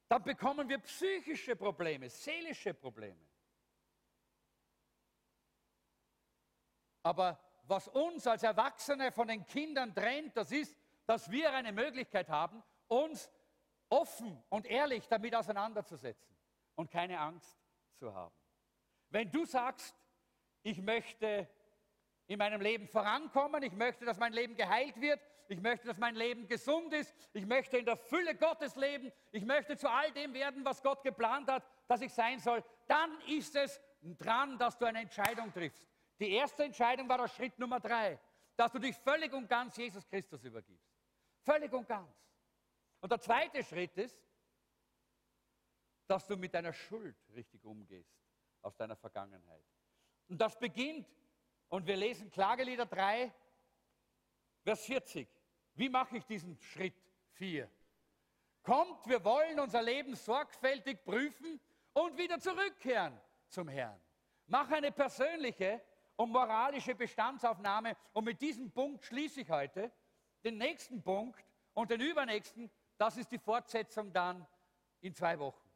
dann 0.08 0.24
bekommen 0.24 0.70
wir 0.70 0.80
psychische 0.80 1.56
Probleme, 1.56 2.10
seelische 2.10 2.74
Probleme. 2.74 3.28
Aber 7.04 7.39
was 7.68 7.88
uns 7.88 8.26
als 8.28 8.43
Erwachsene 8.43 9.12
von 9.12 9.28
den 9.28 9.46
Kindern 9.46 9.93
trennt, 9.93 10.36
das 10.38 10.52
ist, 10.52 10.76
dass 11.06 11.30
wir 11.30 11.53
eine 11.53 11.72
Möglichkeit 11.72 12.30
haben, 12.30 12.64
uns 12.88 13.32
offen 13.89 14.43
und 14.49 14.66
ehrlich 14.66 15.08
damit 15.08 15.36
auseinanderzusetzen 15.36 16.36
und 16.76 16.89
keine 16.91 17.20
Angst 17.20 17.60
zu 17.97 18.14
haben. 18.14 18.36
Wenn 19.10 19.32
du 19.32 19.45
sagst, 19.45 19.95
ich 20.64 20.82
möchte 20.82 21.47
in 22.28 22.39
meinem 22.39 22.62
Leben 22.62 22.88
vorankommen, 22.88 23.62
ich 23.64 23.74
möchte, 23.74 24.06
dass 24.06 24.18
mein 24.18 24.34
Leben 24.34 24.56
geheilt 24.56 24.99
wird, 24.99 25.22
ich 25.47 25.62
möchte, 25.62 25.88
dass 25.88 25.97
mein 25.97 26.16
Leben 26.16 26.47
gesund 26.47 26.91
ist, 26.93 27.14
ich 27.34 27.45
möchte 27.45 27.78
in 27.78 27.86
der 27.86 27.97
Fülle 27.97 28.36
Gottes 28.36 28.76
leben, 28.76 29.12
ich 29.32 29.45
möchte 29.45 29.78
zu 29.78 29.89
all 29.89 30.12
dem 30.12 30.34
werden, 30.34 30.66
was 30.66 30.82
Gott 30.82 31.03
geplant 31.03 31.47
hat, 31.49 31.64
dass 31.88 32.01
ich 32.01 32.12
sein 32.12 32.39
soll, 32.39 32.64
dann 32.88 33.12
ist 33.28 33.56
es 33.56 33.80
dran, 34.01 34.58
dass 34.58 34.78
du 34.78 34.86
eine 34.86 35.01
Entscheidung 35.01 35.53
triffst. 35.53 35.88
Die 36.20 36.32
erste 36.32 36.64
Entscheidung 36.64 37.08
war 37.08 37.20
der 37.20 37.28
Schritt 37.28 37.60
Nummer 37.60 37.80
drei, 37.80 38.20
dass 38.56 38.72
du 38.72 38.80
dich 38.80 38.95
völlig 38.97 39.34
und 39.34 39.47
ganz 39.47 39.78
Jesus 39.78 40.08
Christus 40.08 40.43
übergibst. 40.43 40.95
Völlig 41.46 41.72
und 41.72 41.88
ganz. 41.88 42.12
Und 43.02 43.12
der 43.12 43.20
zweite 43.20 43.64
Schritt 43.64 43.96
ist, 43.98 44.20
dass 46.08 46.26
du 46.26 46.36
mit 46.36 46.54
deiner 46.54 46.74
Schuld 46.74 47.16
richtig 47.36 47.64
umgehst 47.64 48.18
aus 48.62 48.76
deiner 48.76 48.96
Vergangenheit. 48.96 49.64
Und 50.28 50.39
das 50.39 50.58
beginnt, 50.58 51.08
und 51.70 51.86
wir 51.86 51.98
lesen 51.98 52.32
Klagelieder 52.32 52.88
3, 52.88 53.32
Vers 54.64 54.86
40. 54.86 55.28
Wie 55.76 55.89
mache 55.89 56.18
ich 56.18 56.26
diesen 56.26 56.58
Schritt 56.58 56.96
4? 57.34 57.70
Kommt, 58.64 59.06
wir 59.06 59.24
wollen 59.24 59.60
unser 59.60 59.84
Leben 59.84 60.16
sorgfältig 60.16 61.04
prüfen 61.06 61.60
und 61.93 62.18
wieder 62.18 62.39
zurückkehren 62.39 63.20
zum 63.50 63.68
Herrn. 63.68 64.02
Mach 64.48 64.72
eine 64.72 64.91
persönliche 64.91 65.80
und 66.16 66.32
moralische 66.32 66.96
Bestandsaufnahme 66.96 67.96
und 68.14 68.24
mit 68.24 68.41
diesem 68.41 68.72
Punkt 68.72 69.06
schließe 69.06 69.41
ich 69.41 69.50
heute. 69.52 69.91
Den 70.46 70.58
nächsten 70.58 71.02
Punkt 71.02 71.43
und 71.74 71.89
den 71.89 72.00
übernächsten, 72.00 72.72
das 72.98 73.18
ist 73.18 73.32
die 73.32 73.39
Fortsetzung 73.39 74.14
dann 74.14 74.48
in 75.02 75.14
zwei 75.14 75.38
Wochen. 75.39 75.70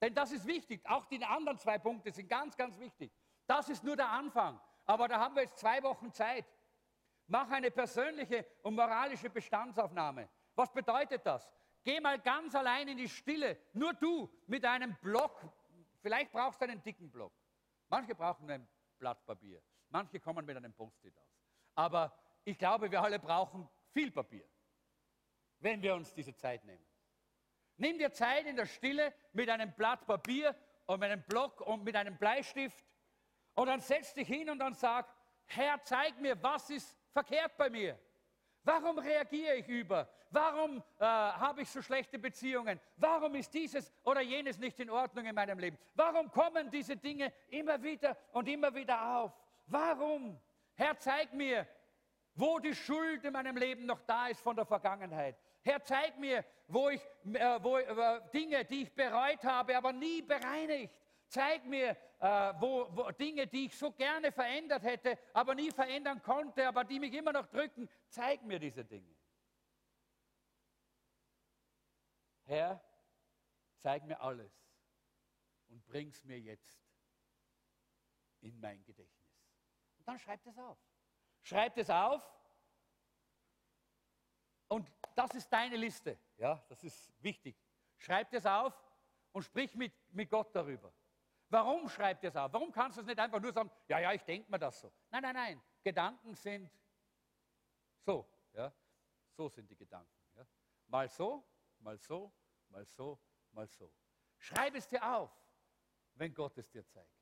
Denn 0.00 0.14
das 0.14 0.30
ist 0.30 0.46
wichtig. 0.46 0.80
Auch 0.84 1.06
die 1.06 1.24
anderen 1.24 1.58
zwei 1.58 1.78
Punkte 1.78 2.12
sind 2.12 2.28
ganz, 2.28 2.56
ganz 2.56 2.78
wichtig. 2.78 3.10
Das 3.46 3.68
ist 3.68 3.82
nur 3.82 3.96
der 3.96 4.10
Anfang. 4.10 4.60
Aber 4.84 5.08
da 5.08 5.18
haben 5.18 5.34
wir 5.34 5.42
jetzt 5.42 5.58
zwei 5.58 5.82
Wochen 5.82 6.12
Zeit. 6.12 6.44
Mach 7.26 7.50
eine 7.50 7.70
persönliche 7.70 8.46
und 8.62 8.74
moralische 8.74 9.28
Bestandsaufnahme. 9.28 10.28
Was 10.54 10.72
bedeutet 10.72 11.24
das? 11.26 11.50
Geh 11.82 12.00
mal 12.00 12.18
ganz 12.18 12.54
allein 12.54 12.88
in 12.88 12.96
die 12.96 13.08
Stille, 13.08 13.58
nur 13.72 13.94
du 13.94 14.30
mit 14.46 14.64
einem 14.64 14.94
Block. 14.96 15.40
Vielleicht 16.00 16.30
brauchst 16.32 16.60
du 16.60 16.66
einen 16.66 16.82
dicken 16.82 17.10
Block. 17.10 17.32
Manche 17.88 18.14
brauchen 18.14 18.50
ein 18.50 18.68
Blatt 18.98 19.24
Papier. 19.24 19.62
Manche 19.88 20.20
kommen 20.20 20.44
mit 20.44 20.56
einem 20.56 20.72
Post-it 20.74 21.16
aus. 21.16 21.38
Aber 21.74 22.12
ich 22.44 22.58
glaube, 22.58 22.90
wir 22.90 23.02
alle 23.02 23.18
brauchen 23.18 23.68
viel 23.92 24.10
Papier, 24.10 24.44
wenn 25.60 25.82
wir 25.82 25.94
uns 25.94 26.12
diese 26.14 26.34
Zeit 26.34 26.64
nehmen. 26.64 26.84
Nimm 27.76 27.98
dir 27.98 28.12
Zeit 28.12 28.46
in 28.46 28.56
der 28.56 28.66
Stille 28.66 29.14
mit 29.32 29.48
einem 29.48 29.72
Blatt 29.72 30.06
Papier 30.06 30.54
und 30.86 31.00
mit 31.00 31.10
einem 31.10 31.22
Block 31.22 31.60
und 31.60 31.84
mit 31.84 31.94
einem 31.94 32.16
Bleistift 32.16 32.84
und 33.54 33.66
dann 33.66 33.80
setz 33.80 34.14
dich 34.14 34.26
hin 34.26 34.50
und 34.50 34.58
dann 34.58 34.74
sag, 34.74 35.06
Herr, 35.46 35.82
zeig 35.82 36.20
mir, 36.20 36.40
was 36.42 36.70
ist 36.70 36.96
verkehrt 37.12 37.56
bei 37.56 37.70
mir. 37.70 37.98
Warum 38.62 38.98
reagiere 38.98 39.56
ich 39.56 39.68
über? 39.68 40.08
Warum 40.30 40.82
äh, 40.98 41.04
habe 41.04 41.62
ich 41.62 41.70
so 41.70 41.80
schlechte 41.80 42.18
Beziehungen? 42.18 42.78
Warum 42.96 43.34
ist 43.34 43.52
dieses 43.54 43.92
oder 44.04 44.20
jenes 44.20 44.58
nicht 44.58 44.78
in 44.78 44.90
Ordnung 44.90 45.24
in 45.24 45.34
meinem 45.34 45.58
Leben? 45.58 45.78
Warum 45.94 46.30
kommen 46.30 46.70
diese 46.70 46.96
Dinge 46.96 47.32
immer 47.48 47.82
wieder 47.82 48.16
und 48.32 48.46
immer 48.46 48.74
wieder 48.74 49.16
auf? 49.16 49.32
Warum? 49.66 50.38
Herr, 50.74 50.98
zeig 50.98 51.32
mir, 51.32 51.66
wo 52.38 52.60
die 52.60 52.74
Schuld 52.74 53.24
in 53.24 53.32
meinem 53.32 53.56
Leben 53.56 53.84
noch 53.84 54.00
da 54.02 54.28
ist 54.28 54.40
von 54.40 54.54
der 54.54 54.64
Vergangenheit. 54.64 55.36
Herr, 55.62 55.82
zeig 55.82 56.18
mir, 56.18 56.44
wo 56.68 56.88
ich, 56.88 57.02
äh, 57.34 57.62
wo, 57.62 57.78
äh, 57.78 58.20
Dinge, 58.32 58.64
die 58.64 58.82
ich 58.82 58.94
bereut 58.94 59.42
habe, 59.42 59.76
aber 59.76 59.92
nie 59.92 60.22
bereinigt. 60.22 60.94
Zeig 61.26 61.64
mir 61.66 61.96
äh, 62.20 62.54
wo, 62.60 62.88
wo, 62.96 63.10
Dinge, 63.10 63.46
die 63.46 63.66
ich 63.66 63.76
so 63.76 63.90
gerne 63.92 64.32
verändert 64.32 64.82
hätte, 64.84 65.18
aber 65.32 65.54
nie 65.54 65.70
verändern 65.70 66.22
konnte, 66.22 66.66
aber 66.66 66.84
die 66.84 67.00
mich 67.00 67.12
immer 67.12 67.32
noch 67.32 67.46
drücken. 67.46 67.88
Zeig 68.08 68.42
mir 68.42 68.58
diese 68.58 68.84
Dinge. 68.84 69.14
Herr, 72.44 72.80
zeig 73.78 74.04
mir 74.04 74.20
alles 74.20 74.52
und 75.68 75.84
bring 75.86 76.08
es 76.08 76.24
mir 76.24 76.40
jetzt 76.40 76.80
in 78.40 78.58
mein 78.60 78.82
Gedächtnis. 78.84 79.44
Und 79.98 80.08
dann 80.08 80.18
schreibt 80.18 80.46
es 80.46 80.56
auf. 80.56 80.78
Schreibt 81.42 81.78
es 81.78 81.88
auf 81.90 82.22
und 84.68 84.90
das 85.14 85.34
ist 85.34 85.52
deine 85.52 85.76
Liste. 85.76 86.18
Ja, 86.36 86.62
das 86.68 86.84
ist 86.84 87.12
wichtig. 87.22 87.56
Schreib 87.96 88.32
es 88.32 88.46
auf 88.46 88.74
und 89.32 89.42
sprich 89.42 89.74
mit, 89.74 89.92
mit 90.12 90.30
Gott 90.30 90.54
darüber. 90.54 90.92
Warum 91.50 91.88
schreibt 91.88 92.24
es 92.24 92.36
auf? 92.36 92.52
Warum 92.52 92.70
kannst 92.70 92.98
du 92.98 93.00
es 93.00 93.06
nicht 93.06 93.18
einfach 93.18 93.40
nur 93.40 93.52
sagen, 93.52 93.70
ja, 93.88 93.98
ja, 93.98 94.12
ich 94.12 94.22
denke 94.22 94.50
mir 94.50 94.58
das 94.58 94.80
so? 94.80 94.92
Nein, 95.10 95.22
nein, 95.22 95.34
nein. 95.34 95.62
Gedanken 95.82 96.34
sind 96.34 96.70
so. 98.04 98.28
Ja? 98.52 98.72
So 99.30 99.48
sind 99.48 99.70
die 99.70 99.76
Gedanken. 99.76 100.12
Ja? 100.36 100.46
Mal 100.86 101.08
so, 101.08 101.44
mal 101.78 101.96
so, 101.96 102.32
mal 102.68 102.84
so, 102.84 103.18
mal 103.52 103.66
so. 103.66 103.90
Schreib 104.36 104.74
es 104.74 104.86
dir 104.86 105.02
auf, 105.02 105.30
wenn 106.14 106.34
Gott 106.34 106.56
es 106.58 106.68
dir 106.70 106.86
zeigt. 106.86 107.17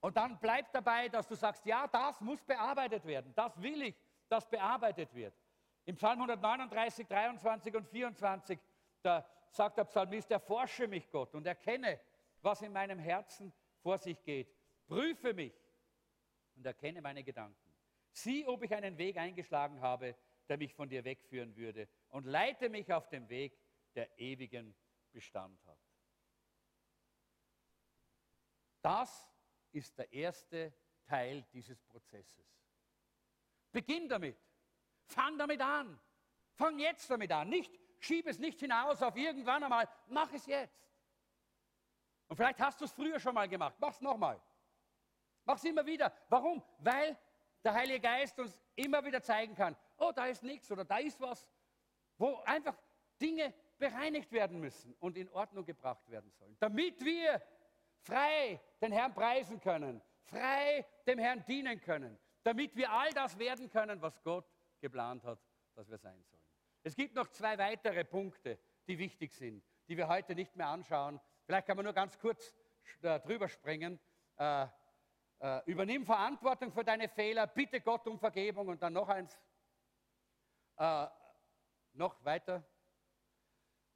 Und 0.00 0.16
dann 0.16 0.38
bleib 0.38 0.72
dabei, 0.72 1.08
dass 1.08 1.26
du 1.26 1.34
sagst, 1.34 1.64
ja, 1.66 1.86
das 1.88 2.20
muss 2.20 2.42
bearbeitet 2.44 3.04
werden. 3.04 3.32
Das 3.34 3.60
will 3.60 3.82
ich, 3.82 3.96
dass 4.28 4.48
bearbeitet 4.48 5.12
wird. 5.14 5.34
Im 5.84 5.96
Psalm 5.96 6.18
139, 6.20 7.06
23 7.06 7.74
und 7.74 7.88
24, 7.88 8.58
da 9.02 9.26
sagt 9.50 9.78
der 9.78 9.84
Psalmist, 9.84 10.30
erforsche 10.30 10.86
mich 10.86 11.10
Gott 11.10 11.34
und 11.34 11.46
erkenne, 11.46 11.98
was 12.42 12.62
in 12.62 12.72
meinem 12.72 12.98
Herzen 12.98 13.52
vor 13.82 13.98
sich 13.98 14.22
geht. 14.22 14.54
Prüfe 14.86 15.34
mich 15.34 15.54
und 16.54 16.66
erkenne 16.66 17.00
meine 17.00 17.24
Gedanken. 17.24 17.74
Sieh, 18.12 18.46
ob 18.46 18.62
ich 18.62 18.74
einen 18.74 18.98
Weg 18.98 19.16
eingeschlagen 19.16 19.80
habe, 19.80 20.14
der 20.48 20.58
mich 20.58 20.74
von 20.74 20.88
dir 20.88 21.04
wegführen 21.04 21.56
würde 21.56 21.88
und 22.08 22.24
leite 22.24 22.68
mich 22.68 22.92
auf 22.92 23.08
dem 23.08 23.28
Weg, 23.28 23.58
der 23.94 24.18
ewigen 24.18 24.74
Bestand 25.12 25.58
hat. 25.66 25.78
Das 28.82 29.28
ist 29.72 29.96
der 29.98 30.12
erste 30.12 30.72
Teil 31.04 31.44
dieses 31.52 31.80
Prozesses. 31.82 32.46
Beginn 33.72 34.08
damit. 34.08 34.36
Fang 35.04 35.38
damit 35.38 35.60
an. 35.60 35.98
Fang 36.54 36.78
jetzt 36.78 37.10
damit 37.10 37.30
an. 37.32 37.48
Nicht, 37.48 37.78
schieb 37.98 38.26
es 38.26 38.38
nicht 38.38 38.60
hinaus 38.60 39.02
auf 39.02 39.16
irgendwann 39.16 39.62
einmal. 39.62 39.88
Mach 40.08 40.32
es 40.32 40.46
jetzt. 40.46 40.88
Und 42.28 42.36
vielleicht 42.36 42.60
hast 42.60 42.80
du 42.80 42.84
es 42.84 42.92
früher 42.92 43.18
schon 43.18 43.34
mal 43.34 43.48
gemacht. 43.48 43.76
Mach 43.78 43.90
es 43.90 44.00
nochmal. 44.00 44.40
Mach 45.44 45.56
es 45.56 45.64
immer 45.64 45.84
wieder. 45.86 46.12
Warum? 46.28 46.62
Weil 46.78 47.16
der 47.64 47.74
Heilige 47.74 48.00
Geist 48.00 48.38
uns 48.38 48.58
immer 48.76 49.04
wieder 49.04 49.22
zeigen 49.22 49.54
kann, 49.54 49.76
oh, 49.96 50.12
da 50.14 50.26
ist 50.26 50.42
nichts 50.42 50.70
oder 50.70 50.84
da 50.84 50.98
ist 50.98 51.20
was, 51.20 51.48
wo 52.16 52.36
einfach 52.44 52.76
Dinge 53.20 53.52
bereinigt 53.78 54.30
werden 54.32 54.60
müssen 54.60 54.94
und 55.00 55.16
in 55.16 55.28
Ordnung 55.30 55.64
gebracht 55.64 56.08
werden 56.10 56.30
sollen. 56.32 56.56
Damit 56.60 57.04
wir 57.04 57.42
frei 58.00 58.60
den 58.80 58.92
Herrn 58.92 59.14
preisen 59.14 59.60
können, 59.60 60.02
frei 60.24 60.86
dem 61.06 61.18
Herrn 61.18 61.44
dienen 61.46 61.80
können, 61.80 62.18
damit 62.42 62.76
wir 62.76 62.90
all 62.90 63.12
das 63.12 63.38
werden 63.38 63.68
können, 63.68 64.00
was 64.00 64.22
Gott 64.22 64.46
geplant 64.80 65.24
hat, 65.24 65.40
dass 65.74 65.88
wir 65.88 65.98
sein 65.98 66.22
sollen. 66.22 66.42
Es 66.82 66.94
gibt 66.94 67.14
noch 67.14 67.28
zwei 67.28 67.58
weitere 67.58 68.04
Punkte, 68.04 68.58
die 68.86 68.98
wichtig 68.98 69.32
sind, 69.34 69.62
die 69.88 69.96
wir 69.96 70.08
heute 70.08 70.34
nicht 70.34 70.56
mehr 70.56 70.68
anschauen. 70.68 71.20
Vielleicht 71.44 71.66
kann 71.66 71.76
man 71.76 71.84
nur 71.84 71.94
ganz 71.94 72.18
kurz 72.18 72.54
äh, 73.02 73.20
drüber 73.20 73.48
springen. 73.48 73.98
Äh, 74.36 74.66
äh, 75.40 75.60
übernimm 75.66 76.04
Verantwortung 76.04 76.72
für 76.72 76.84
deine 76.84 77.08
Fehler, 77.08 77.46
bitte 77.46 77.80
Gott 77.80 78.06
um 78.06 78.18
Vergebung 78.18 78.68
und 78.68 78.82
dann 78.82 78.92
noch 78.92 79.08
eins. 79.08 79.38
Äh, 80.76 81.06
noch 81.92 82.24
weiter. 82.24 82.64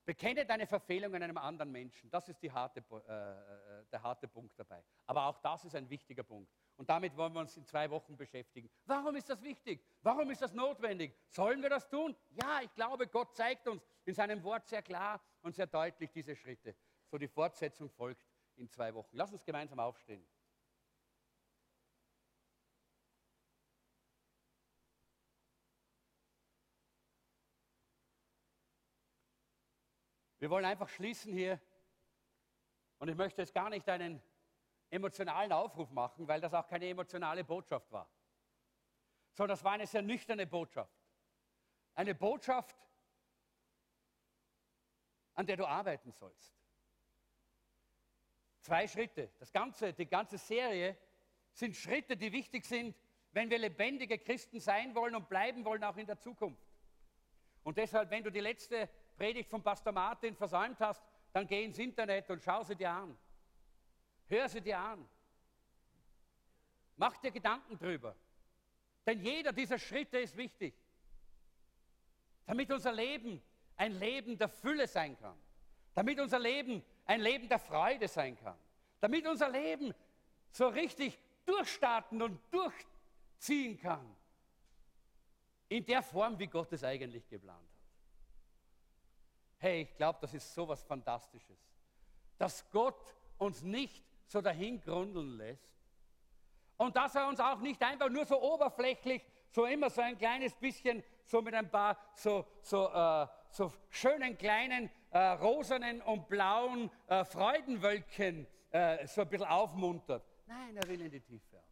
Bekenne 0.04 0.44
deine 0.44 0.66
Verfehlungen 0.66 1.22
einem 1.22 1.38
anderen 1.38 1.70
Menschen. 1.70 2.10
Das 2.10 2.28
ist 2.28 2.42
harte, 2.50 2.80
äh, 2.80 3.12
äh, 3.12 3.84
der 3.92 4.02
harte 4.02 4.26
Punkt 4.26 4.58
dabei. 4.58 4.82
Aber 5.06 5.26
auch 5.26 5.38
das 5.38 5.64
ist 5.64 5.76
ein 5.76 5.88
wichtiger 5.88 6.24
Punkt. 6.24 6.52
Und 6.76 6.90
damit 6.90 7.16
wollen 7.16 7.32
wir 7.32 7.40
uns 7.40 7.56
in 7.56 7.64
zwei 7.64 7.88
Wochen 7.90 8.16
beschäftigen. 8.16 8.68
Warum 8.86 9.14
ist 9.14 9.28
das 9.28 9.42
wichtig? 9.42 9.84
Warum 10.02 10.30
ist 10.30 10.42
das 10.42 10.52
notwendig? 10.52 11.14
Sollen 11.28 11.62
wir 11.62 11.70
das 11.70 11.88
tun? 11.88 12.16
Ja, 12.30 12.60
ich 12.62 12.74
glaube, 12.74 13.06
Gott 13.06 13.36
zeigt 13.36 13.68
uns 13.68 13.86
in 14.04 14.14
seinem 14.14 14.42
Wort 14.42 14.66
sehr 14.66 14.82
klar 14.82 15.20
und 15.42 15.54
sehr 15.54 15.66
deutlich 15.66 16.10
diese 16.10 16.34
Schritte. 16.34 16.74
So 17.06 17.18
die 17.18 17.28
Fortsetzung 17.28 17.88
folgt 17.90 18.26
in 18.56 18.68
zwei 18.68 18.92
Wochen. 18.94 19.16
Lass 19.16 19.32
uns 19.32 19.44
gemeinsam 19.44 19.78
aufstehen. 19.78 20.26
Wir 30.42 30.50
wollen 30.50 30.64
einfach 30.64 30.88
schließen 30.88 31.32
hier. 31.32 31.60
Und 32.98 33.06
ich 33.06 33.14
möchte 33.14 33.42
jetzt 33.42 33.54
gar 33.54 33.70
nicht 33.70 33.88
einen 33.88 34.20
emotionalen 34.90 35.52
Aufruf 35.52 35.88
machen, 35.92 36.26
weil 36.26 36.40
das 36.40 36.52
auch 36.52 36.66
keine 36.66 36.88
emotionale 36.88 37.44
Botschaft 37.44 37.92
war. 37.92 38.10
Sondern 39.34 39.56
das 39.56 39.62
war 39.62 39.74
eine 39.74 39.86
sehr 39.86 40.02
nüchterne 40.02 40.48
Botschaft. 40.48 41.00
Eine 41.94 42.16
Botschaft, 42.16 42.76
an 45.34 45.46
der 45.46 45.58
du 45.58 45.64
arbeiten 45.64 46.10
sollst. 46.10 46.52
Zwei 48.62 48.88
Schritte. 48.88 49.30
Das 49.38 49.52
ganze, 49.52 49.92
die 49.92 50.06
ganze 50.06 50.38
Serie 50.38 50.98
sind 51.52 51.76
Schritte, 51.76 52.16
die 52.16 52.32
wichtig 52.32 52.64
sind, 52.64 52.96
wenn 53.30 53.48
wir 53.48 53.58
lebendige 53.58 54.18
Christen 54.18 54.58
sein 54.58 54.92
wollen 54.96 55.14
und 55.14 55.28
bleiben 55.28 55.64
wollen, 55.64 55.84
auch 55.84 55.96
in 55.98 56.06
der 56.06 56.18
Zukunft. 56.18 56.66
Und 57.62 57.78
deshalb, 57.78 58.10
wenn 58.10 58.24
du 58.24 58.32
die 58.32 58.40
letzte 58.40 58.90
Predigt 59.16 59.48
von 59.50 59.62
Pastor 59.62 59.92
Martin 59.92 60.34
versäumt 60.34 60.80
hast, 60.80 61.02
dann 61.32 61.46
geh 61.46 61.64
ins 61.64 61.78
Internet 61.78 62.28
und 62.30 62.42
schau 62.42 62.62
sie 62.62 62.76
dir 62.76 62.90
an. 62.90 63.16
Hör 64.28 64.48
sie 64.48 64.60
dir 64.60 64.78
an. 64.78 65.08
Mach 66.96 67.16
dir 67.18 67.30
Gedanken 67.30 67.78
drüber. 67.78 68.14
Denn 69.06 69.20
jeder 69.20 69.52
dieser 69.52 69.78
Schritte 69.78 70.18
ist 70.18 70.36
wichtig, 70.36 70.74
damit 72.46 72.70
unser 72.70 72.92
Leben 72.92 73.42
ein 73.76 73.92
Leben 73.98 74.38
der 74.38 74.48
Fülle 74.48 74.86
sein 74.86 75.18
kann. 75.18 75.36
Damit 75.94 76.18
unser 76.20 76.38
Leben 76.38 76.82
ein 77.04 77.20
Leben 77.20 77.48
der 77.48 77.58
Freude 77.58 78.08
sein 78.08 78.36
kann. 78.36 78.58
Damit 79.00 79.26
unser 79.26 79.48
Leben 79.48 79.94
so 80.50 80.68
richtig 80.68 81.18
durchstarten 81.44 82.22
und 82.22 82.40
durchziehen 82.50 83.78
kann. 83.78 84.16
In 85.68 85.84
der 85.84 86.02
Form, 86.02 86.38
wie 86.38 86.46
Gott 86.46 86.72
es 86.72 86.84
eigentlich 86.84 87.28
geplant 87.28 87.58
hat. 87.58 87.71
Hey, 89.62 89.82
ich 89.82 89.96
glaube, 89.96 90.18
das 90.20 90.34
ist 90.34 90.52
so 90.52 90.66
was 90.66 90.82
Fantastisches. 90.82 91.56
Dass 92.36 92.68
Gott 92.72 93.14
uns 93.38 93.62
nicht 93.62 94.02
so 94.26 94.40
dahin 94.40 94.80
grundeln 94.80 95.36
lässt 95.36 95.70
und 96.78 96.96
dass 96.96 97.14
er 97.14 97.28
uns 97.28 97.38
auch 97.38 97.60
nicht 97.60 97.80
einfach 97.80 98.08
nur 98.08 98.24
so 98.26 98.42
oberflächlich, 98.42 99.22
so 99.50 99.64
immer 99.66 99.88
so 99.88 100.00
ein 100.00 100.18
kleines 100.18 100.52
bisschen, 100.56 101.04
so 101.24 101.40
mit 101.40 101.54
ein 101.54 101.70
paar 101.70 101.96
so, 102.16 102.44
so, 102.60 102.88
äh, 102.88 103.28
so 103.50 103.72
schönen 103.88 104.36
kleinen 104.36 104.90
äh, 105.12 105.18
rosanen 105.18 106.02
und 106.02 106.26
blauen 106.26 106.90
äh, 107.06 107.24
Freudenwölkchen 107.24 108.48
äh, 108.72 109.06
so 109.06 109.20
ein 109.20 109.28
bisschen 109.28 109.46
aufmuntert. 109.46 110.24
Nein, 110.48 110.76
er 110.76 110.88
will 110.88 111.02
in 111.02 111.10
die 111.12 111.20
Tiefe. 111.20 111.62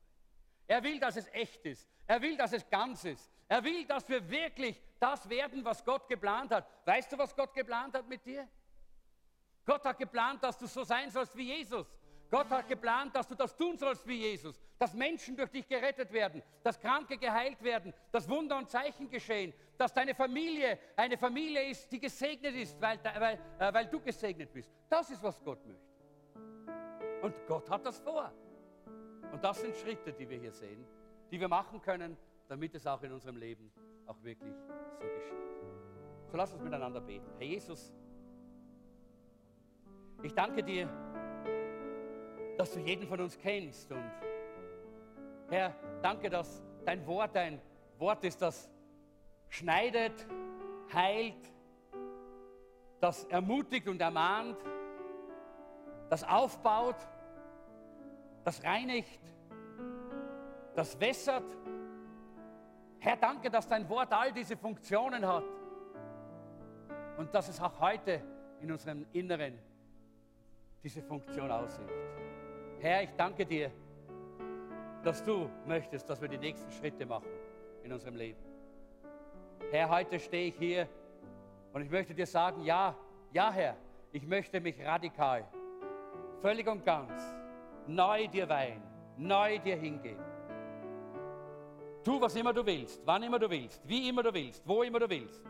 Er 0.70 0.84
will, 0.84 1.00
dass 1.00 1.16
es 1.16 1.26
echt 1.32 1.66
ist. 1.66 1.90
Er 2.06 2.22
will, 2.22 2.36
dass 2.36 2.52
es 2.52 2.70
ganz 2.70 3.04
ist. 3.04 3.28
Er 3.48 3.64
will, 3.64 3.84
dass 3.86 4.08
wir 4.08 4.30
wirklich 4.30 4.80
das 5.00 5.28
werden, 5.28 5.64
was 5.64 5.84
Gott 5.84 6.08
geplant 6.08 6.52
hat. 6.52 6.64
Weißt 6.84 7.10
du, 7.10 7.18
was 7.18 7.34
Gott 7.34 7.52
geplant 7.52 7.92
hat 7.94 8.08
mit 8.08 8.24
dir? 8.24 8.48
Gott 9.66 9.84
hat 9.84 9.98
geplant, 9.98 10.44
dass 10.44 10.56
du 10.56 10.68
so 10.68 10.84
sein 10.84 11.10
sollst 11.10 11.36
wie 11.36 11.56
Jesus. 11.56 11.88
Gott 12.30 12.48
hat 12.50 12.68
geplant, 12.68 13.16
dass 13.16 13.26
du 13.26 13.34
das 13.34 13.56
tun 13.56 13.76
sollst 13.76 14.06
wie 14.06 14.18
Jesus, 14.18 14.60
dass 14.78 14.94
Menschen 14.94 15.36
durch 15.36 15.50
dich 15.50 15.66
gerettet 15.66 16.12
werden, 16.12 16.40
dass 16.62 16.78
Kranke 16.78 17.18
geheilt 17.18 17.60
werden, 17.64 17.92
dass 18.12 18.28
Wunder 18.28 18.56
und 18.56 18.70
Zeichen 18.70 19.10
geschehen, 19.10 19.52
dass 19.76 19.92
deine 19.92 20.14
Familie 20.14 20.78
eine 20.94 21.18
Familie 21.18 21.68
ist, 21.68 21.90
die 21.90 21.98
gesegnet 21.98 22.54
ist, 22.54 22.80
weil, 22.80 23.00
weil, 23.02 23.40
äh, 23.58 23.74
weil 23.74 23.86
du 23.86 23.98
gesegnet 23.98 24.52
bist. 24.52 24.70
Das 24.88 25.10
ist, 25.10 25.20
was 25.20 25.42
Gott 25.42 25.66
möchte. 25.66 25.90
Und 27.22 27.34
Gott 27.48 27.68
hat 27.68 27.84
das 27.84 27.98
vor. 27.98 28.32
Und 29.32 29.44
das 29.44 29.60
sind 29.60 29.76
Schritte, 29.76 30.12
die 30.12 30.28
wir 30.28 30.38
hier 30.38 30.52
sehen, 30.52 30.84
die 31.30 31.40
wir 31.40 31.48
machen 31.48 31.80
können, 31.80 32.16
damit 32.48 32.74
es 32.74 32.86
auch 32.86 33.02
in 33.02 33.12
unserem 33.12 33.36
Leben 33.36 33.70
auch 34.06 34.20
wirklich 34.22 34.54
so 34.98 35.04
geschieht. 35.04 35.50
So 36.30 36.36
lass 36.36 36.52
uns 36.52 36.62
miteinander 36.62 37.00
beten. 37.00 37.26
Herr 37.38 37.46
Jesus, 37.46 37.94
ich 40.22 40.34
danke 40.34 40.62
dir, 40.62 40.88
dass 42.58 42.72
du 42.72 42.80
jeden 42.80 43.06
von 43.06 43.20
uns 43.20 43.38
kennst. 43.38 43.90
Und 43.90 44.10
Herr, 45.48 45.74
danke, 46.02 46.28
dass 46.28 46.62
dein 46.84 47.06
Wort 47.06 47.36
ein 47.36 47.60
Wort 47.98 48.24
ist, 48.24 48.42
das 48.42 48.70
schneidet, 49.48 50.26
heilt, 50.92 51.52
das 53.00 53.24
ermutigt 53.24 53.88
und 53.88 54.00
ermahnt, 54.00 54.58
das 56.08 56.24
aufbaut, 56.24 56.96
das 58.50 58.64
reinigt, 58.64 59.20
das 60.74 60.98
wässert. 60.98 61.44
Herr, 62.98 63.16
danke, 63.16 63.48
dass 63.48 63.68
dein 63.68 63.88
Wort 63.88 64.12
all 64.12 64.32
diese 64.32 64.56
Funktionen 64.56 65.24
hat 65.24 65.44
und 67.16 67.32
dass 67.32 67.48
es 67.48 67.60
auch 67.60 67.78
heute 67.78 68.20
in 68.60 68.72
unserem 68.72 69.06
Inneren 69.12 69.56
diese 70.82 71.00
Funktion 71.00 71.48
ausübt. 71.48 71.92
Herr, 72.80 73.04
ich 73.04 73.12
danke 73.12 73.46
dir, 73.46 73.70
dass 75.04 75.22
du 75.22 75.48
möchtest, 75.64 76.10
dass 76.10 76.20
wir 76.20 76.28
die 76.28 76.38
nächsten 76.38 76.72
Schritte 76.72 77.06
machen 77.06 77.30
in 77.84 77.92
unserem 77.92 78.16
Leben. 78.16 78.40
Herr, 79.70 79.88
heute 79.90 80.18
stehe 80.18 80.48
ich 80.48 80.56
hier 80.56 80.88
und 81.72 81.82
ich 81.82 81.90
möchte 81.90 82.14
dir 82.14 82.26
sagen, 82.26 82.62
ja, 82.62 82.96
ja, 83.32 83.52
Herr, 83.52 83.76
ich 84.10 84.26
möchte 84.26 84.60
mich 84.60 84.84
radikal, 84.84 85.46
völlig 86.40 86.66
und 86.66 86.84
ganz, 86.84 87.12
neu 87.94 88.28
dir 88.28 88.48
weihen, 88.48 88.82
neu 89.16 89.58
dir 89.58 89.76
hingeben. 89.76 90.24
Tu, 92.02 92.20
was 92.20 92.34
immer 92.34 92.52
du 92.52 92.64
willst, 92.64 93.02
wann 93.04 93.22
immer 93.22 93.38
du 93.38 93.50
willst, 93.50 93.86
wie 93.86 94.08
immer 94.08 94.22
du 94.22 94.32
willst, 94.32 94.66
wo 94.66 94.82
immer 94.82 95.00
du 95.00 95.10
willst. 95.10 95.44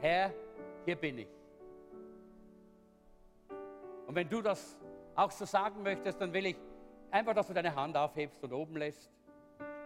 Herr, 0.00 0.32
hier 0.84 0.96
bin 0.96 1.18
ich. 1.18 1.28
Und 4.06 4.14
wenn 4.14 4.28
du 4.28 4.40
das 4.40 4.78
auch 5.14 5.30
so 5.30 5.44
sagen 5.44 5.82
möchtest, 5.82 6.20
dann 6.20 6.32
will 6.32 6.46
ich 6.46 6.56
einfach, 7.10 7.34
dass 7.34 7.46
du 7.46 7.54
deine 7.54 7.74
Hand 7.74 7.96
aufhebst 7.96 8.42
und 8.42 8.52
oben 8.52 8.76
lässt. 8.76 9.10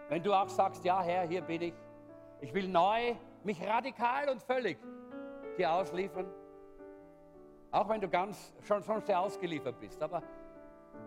Wenn 0.09 0.23
du 0.23 0.33
auch 0.33 0.47
sagst, 0.47 0.85
ja 0.85 1.01
Herr, 1.01 1.27
hier 1.27 1.41
bin 1.41 1.61
ich, 1.61 1.73
ich 2.39 2.53
will 2.53 2.67
neu, 2.67 3.15
mich 3.43 3.61
radikal 3.65 4.29
und 4.29 4.41
völlig 4.41 4.77
dir 5.57 5.71
ausliefern, 5.71 6.27
auch 7.71 7.89
wenn 7.89 7.99
du 7.99 8.07
ganz 8.07 8.53
schon, 8.63 8.81
sehr 9.01 9.19
ausgeliefert 9.19 9.79
bist, 9.79 10.01
aber 10.01 10.23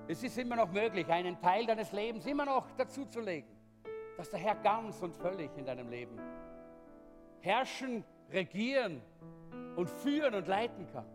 es 0.08 0.22
ist 0.22 0.36
immer 0.38 0.56
noch 0.56 0.72
möglich, 0.72 1.06
einen 1.08 1.40
Teil 1.40 1.66
deines 1.66 1.92
Lebens 1.92 2.26
immer 2.26 2.44
noch 2.44 2.70
dazuzulegen, 2.72 3.50
dass 4.16 4.30
der 4.30 4.40
Herr 4.40 4.56
ganz 4.56 5.00
und 5.02 5.14
völlig 5.16 5.50
in 5.56 5.64
deinem 5.64 5.88
Leben 5.88 6.18
herrschen, 7.40 8.04
regieren 8.32 9.00
und 9.76 9.88
führen 9.88 10.34
und 10.34 10.46
leiten 10.46 10.86
kann. 10.92 11.06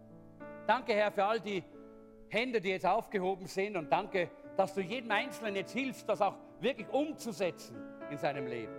Danke, 0.65 0.93
Herr, 0.93 1.11
für 1.11 1.25
all 1.25 1.39
die 1.39 1.63
Hände, 2.29 2.59
die 2.59 2.69
jetzt 2.69 2.85
aufgehoben 2.85 3.47
sind 3.47 3.77
und 3.77 3.91
danke, 3.91 4.29
dass 4.57 4.73
du 4.73 4.81
jedem 4.81 5.11
Einzelnen 5.11 5.55
jetzt 5.55 5.73
hilfst, 5.73 6.07
das 6.09 6.21
auch 6.21 6.35
wirklich 6.59 6.87
umzusetzen 6.89 7.75
in 8.09 8.17
seinem 8.17 8.47
Leben. 8.47 8.73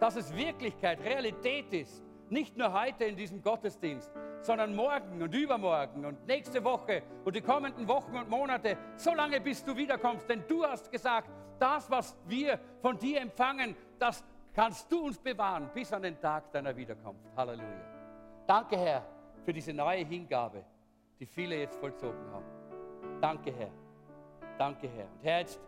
Dass 0.00 0.16
es 0.16 0.34
Wirklichkeit, 0.34 1.00
Realität 1.00 1.72
ist. 1.72 2.02
Nicht 2.28 2.56
nur 2.56 2.72
heute 2.72 3.04
in 3.04 3.16
diesem 3.16 3.42
Gottesdienst, 3.42 4.10
sondern 4.40 4.74
morgen 4.74 5.22
und 5.22 5.34
übermorgen 5.34 6.04
und 6.04 6.26
nächste 6.26 6.62
Woche 6.64 7.02
und 7.24 7.36
die 7.36 7.40
kommenden 7.40 7.86
Wochen 7.86 8.16
und 8.16 8.28
Monate, 8.28 8.76
so 8.96 9.14
lange 9.14 9.40
bis 9.40 9.64
du 9.64 9.76
wiederkommst. 9.76 10.28
Denn 10.28 10.44
du 10.48 10.64
hast 10.64 10.90
gesagt, 10.90 11.30
das, 11.58 11.90
was 11.90 12.16
wir 12.26 12.58
von 12.80 12.98
dir 12.98 13.20
empfangen, 13.20 13.76
das 13.98 14.24
kannst 14.54 14.90
du 14.90 15.06
uns 15.06 15.18
bewahren 15.18 15.70
bis 15.72 15.92
an 15.92 16.02
den 16.02 16.18
Tag 16.20 16.50
deiner 16.52 16.76
Wiederkunft. 16.76 17.24
Halleluja. 17.36 17.96
Danke, 18.46 18.76
Herr, 18.76 19.02
für 19.44 19.52
diese 19.52 19.72
neue 19.72 20.04
Hingabe, 20.04 20.64
die 21.18 21.26
viele 21.26 21.56
jetzt 21.56 21.78
vollzogen 21.78 22.30
haben. 22.32 22.46
Danke, 23.20 23.52
Herr. 23.52 23.70
Danke, 24.58 24.88
Herr. 24.88 25.04
Und 25.04 25.22
Herr, 25.22 25.38
jetzt 25.40 25.60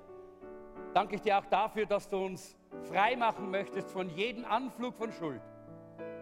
danke 0.95 1.17
ich 1.17 1.23
dir 1.23 1.39
auch 1.39 1.47
dafür, 1.47 1.87
dass 1.87 2.09
du 2.09 2.17
uns 2.25 2.57
frei 2.89 3.17
machen 3.17 3.51
möchtest 3.51 3.91
von 3.91 4.09
jedem 4.11 4.45
Anflug 4.45 4.97
von 4.97 5.13
Schuld. 5.13 5.43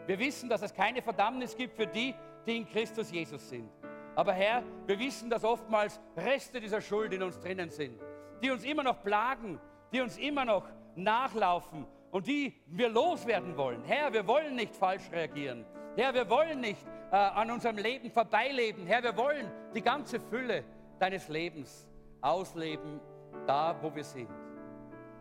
Wir 0.06 0.18
wissen, 0.18 0.48
dass 0.48 0.62
es 0.62 0.72
keine 0.72 1.02
Verdammnis 1.02 1.56
gibt 1.56 1.74
für 1.74 1.86
die, 1.86 2.14
die 2.46 2.58
in 2.58 2.68
Christus 2.68 3.10
Jesus 3.10 3.48
sind. 3.48 3.68
Aber 4.14 4.32
Herr, 4.32 4.62
wir 4.86 4.98
wissen, 4.98 5.28
dass 5.28 5.44
oftmals 5.44 6.00
Reste 6.16 6.60
dieser 6.60 6.80
Schuld 6.80 7.12
in 7.12 7.22
uns 7.22 7.38
drinnen 7.40 7.70
sind, 7.70 8.00
die 8.42 8.50
uns 8.50 8.64
immer 8.64 8.82
noch 8.82 9.02
plagen, 9.02 9.60
die 9.92 10.00
uns 10.00 10.16
immer 10.16 10.44
noch 10.44 10.68
nachlaufen 10.94 11.86
und 12.10 12.26
die 12.26 12.54
wir 12.66 12.88
loswerden 12.88 13.56
wollen. 13.56 13.82
Herr, 13.84 14.12
wir 14.12 14.26
wollen 14.26 14.54
nicht 14.54 14.74
falsch 14.74 15.10
reagieren. 15.10 15.66
Herr, 15.96 16.14
wir 16.14 16.28
wollen 16.30 16.60
nicht 16.60 16.86
äh, 17.10 17.16
an 17.16 17.50
unserem 17.50 17.76
Leben 17.76 18.10
vorbeileben. 18.10 18.86
Herr, 18.86 19.02
wir 19.02 19.16
wollen 19.16 19.50
die 19.74 19.82
ganze 19.82 20.20
Fülle 20.20 20.64
deines 20.98 21.28
Lebens 21.28 21.86
ausleben, 22.20 23.00
da 23.46 23.76
wo 23.82 23.94
wir 23.94 24.04
sind. 24.04 24.30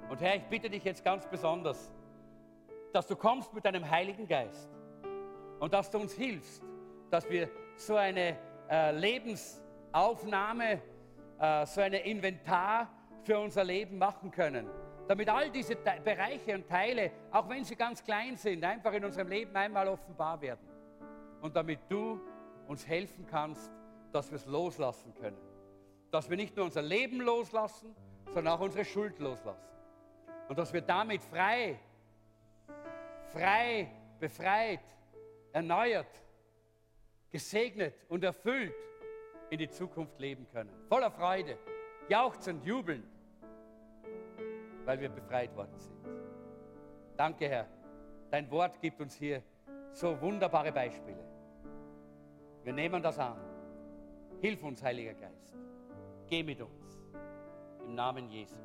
Und 0.10 0.22
Herr, 0.22 0.36
ich 0.36 0.44
bitte 0.44 0.70
dich 0.70 0.84
jetzt 0.84 1.04
ganz 1.04 1.26
besonders, 1.28 1.92
dass 2.94 3.08
du 3.08 3.16
kommst 3.16 3.54
mit 3.54 3.66
deinem 3.66 3.90
Heiligen 3.90 4.28
Geist 4.28 4.75
und 5.60 5.74
dass 5.74 5.90
du 5.90 6.00
uns 6.00 6.14
hilfst, 6.14 6.64
dass 7.10 7.30
wir 7.30 7.50
so 7.76 7.96
eine 7.96 8.38
äh, 8.70 8.92
Lebensaufnahme, 8.92 10.82
äh, 11.40 11.66
so 11.66 11.82
eine 11.82 12.00
Inventar 12.00 12.90
für 13.24 13.40
unser 13.40 13.64
Leben 13.64 13.98
machen 13.98 14.32
können. 14.32 14.68
Damit 15.08 15.30
all 15.30 15.50
diese 15.50 15.76
Te 15.76 16.00
Bereiche 16.04 16.56
und 16.56 16.68
Teile, 16.68 17.12
auch 17.32 17.48
wenn 17.48 17.64
sie 17.64 17.76
ganz 17.76 18.04
klein 18.04 18.36
sind, 18.36 18.64
einfach 18.64 18.94
in 18.94 19.06
unserem 19.06 19.28
Leben 19.28 19.56
einmal 19.56 19.88
offenbar 19.88 20.42
werden. 20.42 20.68
Und 21.42 21.56
damit 21.56 21.80
du 21.90 22.20
uns 22.68 22.88
helfen 22.88 23.26
kannst, 23.30 23.72
dass 24.12 24.32
wir 24.32 24.38
es 24.38 24.46
loslassen 24.46 25.14
können 25.14 25.56
dass 26.16 26.30
wir 26.30 26.38
nicht 26.38 26.56
nur 26.56 26.64
unser 26.64 26.82
Leben 26.82 27.20
loslassen, 27.20 27.94
sondern 28.34 28.54
auch 28.54 28.62
unsere 28.62 28.86
Schuld 28.86 29.20
loslassen. 29.20 29.68
Und 30.48 30.58
dass 30.58 30.72
wir 30.72 30.80
damit 30.80 31.22
frei, 31.22 31.78
frei, 33.34 33.92
befreit, 34.18 34.80
erneuert, 35.56 36.22
gesegnet 37.32 37.96
und 38.10 38.26
erfüllt 38.26 38.76
in 39.50 39.58
die 39.58 39.70
Zukunft 39.70 40.20
leben 40.20 40.46
können. 40.52 40.70
Voller 40.90 41.10
Freude, 41.10 41.58
jauchzend, 42.10 42.66
jubelnd, 42.66 43.06
weil 44.84 45.00
wir 45.00 45.08
befreit 45.08 45.56
worden 45.56 45.80
sind. 45.80 45.96
Danke, 47.16 47.48
Herr. 47.48 47.68
Dein 48.30 48.52
Wort 48.52 48.82
gibt 48.82 49.00
uns 49.00 49.16
hier 49.16 49.42
so 49.94 50.20
wunderbare 50.20 50.74
Beispiele. 50.74 51.24
Wir 52.66 52.74
nehmen 52.74 53.02
das 53.02 53.18
an. 53.18 53.38
Hilf 54.42 54.62
uns, 54.62 54.84
Heiliger 54.84 55.14
Geist. 55.14 55.56
Geh 56.28 56.44
mit 56.44 56.60
uns. 56.60 57.02
Im 57.86 57.96
Namen 57.96 58.30
Jesu. 58.30 58.58